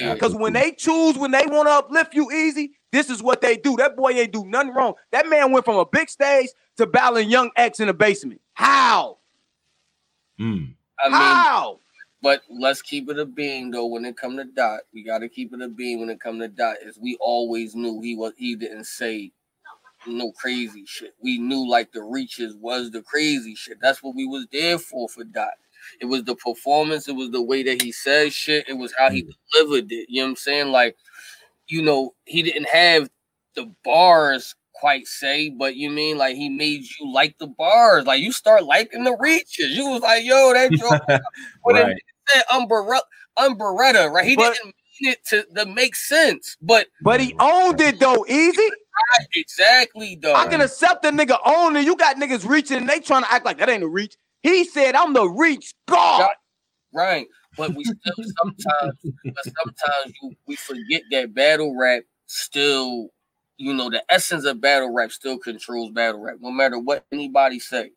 [0.00, 3.40] Yeah, Because when they choose, when they want to uplift you easy, this is what
[3.40, 3.76] they do.
[3.76, 4.94] That boy ain't do nothing wrong.
[5.12, 8.40] That man went from a big stage to battling Young X in the basement.
[8.54, 9.18] How?
[10.40, 10.74] Mm.
[11.02, 11.78] I mean, How?
[12.22, 13.86] But let's keep it a being though.
[13.86, 16.00] When it come to Dot, we gotta keep it a being.
[16.00, 18.32] When it come to Dot, is we always knew he was.
[18.36, 19.30] He didn't say
[20.06, 21.14] no crazy shit.
[21.22, 23.78] We knew like the reaches was the crazy shit.
[23.80, 25.54] That's what we was there for for Dot.
[26.00, 27.08] It was the performance.
[27.08, 28.68] It was the way that he said shit.
[28.68, 29.30] It was how he mm.
[29.52, 30.06] delivered it.
[30.08, 30.68] You know what I'm saying?
[30.72, 30.96] Like,
[31.68, 33.08] you know, he didn't have
[33.54, 38.04] the bars quite say, but you mean like he made you like the bars.
[38.06, 39.76] Like you start liking the reaches.
[39.76, 41.20] You was like, yo, that joke.
[41.62, 41.92] When Right.
[41.96, 43.02] it said umbrella,
[43.38, 44.26] umbrella, right?
[44.26, 48.24] He But- didn't mean it to, to make sense, but But he owned it though,
[48.28, 48.68] easy.
[49.34, 50.34] Exactly though.
[50.34, 51.84] I can accept the nigga owning.
[51.84, 54.16] You got niggas reaching and they trying to act like that ain't a reach.
[54.42, 56.30] He said, I'm the reach God.
[56.92, 63.08] right, but we still sometimes, but sometimes you, we forget that battle rap still,
[63.56, 67.58] you know, the essence of battle rap still controls battle rap, no matter what anybody
[67.58, 67.90] say.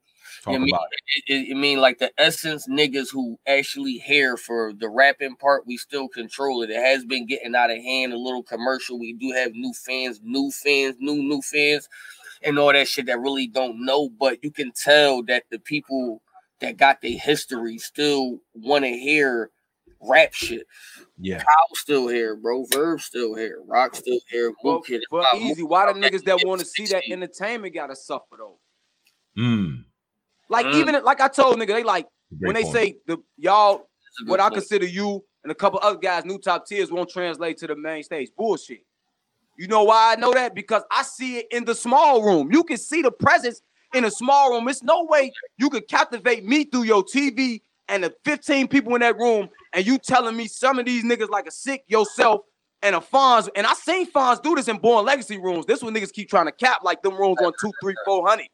[0.44, 0.88] Talk I mean, about
[1.18, 5.68] it, it, it mean like the essence niggas who actually here for the rapping part,
[5.68, 6.70] we still control it.
[6.70, 9.00] It has been getting out of hand, a little commercial.
[9.00, 11.90] We do have new fans, new fans, new new fans,
[12.42, 14.10] and all that shit that really don't know.
[14.10, 16.22] But you can tell that the people
[16.62, 19.52] that got their history still want to hear
[20.02, 20.66] rap shit.
[21.18, 21.40] Yeah.
[21.40, 22.66] Kyle still here, bro.
[22.72, 23.60] Verb still here.
[23.68, 24.54] Rock still here.
[24.64, 25.04] But, Mook Kid.
[25.12, 25.64] but easy.
[25.64, 28.60] Why the niggas that want to see that entertainment gotta suffer though?
[29.38, 29.84] Mm.
[30.50, 30.76] Like Mm.
[30.76, 32.08] even like I told nigga, they like
[32.40, 32.76] when they point.
[32.76, 36.26] say the y'all That's a good what I consider you and a couple other guys,
[36.26, 38.30] new top tiers, won't translate to the main stage.
[38.36, 38.82] Bullshit.
[39.58, 40.56] You know why I know that?
[40.56, 42.52] Because I see it in the small room.
[42.52, 43.62] You can see the presence
[43.94, 44.68] in a small room.
[44.68, 49.02] It's no way you could captivate me through your TV and the 15 people in
[49.02, 52.42] that room, and you telling me some of these niggas like a sick yourself
[52.84, 53.50] and a Fonz.
[53.56, 55.66] And I seen Fonz do this in Born Legacy rooms.
[55.66, 58.48] This one niggas keep trying to cap like them rooms on two, three, four hundred.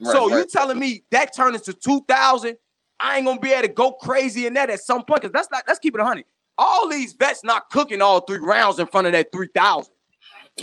[0.00, 2.56] Right, so you telling me that turned into 2000?
[2.98, 5.50] I ain't gonna be able to go crazy in that at some point because that's
[5.50, 6.24] not let's keep it 100.
[6.58, 9.92] All these vets not cooking all three rounds in front of that 3000.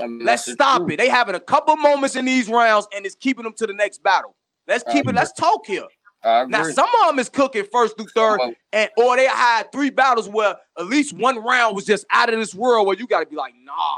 [0.01, 0.93] I mean, Let's stop truth.
[0.93, 0.97] it.
[0.97, 4.01] They having a couple moments in these rounds and it's keeping them to the next
[4.01, 4.35] battle.
[4.67, 5.13] Let's keep it.
[5.13, 5.85] Let's talk here.
[6.23, 8.39] Now some of them is cooking first through third,
[8.71, 12.39] and or they had three battles where at least one round was just out of
[12.39, 13.97] this world where you got to be like, nah,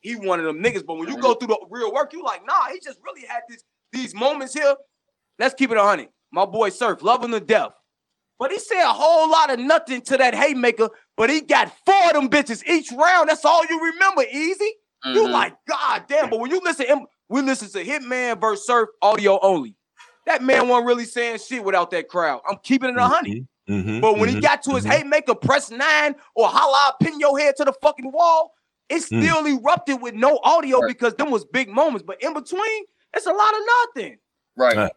[0.00, 0.84] he one of them niggas.
[0.86, 3.42] But when you go through the real work, you like, nah, he just really had
[3.48, 4.74] this these moments here.
[5.38, 6.08] Let's keep it a hundred.
[6.32, 7.72] My boy Surf, love him to death.
[8.38, 12.06] But he said a whole lot of nothing to that haymaker, but he got four
[12.06, 13.28] of them bitches each round.
[13.28, 14.72] That's all you remember, easy.
[15.04, 15.30] You mhm.
[15.30, 16.30] like, God damn.
[16.30, 19.74] But when you listen, him, we listen to Hitman versus Surf audio only.
[20.26, 22.40] That man wasn't really saying shit without that crowd.
[22.48, 23.46] I'm keeping it a 100.
[23.68, 24.90] Mhm, But when he mhm, got to his mhm.
[24.90, 28.52] haymaker, press nine or holla, pin your head to the fucking wall,
[28.88, 29.22] it Hmm.
[29.22, 32.04] still erupted with no audio because them was big moments.
[32.06, 32.84] But in between,
[33.14, 33.60] it's a lot of
[33.96, 34.18] nothing.
[34.56, 34.76] Right.
[34.76, 34.92] Right.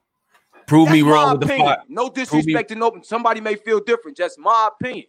[0.68, 1.68] Prove me wrong my with the opinion.
[1.68, 1.78] five.
[1.90, 3.00] No Prove me- disrespect to no.
[3.04, 4.16] Somebody may feel different.
[4.18, 5.06] Just my opinion.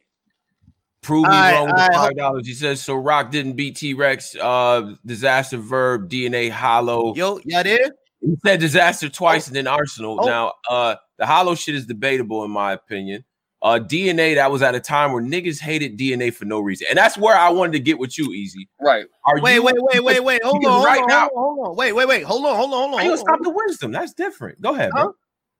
[1.02, 2.46] Prove me Alright, wrong with the alright, five dollars.
[2.46, 2.94] He says so.
[2.94, 4.34] Rock didn't beat T Rex.
[4.34, 7.14] Uh, Dizaster verb DNA hollow.
[7.14, 7.78] Yo, y'all there?
[8.20, 10.16] He said Dizaster twice and then Arsonal.
[10.20, 10.26] Oh.
[10.26, 13.22] Now, uh, the hollow shit is debatable in my opinion.
[13.64, 16.98] Uh, DNA that was at a time where niggas hated DNA for no reason, and
[16.98, 18.68] that's where I wanted to get with you, Easy.
[18.78, 19.06] Right.
[19.24, 20.42] Are Wait, you, wait, wait, wait, wait.
[20.44, 21.76] Hold on, because hold right on, now- hold on.
[21.76, 22.22] Wait, wait, wait.
[22.24, 23.00] Hold on, hold on, hold on.
[23.00, 23.38] Are you Hold gonna on.
[23.38, 23.92] stop the wisdom?
[23.92, 24.60] That's different.
[24.60, 25.04] Go ahead, Huh?
[25.04, 25.14] bro.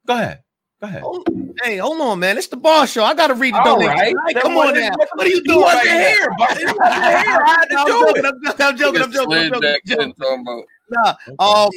[0.07, 0.43] Go ahead.
[0.83, 1.03] Go ahead.
[1.03, 1.29] Hold-
[1.63, 2.37] Hey, hold on, man.
[2.37, 3.05] It's the bar show.
[3.05, 3.97] I gotta read the All donation.
[3.97, 4.15] right.
[4.27, 4.91] Hey, come what on now.
[4.97, 6.37] what- What are you You doing wasn't right here, now?
[6.37, 7.43] but you wasn't here.
[7.47, 8.27] I had to I'm do joking, it.
[8.27, 10.09] I'm joking, I'm joking, I'm joking, I'm joking, back I'm joking.
[10.09, 11.71] in, talking Nah, um,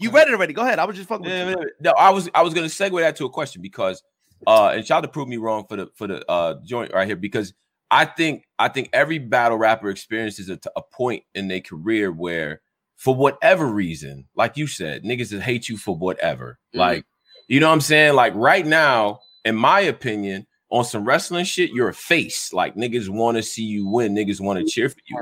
[0.00, 0.54] you read it already.
[0.54, 0.78] Go ahead.
[0.78, 1.70] I was just fucking with you.
[1.80, 4.02] no, I was I was gonna segue that to a question because
[4.46, 7.06] uh and shout out to prove me wrong for the for the uh joint right
[7.06, 7.52] here because
[7.90, 12.12] I think I think every battle rapper experiences a, t- a point in their career
[12.12, 12.60] where
[12.96, 16.58] for whatever reason, like you said, niggas that hate you for whatever.
[16.74, 16.78] Mhm.
[16.78, 17.04] Like,
[17.48, 18.14] you know what I'm saying?
[18.14, 22.52] Like right now, in my opinion, on some wrestling shit, you're a face.
[22.52, 25.16] Like niggas want to see you win, niggas want to cheer for you.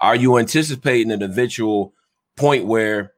[0.00, 1.94] Are you anticipating an eventual
[2.36, 3.12] point where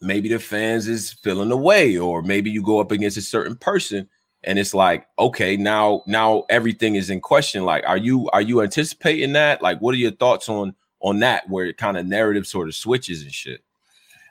[0.00, 4.08] maybe the fans is feeling away, or maybe you go up against a certain person
[4.44, 7.64] and it's like, okay, now now everything is in question.
[7.64, 9.62] Like, are you are you anticipating that?
[9.62, 12.74] Like, what are your thoughts on on that where it kind of narrative sort of
[12.74, 13.62] switches and shit?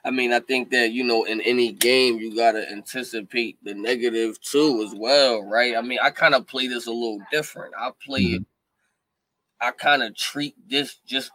[0.04, 4.40] I mean, I think that you know, in any game, you gotta anticipate the negative
[4.40, 5.76] too, as well, right?
[5.76, 7.74] I mean, I kind of play this a little different.
[7.78, 8.42] I play mm-hmm.
[8.42, 8.46] it.
[9.60, 11.30] I kind of treat this just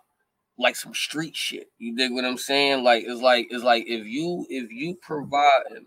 [0.59, 1.69] like some street shit.
[1.77, 2.83] You dig what I'm saying?
[2.83, 5.85] Like it's like it's like if you if you provide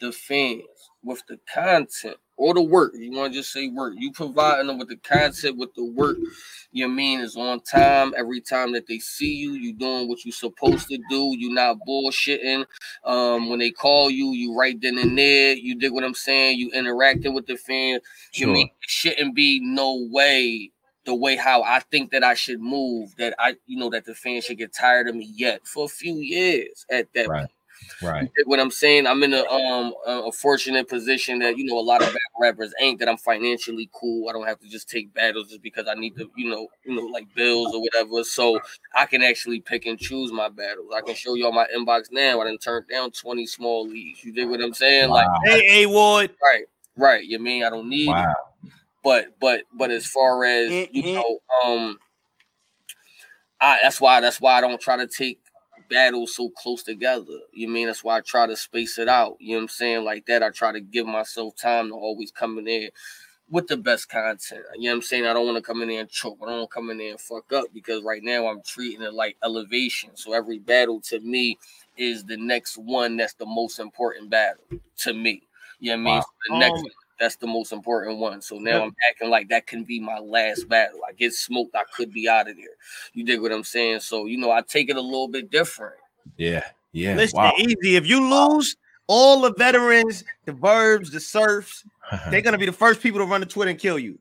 [0.00, 0.62] the fans
[1.02, 4.78] with the content or the work, you want to just say work, you providing them
[4.78, 6.16] with the content with the work.
[6.72, 9.52] You mean is on time every time that they see you.
[9.52, 11.34] You doing what you supposed to do.
[11.38, 12.66] You not bullshitting.
[13.04, 15.54] Um, when they call you, you right then and there.
[15.54, 16.58] You dig what I'm saying?
[16.58, 18.02] You interacting with the fans.
[18.32, 20.72] You mean shouldn't be no way
[21.04, 24.14] the way how I think that I should move, that I, you know, that the
[24.14, 27.40] fans should get tired of me yet for a few years at that Right.
[27.40, 27.50] point.
[28.02, 28.30] Right.
[28.46, 29.06] What I'm saying?
[29.06, 32.18] I'm in a um a a fortunate position that you know a lot of battle
[32.40, 34.28] rappers ain't that I'm financially cool.
[34.28, 36.94] I don't have to just take battles just because I need to, you know, you
[36.94, 38.22] know, like bills or whatever.
[38.24, 38.60] So
[38.94, 40.92] I can actually pick and choose my battles.
[40.94, 42.40] I can show y'all my inbox now.
[42.40, 44.24] I done turned down 20 small leads.
[44.24, 45.10] You dig what I'm saying?
[45.10, 45.40] Like Wow.
[45.44, 46.30] Hey, A Ward.
[46.42, 46.64] right,
[46.96, 47.24] right.
[47.24, 48.34] You mean I don't need it Wow.
[49.04, 51.14] but but but as far as Eh, you eh.
[51.14, 51.98] know um
[53.60, 55.40] I that's why that's why I don't try to take
[55.88, 57.40] battles so close together.
[57.52, 59.36] You mean that's why I try to space it out.
[59.40, 60.04] You know what I'm saying?
[60.04, 62.90] Like that, I try to give myself time to always come in there
[63.50, 64.64] with the best content.
[64.74, 65.26] You know what I'm saying?
[65.26, 66.38] I don't want to come in there and choke.
[66.42, 69.02] I don't want to come in there and fuck up because right now I'm treating
[69.02, 70.10] it like elevation.
[70.14, 71.58] So every battle to me
[71.96, 74.64] is the next one that's the most important battle
[74.98, 75.42] to me.
[75.80, 76.20] You know what I mean?
[76.20, 76.22] Wow.
[76.22, 78.40] So the next Um, one, that's the most important one.
[78.42, 81.00] So now I'm acting like that can be my last battle.
[81.08, 82.66] I get smoked, I could be out of there.
[83.12, 84.00] You dig what I'm saying?
[84.00, 85.96] So you know, I take it a little bit different.
[86.36, 86.64] Yeah.
[86.92, 87.14] Yeah.
[87.16, 87.52] Listen, wow.
[87.58, 87.96] easy.
[87.96, 88.76] If you lose,
[89.06, 91.84] all the veterans, the verbs, the serfs,
[92.30, 94.18] they're gonna be the first people to run to Twitter and kill you.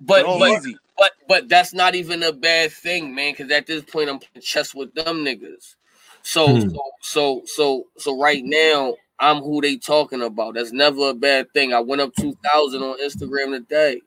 [0.00, 0.76] But Oh, but, easy.
[0.96, 3.32] but but that's not even a bad thing, man.
[3.32, 5.74] Because at this point, I'm playing chess with them niggas.
[6.22, 6.68] So Hmm.
[6.70, 10.54] so so so so right now, I'm who they talking about.
[10.54, 11.72] That's never a bad thing.
[11.72, 14.00] I went up two thousand on Instagram today.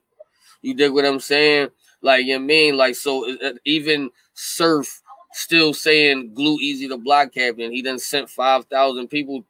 [0.62, 1.68] You dig what I'm saying?
[2.00, 3.30] Like you mean like so?
[3.40, 5.02] uh, Even Surf
[5.32, 7.72] still saying glue easy to block captain.
[7.72, 9.44] He done sent five thousand people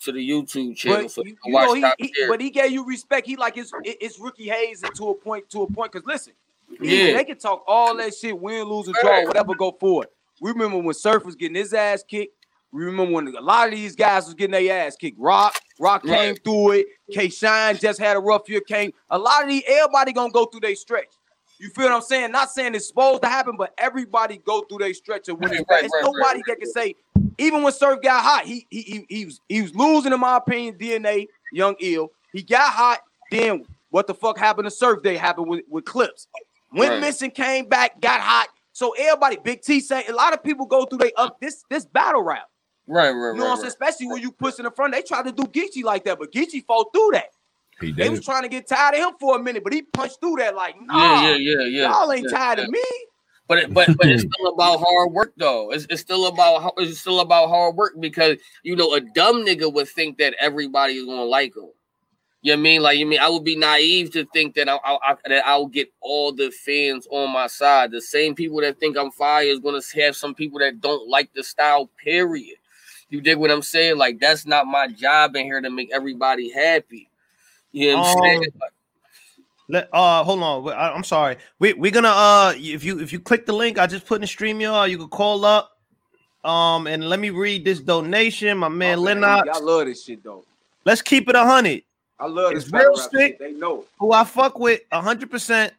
[0.00, 3.26] to the YouTube channel But so you, know, he, he- but he gave you respect.
[3.26, 5.92] He like it's it's Ricky Hayes and to a point to a point.
[5.92, 6.34] Cause listen,
[6.80, 7.14] Yeah.
[7.16, 10.08] they can talk all that shit, win, lose, or draw, whatever, go forward.
[10.40, 12.43] We remember when Surf was getting his ass kicked.
[12.74, 15.16] We remember when a lot of these guys was getting their ass kicked.
[15.16, 16.44] Rock, Rock came Right.
[16.44, 16.86] through it.
[17.12, 18.60] K Shine just had a rough year.
[18.60, 19.62] Came a lot of these.
[19.68, 21.06] Everybody gonna go through their stretch.
[21.60, 22.32] You feel what I'm saying?
[22.32, 25.64] Not saying it's supposed to happen, but everybody go through their stretch of when it's
[25.70, 26.96] Right, right, nobody that can say.
[27.38, 30.36] Even when Surf got hot, he he he, he was he was losing in my
[30.38, 30.76] opinion.
[30.76, 32.10] DNA, Young Ill.
[32.32, 33.02] He got hot.
[33.30, 36.26] Then what the fuck happened to Surf Day happened with, with Clips.
[36.72, 37.00] Went Right.
[37.02, 38.48] missing, came back, got hot.
[38.72, 41.84] So everybody, Big T saying a lot of people go through they up this this
[41.86, 42.48] battle rap.
[42.86, 43.56] Right, right, You know right, what I'm right.
[43.58, 43.66] saying?
[43.68, 44.92] Especially when you push in the front.
[44.92, 47.30] They tried to do Geechi like that, but Geechi fought through that.
[47.80, 47.96] He did.
[47.96, 50.36] They was trying to get tired of him for a minute, but he punched through
[50.36, 51.90] that like, nah, Yeah, yeah, yeah, yeah.
[51.90, 52.64] y'all ain't yeah, tired yeah.
[52.64, 52.84] of me.
[53.46, 55.70] But it, but but it's still about hard work though.
[55.70, 59.72] It's, it's still about it's still about hard work because you know a dumb nigga
[59.72, 61.68] would think that everybody is gonna like him.
[62.40, 62.82] You know I mean?
[62.82, 65.66] Like you mean I would be naive to think that I, I, I that I'll
[65.66, 67.90] get all the fans on my side.
[67.90, 71.30] The same people that think I'm fire is gonna have some people that don't like
[71.34, 71.90] the style.
[72.02, 72.56] Period.
[73.14, 73.96] You dig what I'm saying?
[73.96, 77.08] Like that's not my job in here to make everybody happy.
[77.70, 78.52] You know what I'm Um, saying?
[79.68, 80.68] Let uh hold on.
[80.70, 81.36] I, I'm sorry.
[81.60, 84.22] We we're gonna uh if you if you click the link I just put in
[84.22, 85.78] the stream y'all, you can call up.
[86.42, 88.58] Um and let me read this donation.
[88.58, 89.48] My man Okay, Lennox.
[89.48, 90.44] I love this shit though.
[90.84, 91.84] Let's keep it a hundred.
[92.18, 93.12] I love It's this real rap sick.
[93.12, 93.38] shit.
[93.38, 93.84] They know.
[94.00, 95.72] Who I fuck with hundred percent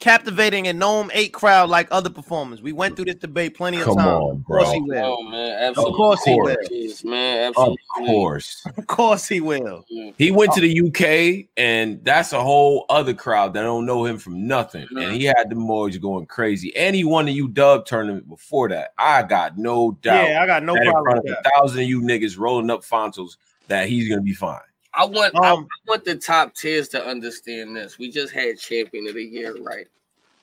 [0.00, 2.60] captivating and Gnome 8 crowd like other performers.
[2.62, 4.08] We went through this debate plenty of Come times.
[4.08, 4.72] on, Of course bro.
[4.72, 5.16] he will.
[5.18, 5.92] Oh man, absolutely.
[5.92, 6.56] Of course he will.
[6.70, 8.66] Yes, man, Of course.
[8.76, 9.84] Of course he will.
[10.18, 14.18] He went to the UK, and that's a whole other crowd that don't know him
[14.18, 14.86] from nothing.
[14.96, 16.74] And he had the boys going crazy.
[16.74, 18.92] And he won the UW tournament before that.
[18.98, 21.50] I got no doubt Yeah, I got no that in problem front with of that.
[21.54, 23.36] a thousand of you niggas rolling up Fontos
[23.68, 24.58] that he's gonna be fine.
[24.94, 27.98] I want I Um, want the top tiers to understand this.
[27.98, 29.86] We just had champion of the year, right?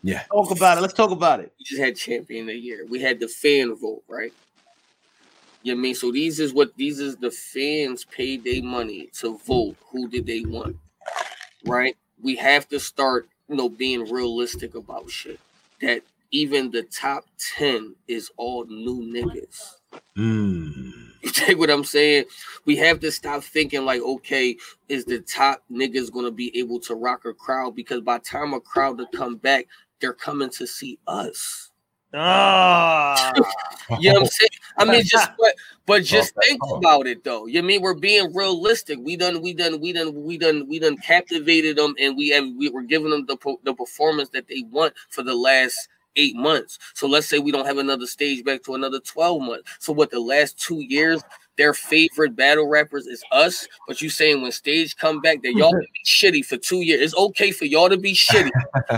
[0.03, 0.23] Yeah.
[0.31, 0.81] talk about it.
[0.81, 1.51] Let's talk about it.
[1.59, 2.85] We just had champion of the year.
[2.87, 4.33] We had the fan vote, right?
[5.63, 5.95] You know I mean?
[5.95, 10.25] So these is what these is the fans paid their money to vote who did
[10.25, 10.77] they want.
[11.65, 11.97] Right?
[12.21, 15.39] We have to start, you know, being realistic about shit.
[15.81, 17.25] That even the top
[17.57, 19.75] 10 is all new niggas.
[20.17, 21.06] Mm.
[21.21, 22.25] You take what I'm saying?
[22.65, 24.57] We have to stop thinking like, okay,
[24.89, 27.75] is the top niggas gonna be able to rock a crowd?
[27.75, 29.67] Because by the time a crowd to come back,
[29.99, 31.71] they're coming to see us.
[32.13, 33.23] Ah,
[33.99, 34.49] You know what I'm saying?
[34.77, 35.53] I mean, just but
[35.85, 36.47] but just Okay.
[36.49, 37.45] think about it though.
[37.47, 38.99] You know I mean we're being realistic.
[39.01, 42.45] We done we done we done we done we done captivated them, and we have
[42.55, 46.77] we were giving them the the performance that they want for the last eight months.
[46.93, 49.69] So let's say we don't have another stage back to another twelve months.
[49.79, 51.23] So what the last two years?
[51.57, 55.71] Their favorite battle rappers is us, but you saying when stage come back that y'all
[55.71, 57.01] can be shitty for two years.
[57.01, 58.51] It's okay for y'all to be shitty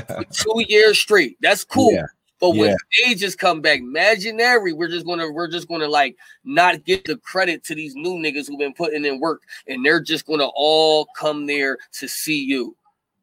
[0.08, 1.38] for two years straight.
[1.40, 1.94] That's cool.
[1.94, 2.08] Yeah.
[2.42, 2.76] But when Yeah.
[2.92, 7.64] stages come back, imaginary, we're just gonna we're just gonna like not get the credit
[7.66, 11.46] to these new niggas who've been putting in work, and they're just gonna all come
[11.48, 12.76] there to see you.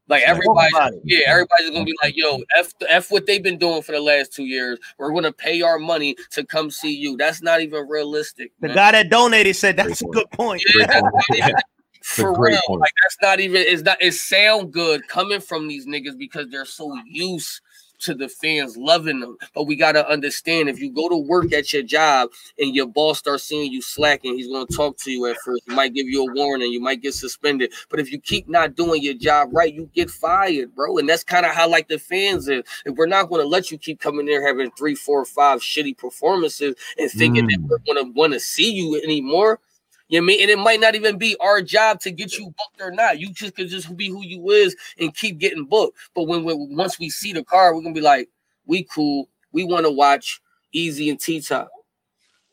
[0.08, 3.82] Like Talk everybody, yeah, everybody's gonna be like, "Yo, f f what they've been doing
[3.82, 4.78] for the last two years.
[4.98, 8.52] We're gonna pay our money to come see you." That's not even realistic.
[8.60, 8.76] the man.
[8.76, 10.62] guy that donated said that's a good point.
[10.74, 11.54] Yeah, that's not even,
[12.02, 12.60] for great real.
[12.68, 12.80] point.
[12.82, 16.64] Like that's not even it's not it sound good coming from these niggas because they're
[16.64, 17.60] so used
[18.00, 19.36] to the fans loving them.
[19.54, 23.18] But we gotta understand if you go to work at your job and your boss
[23.18, 25.62] starts seeing you slacking, he's gonna talk to you at first.
[25.68, 27.72] He might give you a warning, you might get suspended.
[27.88, 30.98] But if you keep not doing your job right, you get fired, bro.
[30.98, 32.62] And that's kind of how like the fans is.
[32.84, 36.74] If we're not gonna let you keep coming there having three, four, five shitty performances
[36.98, 37.68] and thinking that Mm.
[37.68, 39.60] we're gonna want to see you anymore.
[40.08, 40.42] You know I mean?
[40.42, 43.18] And it might not even be our job to get you booked or not.
[43.18, 45.98] You just could just be who you is and keep getting booked.
[46.14, 48.28] But when we once we see the car, we're gonna be like,
[48.66, 49.28] we cool.
[49.52, 50.40] We want to watch
[50.72, 51.70] Easy and T Top.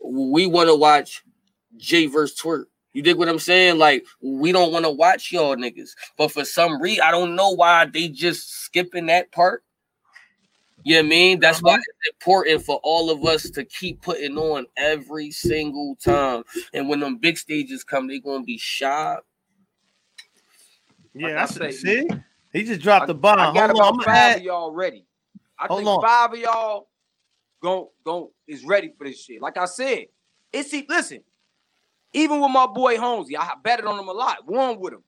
[0.03, 1.23] We want to watch
[1.77, 2.65] J verse Twork.
[2.93, 3.77] You dig what I'm saying?
[3.77, 7.51] Like we don't want to watch y'all niggas, but for some reason, I don't know
[7.51, 9.63] why they just skipping that part.
[10.84, 11.39] You know what I mean?
[11.39, 11.68] That's uh-huh.
[11.68, 16.43] why it's important for all of us to keep putting on every single time.
[16.73, 19.18] And when them big stages come, they're gonna be shy.
[21.14, 22.07] Yeah, Like I that's say, see.
[22.51, 23.39] He just dropped the bomb.
[23.39, 25.05] I got Hold on, about I'm five add, of y'all ready.
[25.57, 26.01] I Hold think on.
[26.01, 26.88] five of y'all
[27.61, 29.41] gon' gon' is ready for this shit.
[29.41, 30.05] Like I said,
[30.51, 31.22] it's see, listen,
[32.14, 35.03] even with my boy Holmesy, I betted on him a lot, won with him.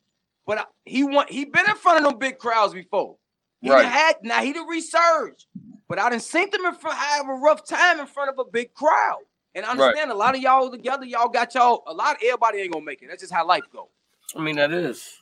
[0.48, 3.18] But I, he want he been in front of them big crowds before.
[3.62, 3.86] He Right.
[3.86, 5.48] had now he done resurged,
[5.88, 8.50] but I didn't seen them in front have a rough time in front of a
[8.50, 9.22] big crowd.
[9.54, 9.80] And I Right.
[9.80, 12.16] understand a lot of y'all together, y'all got y'all a lot.
[12.18, 13.08] of Everybody ain't gonna make it.
[13.08, 13.88] That's just how life goes.
[14.36, 15.22] I mean, that is.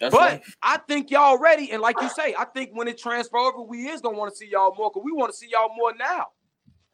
[0.00, 0.56] That's But life.
[0.62, 3.88] I think y'all ready, and like you say, I think when it transfer over, we
[3.88, 6.28] is gonna want to see y'all more because we want to see y'all more now.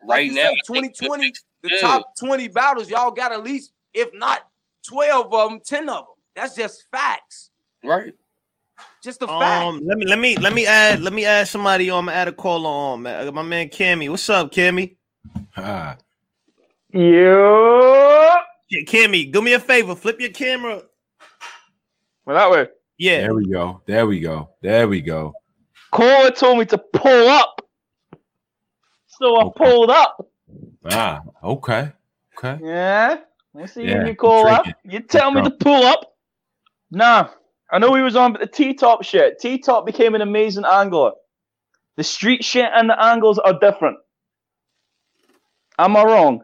[0.07, 1.33] Like right now, say, 2020,
[1.63, 1.81] the Yeah.
[1.81, 4.47] top 20 battles, y'all got at least, if not
[4.87, 6.15] 12 of them, 10 of them.
[6.35, 7.51] That's just facts.
[7.83, 8.15] Right.
[9.05, 9.67] Just a fact.
[9.67, 11.99] Um, let me let me let me add let me add somebody on.
[11.99, 13.35] I'm gonna add a caller on, man.
[13.35, 14.09] My man Cammy.
[14.09, 14.97] What's up, Cammy?
[15.51, 15.99] Hi.
[16.91, 18.35] Yeah.
[18.71, 19.95] Yeah, Cammy, do me a favor.
[19.95, 20.81] Flip your camera.
[22.25, 22.69] Well, that way.
[22.97, 23.21] Yeah.
[23.21, 23.83] there we go.
[23.85, 24.49] There we go.
[24.63, 25.35] There we go.
[25.91, 27.61] Caller told me to pull up.
[29.07, 29.65] So I Okay.
[29.65, 30.27] pulled up.
[30.91, 31.93] Ah, okay.
[32.39, 32.59] Okay.
[32.65, 33.19] Yeah.
[33.53, 34.65] Let's see Yeah, when you call up.
[34.83, 36.17] You tell me to pull up.
[36.91, 37.29] Nah.
[37.71, 39.39] I know he was on but the T top shit.
[39.41, 41.13] T top became an amazing angler.
[41.97, 43.99] The street shit and the angles are different.
[45.79, 46.43] Am I wrong?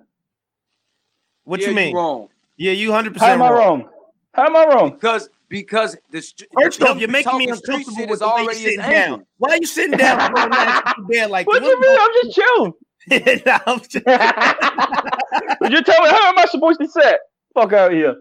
[1.45, 1.95] What Yeah, you mean?
[1.95, 2.29] wrong.
[2.57, 3.31] Yeah, you hundred percent.
[3.31, 3.89] How percent am I wrong?
[4.35, 4.91] How am I wrong?
[4.93, 8.27] because because the str- First him off, you're making me uncomfortable shit with is the
[8.27, 8.93] way you're already sitting down.
[8.95, 9.27] angle.
[9.39, 11.99] Why are you sitting down bro, now like What do you mean?
[12.01, 12.73] I'm just chilling.
[13.47, 13.95] Nah, I'm just-
[15.61, 17.19] Would you tell me how am I supposed to sit?
[17.55, 18.17] Fuck out of here.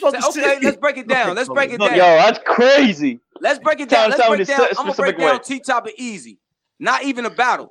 [0.00, 1.34] Fucking Okay, sit- let's break it down.
[1.36, 1.98] Let's break it Look, down.
[1.98, 3.20] Yo, that's crazy.
[3.40, 4.10] Let's break it down.
[4.10, 4.60] Let's tell me break to down.
[4.68, 5.42] sit a I'm gonna break down.
[5.42, 6.38] T top and easy.
[6.78, 7.68] Not even a battle.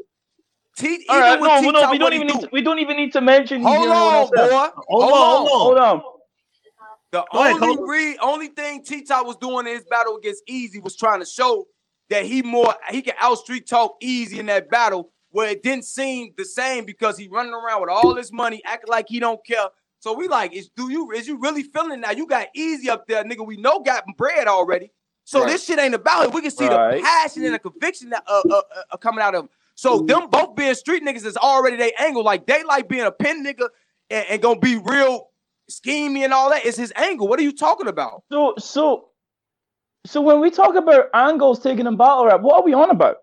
[0.78, 2.80] T All even right, with no, T no, we don't even need to, we don't
[2.80, 3.62] even need to mention.
[3.64, 4.50] Hold anyone on, boy.
[4.50, 5.48] Hold Hold on, on.
[5.48, 6.02] hold Hold on.
[7.12, 7.88] The Go ahead, only Cole.
[7.88, 11.26] re- only thing T Top was doing in his battle against Easy was trying to
[11.26, 11.66] show
[12.10, 15.86] that he more he can out street talk Easy in that battle where it didn't
[15.86, 19.44] seem the same because he running around with all this money, acting like he don't
[19.46, 19.68] care.
[20.00, 22.12] So we like, is do you is you really feeling now?
[22.12, 23.46] You got Easy up there, nigga.
[23.46, 24.92] We know got bread already.
[25.24, 25.50] So Right.
[25.50, 26.34] this shit ain't about it.
[26.34, 26.98] We can see Right.
[26.98, 28.62] the passion and the conviction that uh, uh,
[28.92, 29.50] uh, coming out of him.
[29.76, 32.24] So them both being street niggas is already they angle.
[32.24, 33.68] Like they like being a pen nigga
[34.10, 35.30] and, and gonna be real
[35.70, 37.28] scheming and all that is his angle.
[37.28, 38.24] What are you talking about?
[38.32, 39.10] So, so,
[40.06, 43.18] so when we talk about angles taking in battle rap, what are we on about?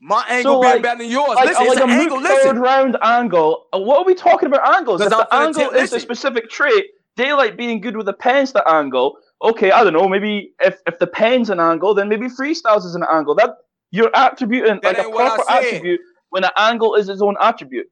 [0.00, 1.28] My angle So, being like- better than yours.
[1.36, 2.20] Like, listen, like it's a an angle.
[2.20, 3.66] moot third round angle.
[3.72, 5.00] Uh, What are we talking about angles?
[5.00, 6.84] If the angle is a specific trait,
[7.16, 9.16] daylight being good with the pens the angle.
[9.42, 10.08] Okay, I don't know.
[10.08, 13.34] Maybe if if the pen's an angle, then maybe freestyles is an angle.
[13.34, 13.56] That
[13.90, 16.00] you're attributing That like a ain't what I proper attribute
[16.30, 17.86] when an angle is its own attribute.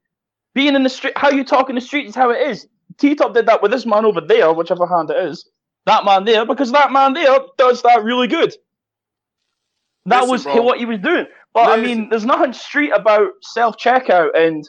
[0.54, 2.66] Being in the street, how you talk in the street is how it is.
[2.98, 5.48] T Top did that with this man over there, whichever hand it is.
[5.86, 8.54] That man there, because that man there does that really good.
[10.06, 10.62] That Listen, was bro.
[10.62, 11.26] what he was doing.
[11.54, 14.68] But I mean, there's nothing street about self checkout and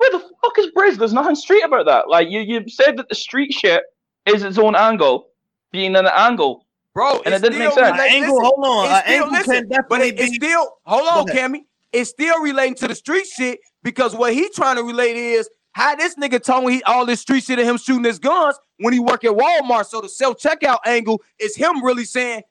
[0.00, 0.96] where the fuck is Briz?
[0.96, 2.08] There's nothing street about that.
[2.08, 3.82] Like you, you said that the street shit
[4.24, 5.28] is its own angle,
[5.72, 6.66] being an angle.
[6.94, 7.20] bro.
[7.26, 8.00] And it's it didn't make sense.
[8.00, 8.84] An angle, listen, hold on.
[8.86, 11.60] it's uh, still- angle listen, can but definitely it, it's still hold on, Cammy.
[11.92, 15.94] It's still relating to the street shit because what he trying to relate is how
[15.96, 19.00] this nigga told he all this street shit of him shooting his guns when he
[19.00, 19.86] work at Walmart.
[19.86, 22.42] So the self checkout angle is him really saying.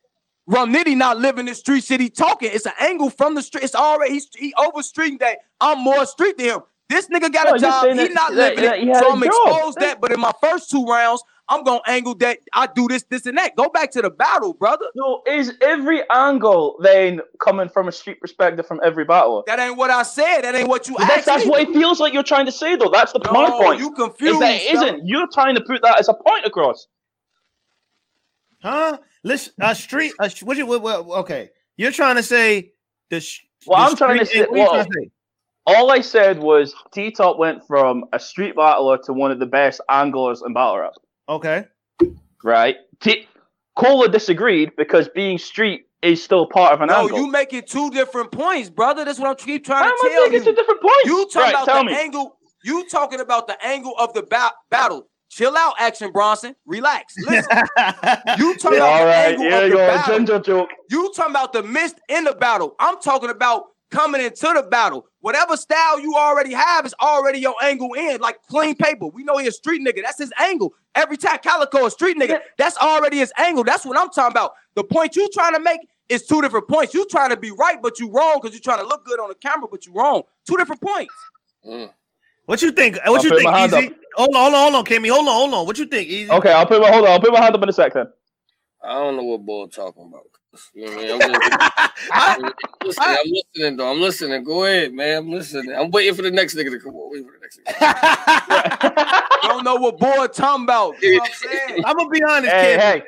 [0.50, 2.50] Rum Nitty not living in the street city talking.
[2.52, 3.64] It's an angle from the street.
[3.64, 6.60] It's already he's, he over street that I'm more street than him.
[6.90, 7.86] This nigga got No, a job.
[7.88, 8.96] He that- not that- living that it.
[8.96, 9.26] So I'm job.
[9.26, 10.02] exposed that.
[10.02, 13.38] But in my first two rounds, I'm gonna angle that I do this, this, and
[13.38, 13.56] that.
[13.56, 14.86] Go back to the battle, brother.
[14.98, 19.44] So is every angle then coming from a street perspective from every battle?
[19.46, 20.42] That ain't what I said.
[20.42, 22.76] That ain't what you That's, asked that's what it feels like you're trying to say,
[22.76, 22.90] though.
[22.90, 23.80] That's the no, my point.
[23.80, 24.42] You is confused.
[24.42, 25.08] that it isn't.
[25.08, 26.88] You're trying to put that as a point across.
[28.62, 28.98] Huh?
[29.24, 30.14] Listen, a street.
[30.20, 30.66] A, what you?
[30.66, 32.74] What, what, okay, you're trying to say
[33.10, 33.20] the.
[33.22, 35.12] Sh- Well, the I'm trying to say- what are you well- trying to say?
[35.66, 39.46] All I said was T Top went from a street battler to one of the
[39.46, 40.94] best anglers in battle rap.
[41.28, 41.66] Okay.
[42.44, 42.78] Right?
[43.02, 43.28] T-
[43.76, 47.20] Cola disagreed because being street is still part of an No, angle.
[47.20, 49.06] you making two different points, brother.
[49.06, 50.56] That's what I'm keep trying How to am I tell making two you.
[50.56, 51.06] different points?
[51.06, 51.98] You talking right, about tell the me.
[51.98, 52.38] angle.
[52.64, 55.08] You talking about the angle of the ba- battle.
[55.30, 56.56] Chill out, Action Bronson.
[56.66, 57.16] Relax.
[57.20, 57.50] Listen.
[58.38, 59.28] You talking Yeah, about all the right.
[59.32, 60.18] angle Here of the battle.
[60.18, 60.70] Ginger joke.
[60.90, 62.76] You talking about the missed in the battle.
[62.80, 65.06] I'm talking about coming into the battle.
[65.22, 69.08] Whatever style you already have is already your angle in, like clean paper.
[69.08, 70.02] We know he's a street nigga.
[70.04, 70.74] That's his angle.
[70.96, 73.64] Every time Calicoe a street nigga, that's already his angle.
[73.64, 74.54] That's what I'm talking about.
[74.76, 76.94] The point you trying to make is two different points.
[76.94, 79.30] You trying to be right, but you wrong because you trying to look good on
[79.30, 80.24] the camera, but you wrong.
[80.48, 81.14] Two different points.
[81.68, 81.92] Mm.
[82.50, 82.96] What you think?
[83.06, 83.88] What I'll you think, Easy?
[83.88, 83.94] up.
[84.16, 85.12] Hold on, hold on, hold on, Kimmy.
[85.12, 85.68] Hold on, hold on.
[85.68, 86.32] What you think, Easy?
[86.32, 87.12] Okay, I'll put my hold on.
[87.12, 88.08] I'll put my hand up in a second.
[88.84, 90.24] I don't know what ball talking about.
[90.74, 91.40] You know I mean?
[92.12, 92.42] I'm,
[92.84, 93.92] listening, I'm ah, listening though.
[93.92, 94.44] I'm listening.
[94.44, 95.18] Go ahead, man.
[95.18, 95.76] I'm listening.
[95.76, 97.12] I'm waiting for the next nigga to come on.
[97.12, 99.22] Waiting for the next nigga.
[99.44, 101.00] Don't know what boy talking about.
[101.04, 101.32] You know what
[101.70, 101.86] I'm?
[101.86, 102.80] I'm gonna be honest, hey, Kim.
[102.80, 103.04] hey.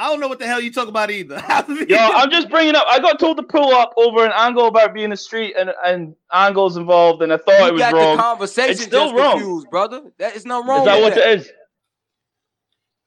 [0.00, 1.42] I don't know what the hell you talk about either.
[1.48, 1.96] I'm Yo.
[1.98, 2.86] I'm just bringing up.
[2.88, 6.14] I got told to pull up over an angle about being a street and, and
[6.32, 8.16] angles involved, and I thought it was got wrong.
[8.16, 9.38] the conversation It's still just wrong.
[9.38, 10.02] confused, brother.
[10.18, 10.80] That is no wrong.
[10.80, 11.28] Is that with what that.
[11.32, 11.50] it is?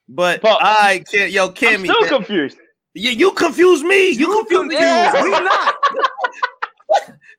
[0.10, 1.32] but, But- I can't.
[1.32, 2.10] Yo, I'm Kimmy, still man.
[2.10, 2.58] confused.
[2.94, 4.10] Yeah, you confuse me.
[4.10, 5.14] You, You confuse confused.
[5.14, 5.22] me.
[5.24, 5.76] We not.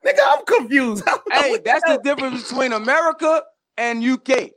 [0.07, 1.05] Nigga, I'm confused.
[1.31, 3.43] Hey, that's the difference between America
[3.77, 4.51] and UK.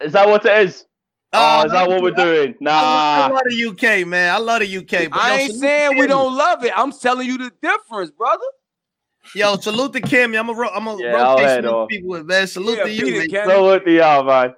[0.00, 0.86] Is that what it is?
[1.34, 2.54] Uh, Oh, is that what we're doing?
[2.66, 4.32] I, I love the UK, man.
[4.32, 5.10] I love the UK.
[5.10, 6.72] But I yo, ain't saying to we don't love it.
[6.76, 8.44] I'm telling you the difference, brother.
[9.34, 10.38] Yo, salute to Kimmy.
[10.38, 12.46] I'm a ro- I'm a Yeah, some people with man.
[12.46, 13.62] Salute Yeah, to you, it, man.
[13.62, 14.54] What the y'all, man?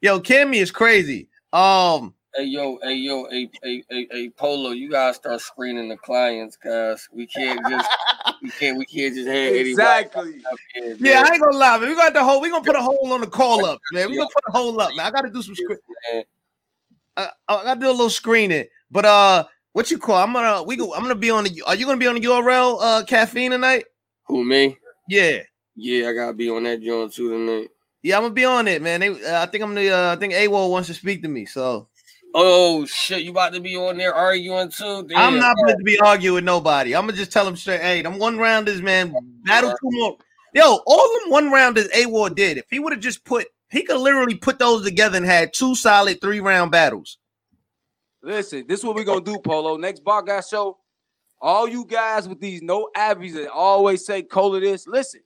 [0.00, 1.28] Yo, Kimmy is crazy.
[1.52, 5.96] Um, hey yo, hey yo, hey, hey, hey, hey, Polo, you gotta start screening the
[5.96, 7.08] clients, guys.
[7.12, 7.88] We can't just,
[8.42, 10.42] we can't, we can't just have anybody Exactly.
[10.74, 11.24] here, yeah.
[11.26, 11.88] I ain't gonna lie, man.
[11.88, 12.40] We got the whole.
[12.40, 14.10] We gonna put a hole on the call up, man.
[14.10, 15.06] We gonna put a hole up, man.
[15.06, 15.78] I gotta do some screen.
[17.16, 18.66] I, I gotta do a little screening.
[18.90, 20.16] But uh, what you call?
[20.16, 20.94] I'm gonna we go.
[20.94, 21.62] I'm gonna be on the.
[21.66, 23.84] Are you gonna be on the URL uh caffeine tonight?
[24.26, 24.76] Who me?
[25.08, 25.38] Yeah.
[25.76, 27.68] Yeah, I gotta be on that joint too tonight.
[28.02, 29.00] Yeah, I'm gonna be on it, man.
[29.00, 29.90] They, uh, I think I'm the.
[29.90, 31.46] Uh, I think AWOL wants to speak to me.
[31.46, 31.88] So
[32.36, 35.06] Oh shit, you about to be on there arguing too?
[35.06, 35.16] Damn.
[35.18, 36.94] I'm not going to be arguing with nobody.
[36.94, 37.80] I'm gonna just tell him straight.
[37.80, 39.14] Hey, them one rounders, man.
[39.44, 40.16] Battle two more.
[40.52, 42.58] Yo, all them one rounders A Ward did.
[42.58, 45.76] If he would have just put, he could literally put those together and had two
[45.76, 47.18] solid three round battles.
[48.22, 49.76] Listen, this is what we're gonna do, Polo.
[49.76, 50.78] Next bar guy show.
[51.40, 54.86] All you guys with these no abbies that always say Cola this.
[54.88, 55.20] Listen,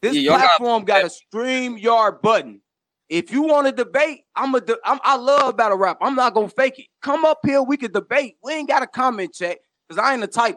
[0.00, 2.60] this Yeah, y'all got- platform got, a stream yard button.
[3.08, 5.98] If you want to debate, I'm a de- I'm, I love battle rap.
[6.00, 6.86] I'm not gonna fake it.
[7.02, 8.36] Come up here, we can debate.
[8.42, 9.58] We ain't got a comment check
[9.88, 10.56] because I ain't a typer.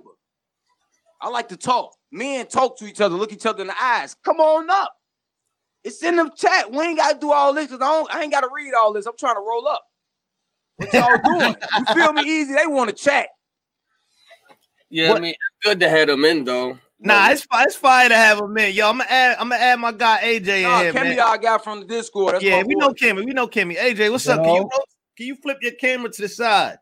[1.22, 1.94] I like to talk.
[2.12, 4.16] Men talk to each other, look each other in the eyes.
[4.24, 4.94] Come on up.
[5.84, 6.72] It's in the chat.
[6.72, 9.06] We ain't gotta do all this because I, don't- I ain't gotta read all this.
[9.06, 9.84] I'm trying to roll up.
[10.78, 11.56] What y'all doing?
[11.76, 12.54] You feel me easy?
[12.54, 13.28] They want to chat.
[14.90, 16.78] Yeah, What- I mean, it's good to have them in though.
[17.00, 17.66] Nah, it's fine.
[17.66, 18.74] It's fine to have him in.
[18.74, 19.38] Yo, I'm gonna add.
[19.40, 21.20] I'm gonna add my guy AJ Nah, in here, Kimmy, man.
[21.20, 22.36] I got from the Discord.
[22.36, 22.80] That's Yeah, we boy.
[22.80, 23.26] know Kimmy.
[23.26, 23.78] We know Kimmy.
[23.78, 24.44] AJ, what's up?
[24.44, 24.70] Can you
[25.16, 26.78] can you flip your camera to the side?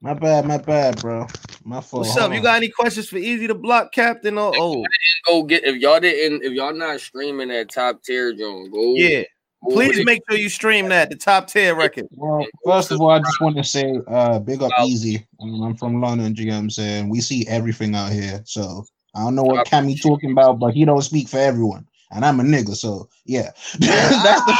[0.00, 1.26] My bad, my bad, bro.
[1.64, 2.06] My fault.
[2.06, 2.36] What's Hold up?
[2.36, 4.38] You got any questions for Easy to Block, Captain?
[4.38, 4.84] Or oh,
[5.26, 9.24] Go get if y'all didn't if y'all not streaming that top tier John, go yeah.
[9.64, 12.06] go Please make sure you stream that the top tier record.
[12.12, 14.86] Well, first of all, I just want to say, uh, big up Wow.
[14.86, 15.26] Easy.
[15.40, 17.08] Um, I'm from London, you know what I'm saying?
[17.08, 18.40] We see everything out here.
[18.44, 21.86] So I don't know what Cammy talking about, but he don't speak for everyone.
[22.10, 23.50] And I'm a nigga, so yeah.
[23.78, 24.56] That's the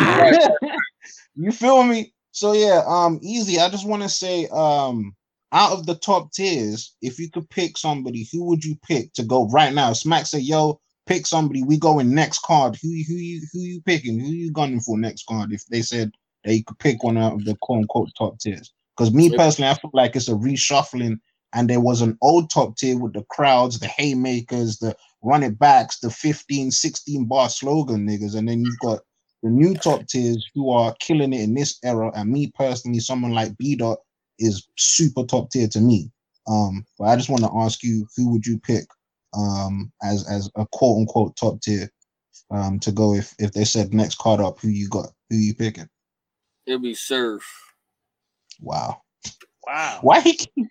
[0.00, 0.50] Right.
[1.36, 2.12] you feel me?
[2.32, 3.58] So yeah, um, easy.
[3.58, 5.14] I just want to say, um,
[5.52, 9.24] out of the top tiers, if you could pick somebody, who would you pick to
[9.24, 9.92] go right now?
[9.92, 11.62] Smack say, yo, pick somebody.
[11.62, 12.76] We going next card.
[12.80, 14.20] Who who you who you picking?
[14.20, 15.52] Who you gunning for next card?
[15.52, 16.12] If they said
[16.44, 18.72] they could pick one out of the quote unquote top tiers.
[18.96, 21.18] Because me personally, I feel like it's a reshuffling,
[21.54, 25.58] and there was an old top tier with the crowds, the haymakers, the run it
[25.58, 29.00] backs, the 15, 16 bar slogan niggas, and then you've got
[29.42, 32.10] the new top tiers who are killing it in this era.
[32.14, 33.98] And me personally, someone like B Dot
[34.38, 36.10] is super top tier to me.
[36.46, 38.84] Um, but I just want to ask you, who would you pick
[39.34, 41.90] um as as a quote unquote top tier
[42.50, 45.10] um to go if if they said next card up, who you got?
[45.30, 45.88] Who you picking?
[46.66, 47.44] It'll be surf.
[48.60, 49.02] Wow.
[49.66, 49.98] Wow.
[50.02, 50.66] Why he keep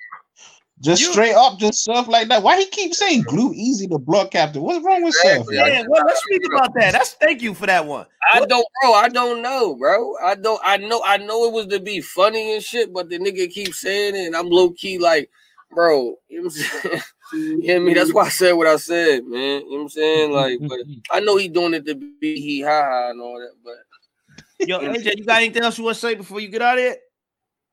[0.82, 2.44] just You- straight up just surf like that?
[2.44, 4.62] Why he keep saying glue easy to block captain?
[4.62, 5.40] What's wrong with surf?
[5.40, 5.58] Exactly.
[5.58, 5.68] man?
[5.68, 6.92] Yeah, well, let's speak about that.
[6.94, 8.06] That's thank you for that one.
[8.34, 8.94] I What- don't, bro.
[8.94, 10.16] I don't know, bro.
[10.24, 10.62] I don't.
[10.64, 11.02] I know.
[11.06, 14.28] I know it was to be funny and shit, but the nigga keeps saying it,
[14.28, 15.30] and I'm low key like,
[15.74, 16.16] bro.
[16.30, 17.02] You know what I'm saying?
[17.34, 17.94] you hear me?
[17.94, 19.62] That's why I said what I said, man.
[19.62, 20.32] You know what I'm saying?
[20.32, 20.80] Like, but
[21.12, 24.80] I know he doing it to be he ha ha and all that, but Yo,
[24.80, 26.96] AJ, you got anything else you want to say before you get out of here?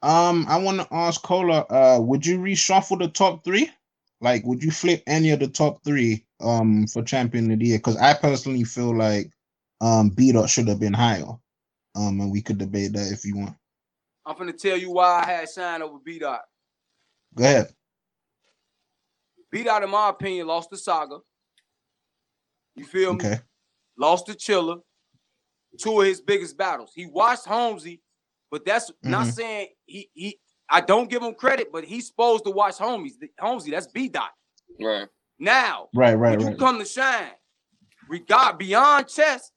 [0.05, 3.71] Um, I want to ask Cola, uh, would you reshuffle the top three?
[4.21, 7.79] Like, would you flip any of the top three um for champion of the year?
[7.79, 9.31] Because I personally feel like
[9.81, 11.33] um B dot should have been higher.
[11.97, 13.57] Um, and we could debate that if you want.
[14.27, 16.43] I'm gonna tell you why I had Shine over B Dot.
[17.35, 17.69] Go ahead.
[19.51, 21.19] B Dot, in my opinion, lost the saga.
[22.75, 23.25] You feel me?
[23.25, 23.41] Okay.
[23.97, 24.81] Lost the Chilla.
[25.79, 26.93] Two of his biggest battles.
[26.95, 28.01] He watched Holmesy,
[28.55, 29.33] but that's not Mhm.
[29.33, 30.39] saying he he.
[30.69, 33.15] I don't give him credit, but he's supposed to watch homies.
[33.41, 34.31] Holmesy, that's B Dot.
[34.81, 35.09] right.
[35.41, 37.33] Now, Right, right, when you come to shine,
[38.09, 39.51] We got beyond chess,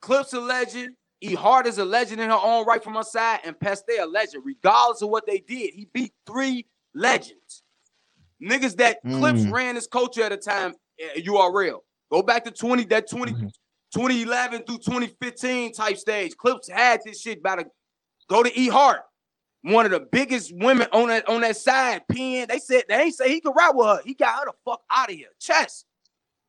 [0.00, 3.40] Clips a legend, E Hart is a legend in her own right from her side,
[3.44, 5.74] and Peste a legend, regardless of what they did.
[5.74, 7.62] He beat three legends.
[8.42, 9.52] Niggas that Clips Mm.
[9.52, 10.74] ran his culture at a time,
[11.14, 11.84] you are real.
[12.10, 13.52] Go back to 20, that 20, Mhm.
[13.94, 16.36] 2011 through 2015 type stage.
[16.36, 17.66] Clips had this shit about to
[18.28, 19.00] go to E Hart.
[19.62, 22.46] One of the biggest women on that on that side, pen.
[22.48, 24.00] They said they ain't say he could rap with her.
[24.04, 25.28] He got her the fuck out of here.
[25.38, 25.84] Chess.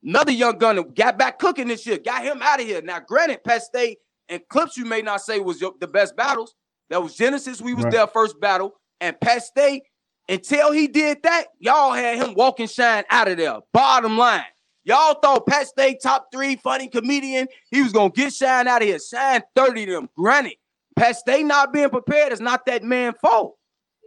[0.03, 2.05] Another young gun that got back cooking this shit.
[2.05, 2.81] Got him out of here.
[2.81, 3.97] Now, granted, Peste
[4.29, 6.55] and Clips, you may not say was your, the best battles.
[6.89, 7.61] That was Genesis.
[7.61, 7.93] We was Right.
[7.93, 8.75] their first battle.
[8.99, 9.81] And Peste,
[10.29, 13.59] until he did that, y'all had him walking shine out of there.
[13.73, 14.43] Bottom line.
[14.83, 17.47] Y'all thought Peste top three funny comedian.
[17.69, 18.97] He was gonna get Shine out of here.
[18.99, 20.09] Shine 30 to them.
[20.17, 20.53] Granted,
[20.95, 23.57] Peste not being prepared is not that man fault.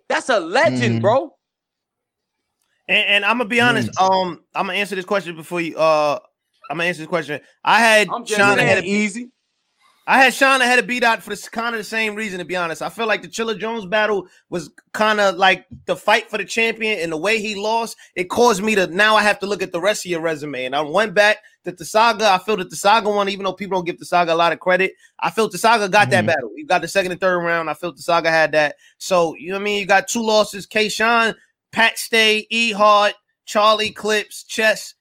[0.08, 1.02] That's a legend, Mhm.
[1.02, 1.34] bro.
[2.88, 3.88] And, and I'm gonna be honest.
[4.00, 5.76] Um, I'm gonna answer this question before you.
[5.78, 6.18] Uh,
[6.70, 7.40] I'm gonna answer this question.
[7.62, 9.30] I had I'm just Sean saying ahead of easy.
[10.06, 12.44] I had Sean ahead of B Dot for this kind of the same reason, to
[12.44, 12.82] be honest.
[12.82, 16.44] I feel like the Chilla Jones battle was kind of like the fight for the
[16.44, 19.62] champion, and the way he lost, it caused me to now I have to look
[19.62, 20.66] at the rest of your resume.
[20.66, 22.28] And I went back to the saga.
[22.28, 24.52] I feel that the saga one, even though people don't give the saga a lot
[24.52, 26.26] of credit, I feel the saga got that Mhm.
[26.26, 26.50] battle.
[26.54, 27.70] You got the second and third round.
[27.70, 28.76] I feel the saga had that.
[28.98, 29.80] So you know what I mean?
[29.80, 31.34] You got two losses: K Sean,
[31.72, 33.14] Pat Stay, E Hart,
[33.46, 34.94] Charlie Clips, Chess.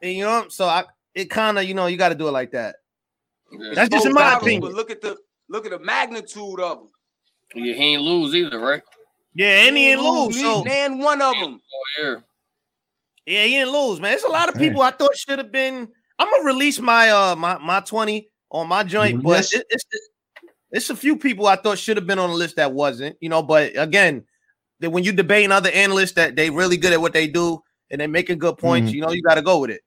[0.00, 0.84] And, you know, so I
[1.14, 2.76] it kind of you know you got to do it like that.
[3.52, 3.74] Yeah.
[3.74, 4.60] That's just in my battles, opinion.
[4.62, 5.16] But look at the
[5.48, 6.88] look at the magnitude of them.
[7.54, 8.82] Yeah, he ain't lose either, right?
[9.34, 10.40] Yeah, and he didn't lose.
[10.40, 11.60] So and one of them.
[11.72, 12.16] Oh yeah.
[13.26, 14.14] yeah, he didn't lose, man.
[14.14, 15.88] It's a lot of people I thought should have been.
[16.18, 19.84] I'm gonna release my uh my my 20 on my joint, but it, it's
[20.70, 23.28] it's a few people I thought should have been on the list that wasn't, you
[23.28, 23.42] know.
[23.42, 24.24] But again,
[24.80, 28.00] that when you debating other analysts that they really good at what they do and
[28.00, 28.94] they making good points, Mhm.
[28.94, 29.80] you know, you got to go with it.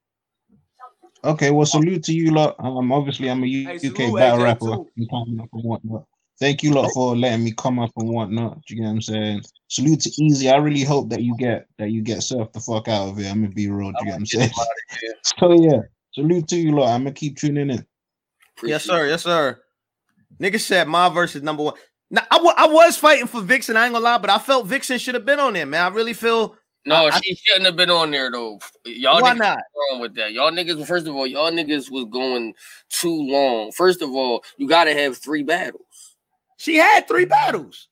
[1.24, 2.56] Okay, well, salute to you lot.
[2.60, 4.74] Um, obviously, I'm a U- Hey, UK battle AJ rapper.
[4.96, 6.06] and coming up and whatnot.
[6.40, 8.62] Thank you lot for letting me come up and whatnot.
[8.66, 9.42] Do you get what I'm saying?
[9.68, 10.50] Salute to Easy.
[10.50, 13.30] I really hope that you get that you get surfed the fuck out of here.
[13.30, 13.92] I'm gonna be real.
[13.92, 14.52] Do you get what I'm saying?
[15.38, 15.82] So yeah,
[16.14, 16.94] salute to you lot.
[16.94, 17.86] I'm gonna keep tuning in.
[18.64, 19.08] Yes, sir.
[19.08, 19.60] Yes, sir.
[20.40, 21.74] Nigga said my verse is number one.
[22.10, 23.76] Now I I was fighting for Vixen.
[23.76, 25.92] I ain't gonna lie, but I felt Vixen should have been on there, man.
[25.92, 26.56] I really feel.
[26.86, 28.60] No, I- she shouldn't have been on there though.
[28.86, 29.60] Y'all Why not?
[29.92, 30.32] wrong with that.
[30.34, 32.54] Y'all niggas, first of all, y'all niggas was going
[32.90, 33.72] too long.
[33.72, 36.16] First of all, you gotta have three battles.
[36.58, 37.88] She had three battles.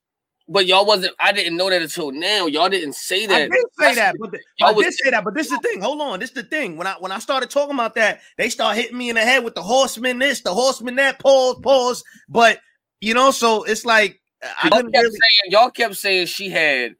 [0.49, 1.14] But y'all wasn't.
[1.19, 2.45] I didn't know that until now.
[2.45, 3.35] Y'all didn't say that.
[3.35, 5.51] I did say that, but the, Y'all I was- did say that, but this is
[5.51, 5.81] the thing.
[5.81, 6.77] Hold on, this is the thing.
[6.77, 9.43] When I when I started talking about that, they start hitting me in the head
[9.43, 12.01] with the horseman this, the horseman that, pause, pause.
[12.30, 12.59] But
[13.01, 15.49] you know, so it's like I Y'all kept really saying.
[15.51, 16.95] Y'all kept saying she had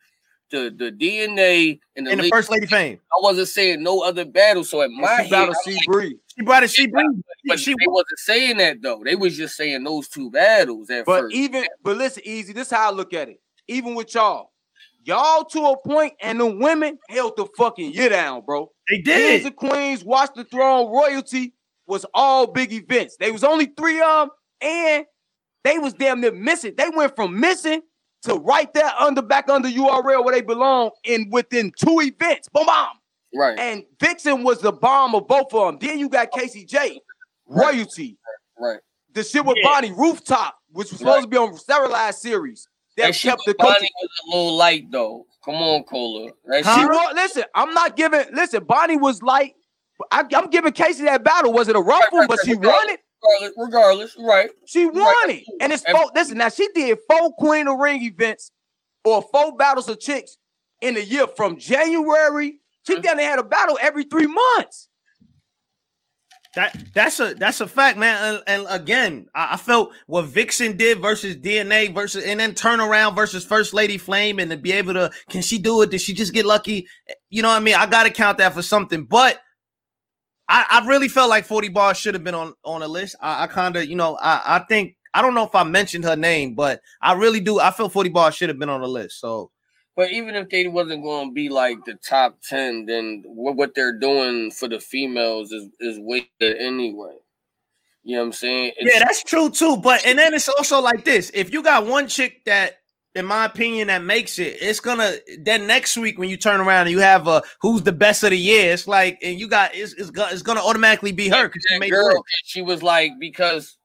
[0.52, 2.12] the the DNA and the.
[2.12, 3.00] in the First Lady Flame.
[3.12, 4.64] I wasn't saying no other battle.
[4.64, 6.18] So at my And head, she battled I'm C like, Bree.
[6.38, 6.70] She brought it.
[6.70, 7.24] She Yeah, bring.
[7.48, 9.02] but She they wasn't saying that though.
[9.04, 11.36] They was just saying those two battles at But first.
[11.36, 12.54] even but listen, easy.
[12.54, 13.40] This is how I look at it.
[13.68, 14.52] Even with y'all,
[15.04, 18.72] y'all to a point, and the women held the fucking year down, bro.
[18.90, 19.46] they Kings did.
[19.46, 21.54] and Queens, Watch the Throne, Royalty
[21.88, 23.18] was all big events.
[23.18, 24.30] They was only three of them,
[24.62, 25.06] and
[25.64, 26.74] they was damn near missing.
[26.78, 27.82] They went from missing
[28.24, 32.50] to right there under back under URL where they belong in within two events.
[32.50, 32.98] Boom, bomb.
[33.36, 35.78] right, And Vixen was the bomb of both of them.
[35.80, 37.00] Then you got Casey J,
[37.48, 38.18] Royalty.
[38.60, 38.80] right.
[39.14, 39.68] The shit with Yeah.
[39.70, 42.68] Bonnie, Rooftop, which was supposed to be on Sterilized series.
[42.98, 43.76] That That shit kept with the country.
[43.80, 45.26] Bonnie was a little light though.
[45.46, 46.32] Come on, Cola.
[46.46, 48.26] That She shit, was, listen, I'm not giving.
[48.34, 49.56] Listen, Bonnie was like,
[50.12, 51.54] I, am giving Casey that battle.
[51.54, 52.28] Was it a rough one?
[52.28, 53.00] But she won it.
[53.24, 54.50] Regardless, regardless, right?
[54.66, 54.94] She Right.
[54.96, 55.44] won it.
[55.62, 56.12] And it's And- four.
[56.16, 58.52] Listen, now she did four Queen of Ring events
[59.06, 60.38] or four battles of chicks
[60.82, 62.60] in a year from January.
[62.86, 63.02] She Mm-hmm.
[63.02, 64.90] done had a battle every three months.
[66.56, 68.36] That that's a that's a fact, man.
[68.36, 72.80] And, and again, I, I felt what Vixen did versus DNA versus and then turn
[72.80, 75.92] around versus First Lady Flame and to be able to can she do it?
[75.92, 76.88] Did she just get lucky?
[77.30, 77.76] You know what I mean?
[77.76, 79.04] I gotta count that for something.
[79.04, 79.40] But
[80.50, 83.16] I, I really felt like 40 bars should have been on on the list.
[83.22, 86.06] I, I kind of, you know, I, I think I don't know if I mentioned
[86.06, 87.60] her name, but I really do.
[87.60, 89.20] I feel 40 bars should have been on the list.
[89.20, 89.52] So
[89.96, 93.76] But even if they wasn't going to be like the top ten, then what, what
[93.76, 97.16] they're doing for the females is is way anyway.
[98.04, 98.72] You know what I'm saying?
[98.80, 99.78] yeah, that's true too.
[99.78, 102.80] But and then it's also like this: if you got one chick that,
[103.18, 106.82] in my opinion, that makes it, it's gonna then next week when you turn around
[106.82, 109.74] and you have a who's the best of the year, it's like and you got
[109.74, 113.78] it's it's, it's gonna automatically be her because she girl, she was like, because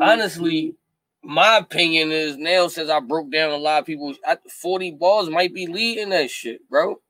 [0.00, 0.74] honestly,
[1.22, 5.30] my opinion is now since I broke down a lot of people, I, 40 balls
[5.30, 7.00] might be leading that shit, bro.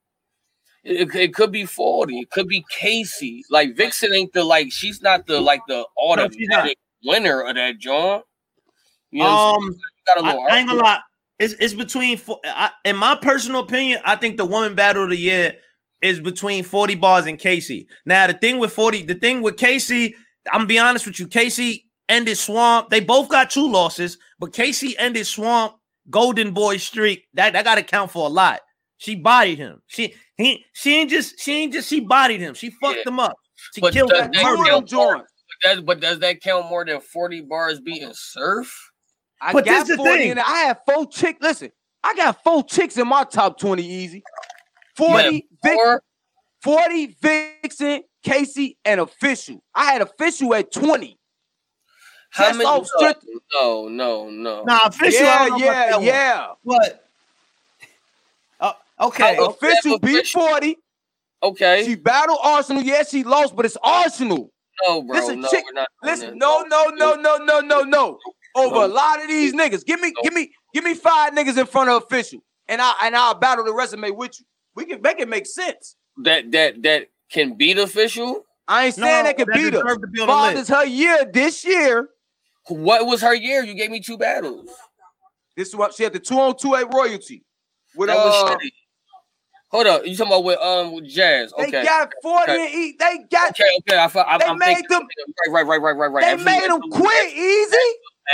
[0.85, 3.43] It, it, could be 40, it could be Casey.
[3.51, 7.79] Like Vixen ain't the like, she's not the like the No, automatic winner of that
[7.79, 8.23] John.
[9.11, 9.55] You know what I'm saying?
[9.55, 11.01] Um, You got a I, I ain't gonna lie.
[11.45, 12.21] It's it's between.
[12.45, 15.55] I, in my personal opinion, I think the woman battle of the year
[16.03, 17.87] is between 40 bars and Casey.
[18.07, 20.15] Now the thing with 40, the thing with Casey,
[20.53, 21.27] I'm gonna be honest with you.
[21.27, 22.91] Casey ended Swamp.
[22.91, 25.75] They both got two losses, but Casey ended Swamp
[26.11, 27.25] Golden Boy streak.
[27.35, 28.61] That that got to count for a lot.
[28.99, 29.83] She bodied him.
[29.87, 32.55] She he she ain't just she ain't just she bodied him.
[32.55, 33.13] She fucked Yeah.
[33.13, 33.37] him up.
[33.75, 34.33] She But killed does him.
[34.33, 35.31] that Two of count more- joints.
[35.63, 38.91] Does, but does that count more than 40 bars beating Surf?
[39.45, 40.31] I But got this the 40 thing.
[40.33, 40.45] in it.
[40.49, 41.39] I have four chicks.
[41.43, 41.71] Listen,
[42.03, 44.23] I got four chicks in my top 20 easy.
[44.97, 46.03] 40, Victor,
[46.63, 49.63] 40 Vixen, Casey, and official.
[49.75, 51.19] I had official at 20.
[52.31, 52.71] how Just many?
[52.71, 54.63] off strength- No, no, no.
[54.65, 55.27] Nah, official.
[55.27, 56.47] I yeah, don't yeah, that yeah.
[56.65, 57.05] But
[58.61, 58.73] uh,
[59.03, 60.41] okay, How- Official beat Official.
[60.49, 60.77] 40.
[61.43, 61.85] Okay.
[61.85, 62.83] She battled Arsonal.
[62.85, 64.49] Yes, she lost, but it's Arsonal.
[64.87, 65.17] no, bro.
[65.19, 65.89] listen, no, chick- we're not.
[66.03, 68.19] Listen, no, no, no, no, no, no, no.
[68.55, 68.87] Over No.
[68.87, 69.85] a lot of these niggas.
[69.85, 70.23] Give me, No.
[70.23, 72.41] give me, give me five niggas in front of official.
[72.69, 74.47] And I and I'll battle the resume with you.
[74.75, 75.97] We can make it make sense.
[76.23, 78.45] That that that can beat official.
[78.67, 79.83] I ain't no, saying they could that beat her.
[79.83, 80.69] deserve be on the list.
[80.69, 82.09] Father's her year this year.
[82.69, 83.63] What was her year?
[83.63, 84.71] You gave me two battles.
[85.57, 87.45] This is what she had the two on two at royalty.
[87.95, 88.57] With That was uh.
[89.71, 91.53] Hold up, you talking about with um with Jazz?
[91.59, 92.65] they Okay, got 40 Okay.
[92.67, 92.99] and eat.
[92.99, 93.97] They got okay, okay.
[93.99, 95.09] I, I, They I'm made thinking, them-
[95.53, 96.21] right, right, right, right, right, right.
[96.25, 97.77] they Absolutely, made them quit easy.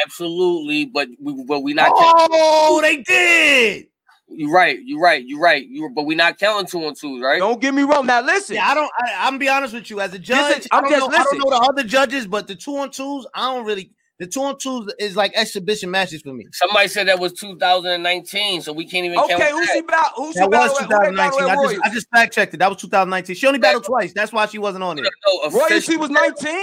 [0.05, 1.91] Absolutely, but we but we not.
[1.93, 3.87] Oh, they did.
[4.33, 4.79] You're right.
[4.85, 5.25] You're right.
[5.27, 5.67] You're right.
[5.67, 7.39] You but we not counting two on twos, right?
[7.41, 8.07] Don't get me wrong.
[8.07, 8.55] Now listen.
[8.57, 8.91] Yeah, I don't.
[9.01, 10.01] I, I'm gonna be honest with you.
[10.01, 12.27] As a judge, is- I, I'm don't just know, I don't know the other judges,
[12.29, 13.91] but the two on twos, I don't really.
[14.21, 16.45] The two on twos is like exhibition matches for me.
[16.53, 19.73] Somebody said that was 2019, so we can't even count Okay, who that.
[19.75, 20.13] she battle?
[20.17, 20.77] Who she That was battle?
[20.77, 21.23] at- who 2019.
[21.25, 21.81] I just, Royals?
[21.83, 22.59] I just fact checked it.
[22.59, 23.35] That was 2019.
[23.35, 24.13] She only battled twice.
[24.13, 25.03] That's why she wasn't on it.
[25.05, 26.55] No, Royalty official- was 19?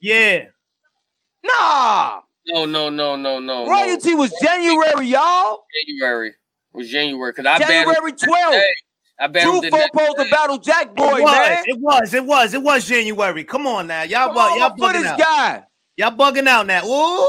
[0.00, 0.44] Yeah.
[1.42, 2.20] Nah.
[2.48, 3.64] No, no, no, no, no.
[3.64, 3.70] no.
[3.70, 5.64] Royalty was January, y'all.
[5.86, 6.28] January.
[6.28, 6.34] It
[6.72, 8.18] was January because I January battled.
[8.18, 8.62] 12th.
[9.18, 11.32] I battled Two the next supposed to battle Jack Boy, it was.
[11.32, 11.64] man.
[11.66, 12.14] It was.
[12.14, 12.54] It was.
[12.54, 13.44] It was January.
[13.44, 14.26] Come on now, y'all.
[14.26, 15.18] Come bu- on, y'all I'm for bugging this out.
[15.18, 15.64] guy.
[15.96, 16.84] Y'all bugging out now.
[16.86, 17.28] Ooh.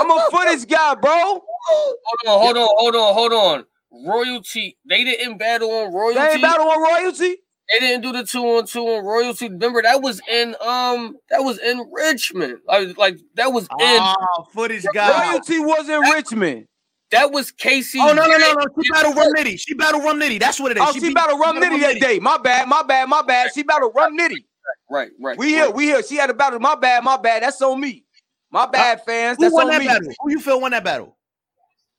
[0.00, 1.12] I'm a for this guy, bro.
[1.12, 3.64] Hold on, hold on, hold on, hold on.
[4.06, 4.76] Royalty.
[4.88, 6.20] They didn't battle on royalty.
[6.20, 7.36] They ain't battle on royalty.
[7.72, 9.48] They didn't do the two on two on royalty.
[9.48, 12.58] Remember that was in um that was in Richmond.
[12.66, 15.30] Like, like that was in Oh, footage guy.
[15.30, 16.66] Royalty was in Richmond.
[17.10, 17.98] that was Casey.
[18.00, 18.66] Oh no no no no!
[18.82, 19.58] She battled Rum Nitty.
[19.58, 20.38] She battled Rum Nitty.
[20.38, 20.82] That's what it is.
[20.86, 22.18] Oh, she, beat- battled Rum Nitty that day.
[22.18, 23.50] My bad, my bad, my bad.
[23.54, 24.44] She battled Rum Nitty.
[24.90, 25.38] Right, right.
[25.38, 25.74] We here, right.
[25.74, 26.02] we here.
[26.02, 26.58] She had a battle.
[26.60, 27.42] My bad, my bad.
[27.42, 28.04] That's on me.
[28.50, 29.38] My bad, fans.
[29.38, 29.86] Who That's won on that me.
[29.86, 30.12] battle?
[30.20, 31.16] Who you feel won that battle?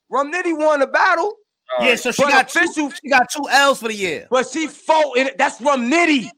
[0.10, 1.34] Rum Nitty won the battle,
[1.80, 2.00] All Yeah, right.
[2.00, 4.28] so she but got two, she got two L's for the year.
[4.30, 5.38] but she fought in it.
[5.38, 6.30] That's from Nitty.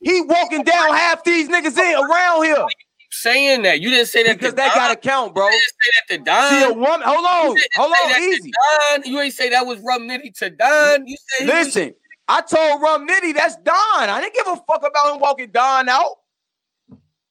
[0.00, 2.66] He walking down half these niggas in around here
[3.10, 3.80] saying that.
[3.80, 5.46] You didn't say that because that gotta count, bro.
[5.46, 6.50] You didn't say that to Don.
[6.50, 7.00] See a woman.
[7.06, 8.52] Hold on, hold on, easy.
[8.90, 9.02] Don.
[9.10, 11.06] You ain't say that was Rum Nitty to Don.
[11.06, 11.94] You said he was- Listen,
[12.28, 13.74] I told Rum Nitty that's Don.
[13.76, 16.16] I didn't give a fuck about him walking Don out.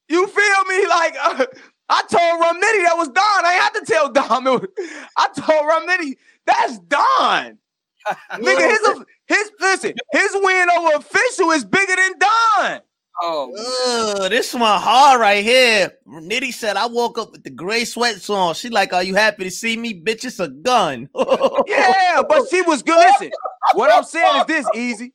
[0.08, 0.86] You feel me?
[0.88, 1.46] Like uh,
[1.88, 3.44] I told Rum Nitty that was Don.
[3.46, 4.44] I had to tell Don.
[4.44, 4.66] was-
[5.16, 6.14] I told Rum Nitty
[6.46, 7.58] that's Don.
[8.32, 12.80] Nigga, his his listen, his win over official is bigger than Don.
[13.22, 15.92] oh, Ugh, this one hard right here.
[16.06, 19.44] Nitty said, "I woke up with the gray sweats on." She like, "Are you happy
[19.44, 20.24] to see me, bitch?
[20.24, 21.08] It's a gun."
[21.66, 22.96] Yeah, but she was good.
[22.96, 23.30] Listen,
[23.72, 25.14] what I'm saying is this, easy.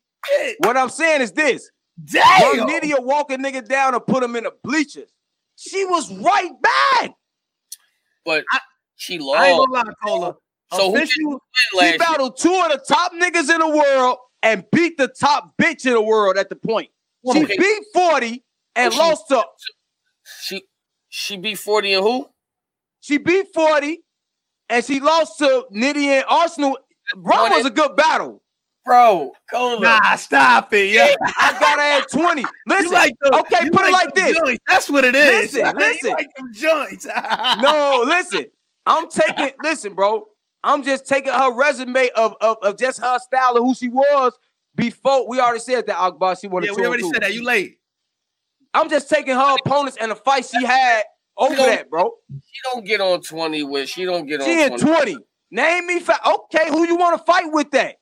[0.59, 1.69] What I'm saying is this.
[2.03, 2.59] Damn.
[2.59, 5.09] Rum Nitty will walk a nigga down and put him in the bleachers.
[5.55, 7.11] She was right back.
[8.25, 8.43] but
[8.95, 9.69] she I ain't lost.
[9.71, 10.35] gonna lie, Cola.
[10.73, 11.39] So who did Official- win
[11.71, 11.97] She last year?
[11.99, 15.93] battled two of the top niggas in the world and beat the top bitch in
[15.93, 16.89] the world at the point.
[17.33, 17.57] She Okay.
[17.57, 18.43] beat 40
[18.75, 19.43] and she- lost to
[20.41, 20.63] She
[21.09, 22.29] she beat 40 and who?
[23.01, 24.03] she beat 40
[24.69, 26.75] and she lost to Nitty and Arsonal.
[27.15, 28.41] Rum was a good battle.
[28.85, 29.79] Bro, Cola.
[29.81, 31.13] Nah, stop it, yeah.
[31.37, 32.43] I gotta add 20.
[32.67, 34.37] Listen, You like the- okay, you put it like this.
[34.37, 34.63] joints.
[34.67, 35.53] That's what it is.
[35.53, 36.11] Listen, You listen.
[36.11, 37.05] like them joints.
[37.61, 38.45] No, listen.
[38.85, 40.25] I'm taking listen, bro.
[40.63, 44.33] I'm just taking her resume of, of, of just her style of who she was
[44.75, 47.33] before we already said that Akbar she wanted Yeah, we already said that.
[47.33, 47.77] You late.
[48.73, 51.03] I'm just taking her opponents and the fight she had
[51.37, 52.13] over You know- that, bro.
[52.29, 54.83] She don't get on 20 with she don't get on She in 20.
[54.83, 55.17] 20.
[55.51, 57.95] Name me fa- okay, who you want to fight with that?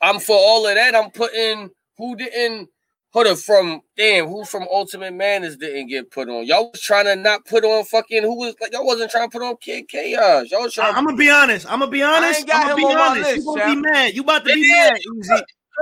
[0.00, 0.94] I'm for all of that.
[0.94, 2.68] I'm putting who didn't
[3.12, 6.46] put it from damn who from Ultimate Madness didn't get put on.
[6.46, 9.38] Y'all was trying to not put on fucking who was like y'all wasn't trying to
[9.38, 10.50] put on Kid Chaos.
[10.50, 11.66] Y'all was trying I'm gonna be honest.
[11.70, 12.40] I'm gonna be honest.
[12.40, 13.26] ain't got I'm gonna be honest.
[13.26, 13.84] list, you gonna champ.
[13.84, 14.14] be mad.
[14.14, 15.34] You about to be mad, Easy.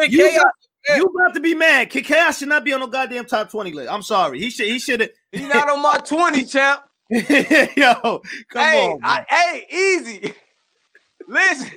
[0.08, 0.42] You, Chaos.
[0.88, 1.90] got, you about to be mad.
[1.90, 3.92] Kid Chaos should not be on no goddamn top 20 list.
[3.92, 4.40] I'm sorry.
[4.40, 4.66] He should.
[4.66, 5.10] He should have.
[5.32, 6.82] He not on my 20, champ.
[7.10, 9.00] Yo, come hey, on.
[9.02, 10.32] I, hey, easy.
[11.28, 11.70] Listen,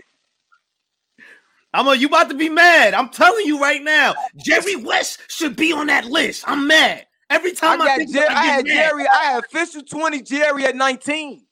[1.73, 2.93] I'm a, you about to be mad.
[2.93, 4.13] I'm telling you right now.
[4.45, 6.43] Jerry West should be on that list.
[6.47, 7.07] I'm mad.
[7.29, 8.73] Every time I, got think Jer- about I had mad.
[8.75, 11.45] Jerry, I had official 20 Jerry at 19.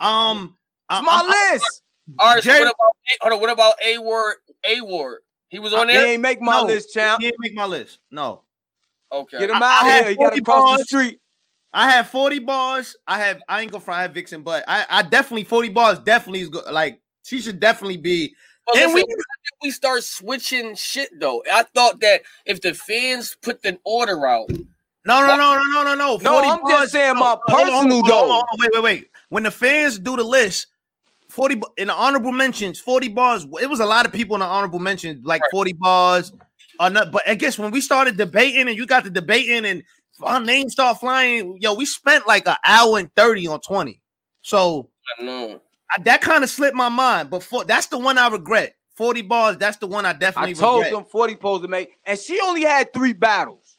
[0.00, 0.56] Um,
[0.90, 1.82] It's I'm- my I'm- list.
[2.18, 4.36] All right, so Jerry- what about hold on, what about A Ward?
[4.66, 5.20] A Ward.
[5.48, 5.96] He was on there.
[5.96, 6.12] He there?
[6.14, 7.20] ain't make my No, list, champ.
[7.20, 7.98] He didn't make my list.
[8.10, 8.42] No.
[9.12, 9.38] Okay.
[9.38, 10.10] Get him out I of had here.
[10.10, 10.86] He got 40 to cross the bars.
[10.88, 11.20] street.
[11.72, 12.96] I have 40 bars.
[13.06, 15.98] I have I ain't gonna front I have Vixen, but I, I definitely 40 bars
[16.00, 16.64] definitely is good.
[16.70, 18.34] Like she should definitely be.
[18.66, 19.14] But And listen, we-
[19.62, 21.42] we start switching shit though.
[21.52, 24.50] I thought that if the fans put the order out,
[25.06, 26.16] No, no, no, no, no, no, no.
[26.16, 28.56] No, 40 I'm just saying no, my hold on, hold on, personal hold on, though.
[28.58, 29.10] Wait, wait, wait.
[29.28, 30.68] When the fans do the list,
[31.28, 33.46] 40 in the honorable mentions, 40 bars.
[33.60, 36.32] It was a lot of people in the honorable mentions, like 40 bars.
[36.80, 39.64] Uh, or not, but I guess when we started debating and you got the debating
[39.64, 39.82] and
[40.22, 44.00] our names start flying, yo, we spent like an hour and 30 on 20.
[44.42, 45.60] So I know.
[45.98, 47.30] I, that kind of slipped my mind.
[47.30, 48.74] But for, that's the one I regret.
[48.96, 50.92] 40 bars, that's the one I definitely I definitely told regret.
[50.92, 53.76] them 40 supposed to make, and she only had three battles,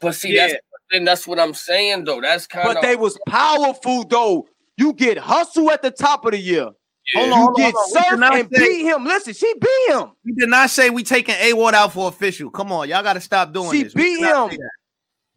[0.00, 0.48] But see, Yeah.
[0.48, 0.60] that's
[0.90, 2.20] then that's what I'm saying though.
[2.20, 4.46] That's kind but of they was powerful though.
[4.76, 6.64] You get hustle at the top of the year.
[7.14, 8.18] Hold You on, hold on, get hold on.
[8.18, 9.04] Surf and say- beat him.
[9.04, 10.10] Listen, she beat him.
[10.24, 12.50] We did not say we taking A Ward out for official.
[12.50, 13.94] Come on, y'all got to stop doing She this.
[13.94, 14.58] We beat him.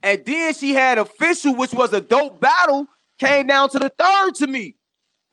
[0.01, 2.88] And then she had official, which was a dope battle.
[3.19, 4.76] came down to the third to me.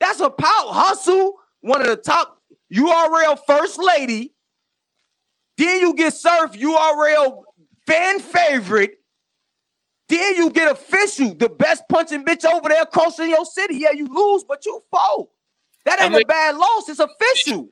[0.01, 1.35] That's a power hustle.
[1.60, 2.40] One of the top
[2.73, 4.32] URL first lady.
[5.59, 7.43] Then you get Surf URL
[7.86, 8.98] fan favorite.
[10.09, 13.77] Then you get official, the best punching bitch over there across in your city.
[13.78, 15.32] Yeah, you lose, but you fall.
[15.85, 16.89] That I ain't mean- a bad loss.
[16.89, 17.68] It's official.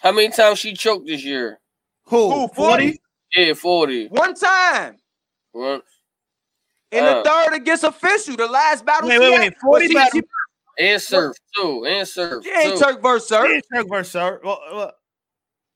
[0.00, 1.58] How many times she choked this year?
[2.04, 2.30] Who?
[2.32, 3.00] Who, 40?
[3.34, 4.06] Yeah, 40.
[4.08, 4.96] One time.
[5.52, 5.82] What?
[6.92, 7.22] In Uh.
[7.22, 9.08] the third against official, the last battle.
[9.08, 10.22] Wait, wait, wait, 40 she, battle- she,
[10.78, 11.86] And surf too.
[11.86, 12.44] And surf.
[12.44, 12.84] she ain't too.
[12.84, 13.48] Turk versus Surf.
[13.48, 14.40] He ain't Turk versus Surf.
[14.44, 14.92] Well, well,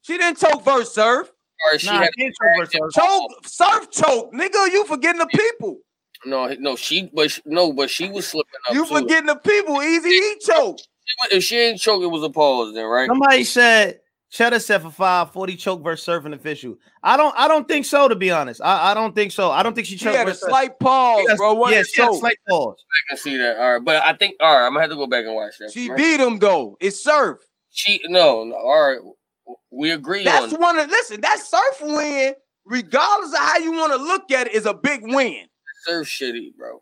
[0.02, 1.32] She didn't choke versus Surf.
[1.72, 3.04] Or she nah, had he ain't Turk versus Surf.
[3.04, 4.32] Choke, Surf choke.
[4.32, 5.78] Nigga, you forgetting the people.
[6.26, 6.76] no, no.
[6.76, 8.74] She, but she, no, but she was slipping up.
[8.74, 8.96] You too.
[8.96, 9.82] forgetting the people.
[9.82, 10.86] Easy he choked.
[11.30, 13.08] If she ain't choke, it was a pause then, right?
[13.08, 13.99] Somebody said
[14.30, 16.76] Cheddar said for five, 40 choke versus surfing official.
[17.02, 18.60] I don't I don't think so, to be honest.
[18.62, 19.50] I, I don't think so.
[19.50, 21.54] I don't think she She choked had a slight pause, Yes, bro.
[21.54, 22.76] What yeah, a she had a slight pause.
[22.78, 23.58] I can see that.
[23.58, 24.66] All right, but I think all right.
[24.66, 25.72] I'm gonna have to go back and watch that.
[25.72, 25.96] She right?
[25.98, 26.76] beat him though.
[26.80, 27.38] It's Surf.
[27.70, 28.54] She no, no.
[28.54, 31.20] All right, we agree That's on one of listen.
[31.22, 32.34] That Surf win,
[32.64, 35.46] regardless of how you want to look at it, is a big win.
[35.84, 36.80] surf shitty, bro.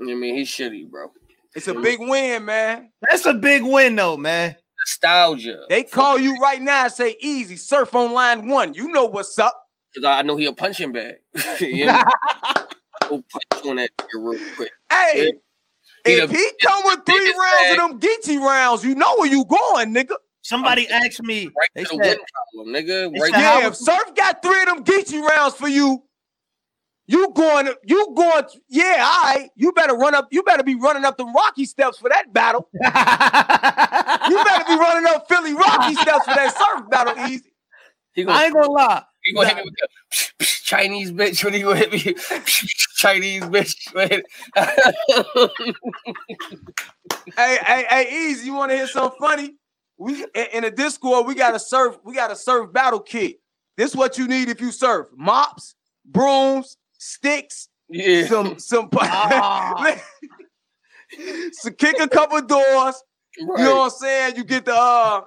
[0.00, 1.10] I mean, he's shitty, bro.
[1.54, 2.90] It's a big win, man.
[3.00, 4.56] That's a big win, though, man.
[4.86, 5.64] Nostalgia.
[5.68, 8.74] They call you right now and say easy surf on line one.
[8.74, 9.54] You know what's up.
[9.94, 11.16] Cause I know he a punching bag.
[11.60, 12.02] you know?
[13.08, 14.70] Go punch on that real quick.
[14.90, 15.32] Hey,
[16.04, 19.16] He if the he come with three biggest rounds of them Geechi rounds, you know
[19.18, 20.14] where you going, nigga.
[20.42, 23.20] Somebody asked me, Right they to the said, win column, nigga.
[23.20, 26.04] Right said, Yeah, if Surf got three of them Geechi rounds for you,
[27.06, 29.50] you going, you going, yeah, all right.
[29.54, 32.68] You better run up, you better be running up the Rocky steps for that battle.
[34.28, 37.52] You better be running up Philly Rocky steps for that surf battle, easy.
[38.16, 39.02] Gonna, I ain't gonna lie.
[39.22, 39.74] he gonna hit me with
[40.38, 41.44] the Chinese bitch.
[41.44, 41.98] When he gonna hit me,
[42.96, 43.76] Chinese bitch.
[47.36, 48.46] Hey, hey, hey, easy.
[48.46, 49.54] You want to hear something funny?
[49.98, 53.36] We in, in the Discord, we got a surf, we got a surf battle kit.
[53.76, 55.74] This is what you need if you surf: mops,
[56.04, 58.26] brooms, sticks, yeah.
[58.26, 58.88] some some.
[58.94, 59.96] Ah.
[61.52, 63.02] so kick a couple doors.
[63.40, 63.58] Right.
[63.58, 64.36] You know what I'm saying?
[64.36, 65.22] You get the uh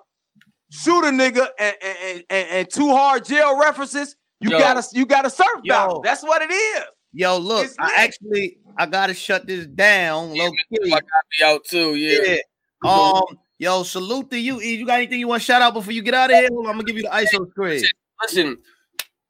[0.72, 4.16] shoot a nigga and and, and, and, and two hard jail references.
[4.40, 4.60] You Yo.
[4.60, 5.74] got to you got to surf Yo.
[5.74, 6.02] battle.
[6.02, 6.84] That's what it is.
[7.12, 7.94] Yo, look, It's I lit.
[7.98, 10.36] actually I gotta shut this down.
[10.36, 10.78] Yeah, Low key.
[10.86, 11.04] I gotta
[11.38, 11.96] be out too.
[11.96, 12.38] Yeah.
[12.84, 12.90] Yeah.
[12.90, 14.62] Um, yo, salute to you.
[14.62, 14.76] E.
[14.76, 16.48] You got anything you want to shout out before you get out of here?
[16.52, 17.84] Hold on, I'm gonna give you the ISO screen.
[18.22, 18.58] Listen,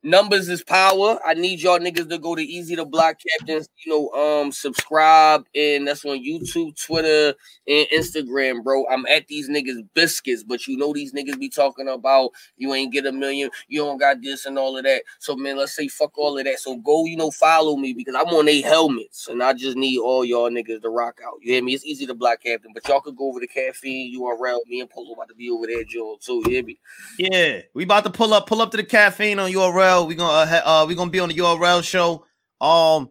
[0.03, 1.19] numbers is power.
[1.25, 5.45] I need y'all niggas to go to Easy to Block Captains, you know, um, subscribe,
[5.53, 7.35] and that's on YouTube, Twitter,
[7.67, 8.85] and Instagram, bro.
[8.87, 12.93] I'm at these niggas biscuits, but you know these niggas be talking about you ain't
[12.93, 15.03] get a million, you don't got this and all of that.
[15.19, 16.59] So man, let's say fuck all of that.
[16.59, 19.99] So go, you know, follow me because I'm on they helmets, and I just need
[19.99, 21.35] all y'all niggas to rock out.
[21.41, 21.73] You hear me?
[21.73, 24.59] It's easy to block captain, but y'all could go over to caffeine URL.
[24.67, 26.17] Me and Polo about to be over there, Joe.
[26.21, 26.41] too.
[26.45, 26.79] you hear me?
[27.17, 29.88] Yeah, we about to pull up, pull up to the caffeine on URL.
[29.97, 32.25] We gonna uh, uh we gonna be on the URL show.
[32.61, 33.09] Um,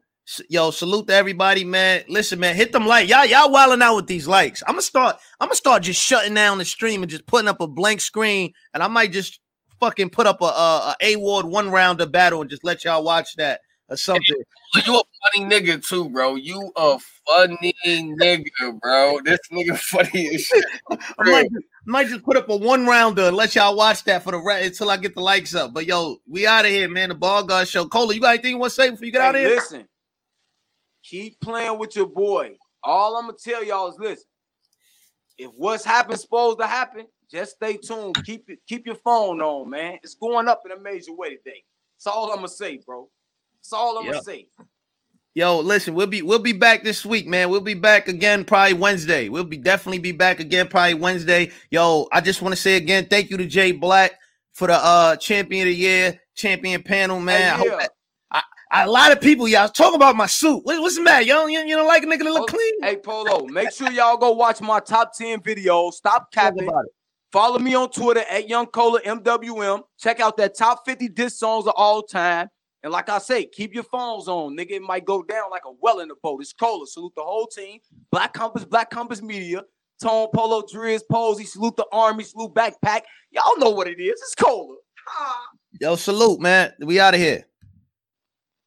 [0.48, 2.04] yo, salute to everybody, man.
[2.08, 4.62] Listen, man, hit them like y'all y'all wilding out with these likes.
[4.66, 5.16] I'm gonna start.
[5.40, 8.52] I'm gonna start just shutting down the stream and just putting up a blank screen,
[8.74, 9.40] and I might just
[9.80, 13.34] fucking put up a a, a Ward one rounder battle and just let y'all watch
[13.36, 14.42] that or something.
[14.74, 16.34] You a funny nigga too, bro.
[16.34, 19.18] You a funny nigga, bro.
[19.24, 20.64] This nigga funny as shit.
[20.90, 24.22] I might, just, might just put up a one rounder and let y'all watch that
[24.22, 25.72] for the rest until I get the likes up.
[25.72, 27.08] But yo, we out of here, man.
[27.08, 27.86] The ball guard show.
[27.86, 29.50] Cola, you got anything you want to say before you get out of here?
[29.50, 29.88] Listen,
[31.02, 32.56] keep playing with your boy.
[32.82, 34.26] All I'm gonna tell y'all is listen.
[35.38, 38.22] If what's happened supposed to happen, just stay tuned.
[38.24, 39.98] Keep it, keep your phone on, man.
[40.02, 41.62] It's going up in a major way today.
[41.96, 43.08] That's all I'm gonna say, bro.
[43.70, 44.12] That's all I'm Yeah.
[44.12, 44.46] gonna say.
[45.34, 47.50] Yo, listen, we'll be we'll be back this week, man.
[47.50, 49.28] We'll be back again probably Wednesday.
[49.28, 51.52] We'll be definitely be back again probably Wednesday.
[51.70, 54.12] Yo, I just want to say again, thank you to Jay Black
[54.54, 57.42] for the uh champion of the year, champion panel, man.
[57.42, 57.76] I Hey, hope yeah.
[57.76, 57.90] that-
[58.30, 58.42] I,
[58.72, 60.60] I- a lot of people, y'all talk about my suit.
[60.64, 61.22] What, what's the matter?
[61.24, 62.82] You don't, you, you don't like a nigga that look Oh, clean?
[62.82, 65.92] Hey, Polo, make sure y'all go watch my top 10 videos.
[65.92, 66.68] Stop capping.
[66.68, 66.92] about it.
[67.32, 69.82] Follow me on Twitter at Young Cola MWM.
[69.98, 72.48] Check out that top 50 diss songs of all time.
[72.82, 74.72] And like I say, keep your phones on, nigga.
[74.72, 76.40] It might go down like a well in the boat.
[76.40, 76.86] It's Cola.
[76.86, 77.80] Salute the whole team.
[78.12, 79.62] Black Compass, Black Compass Media.
[80.00, 81.44] Tone Polo, Driz, Posey.
[81.44, 82.22] Salute the Army.
[82.22, 83.00] Salute Backpack.
[83.32, 84.20] Y'all know what it is.
[84.20, 84.76] It's Cola.
[85.80, 86.72] Yo, salute, man.
[86.80, 87.44] We out of here.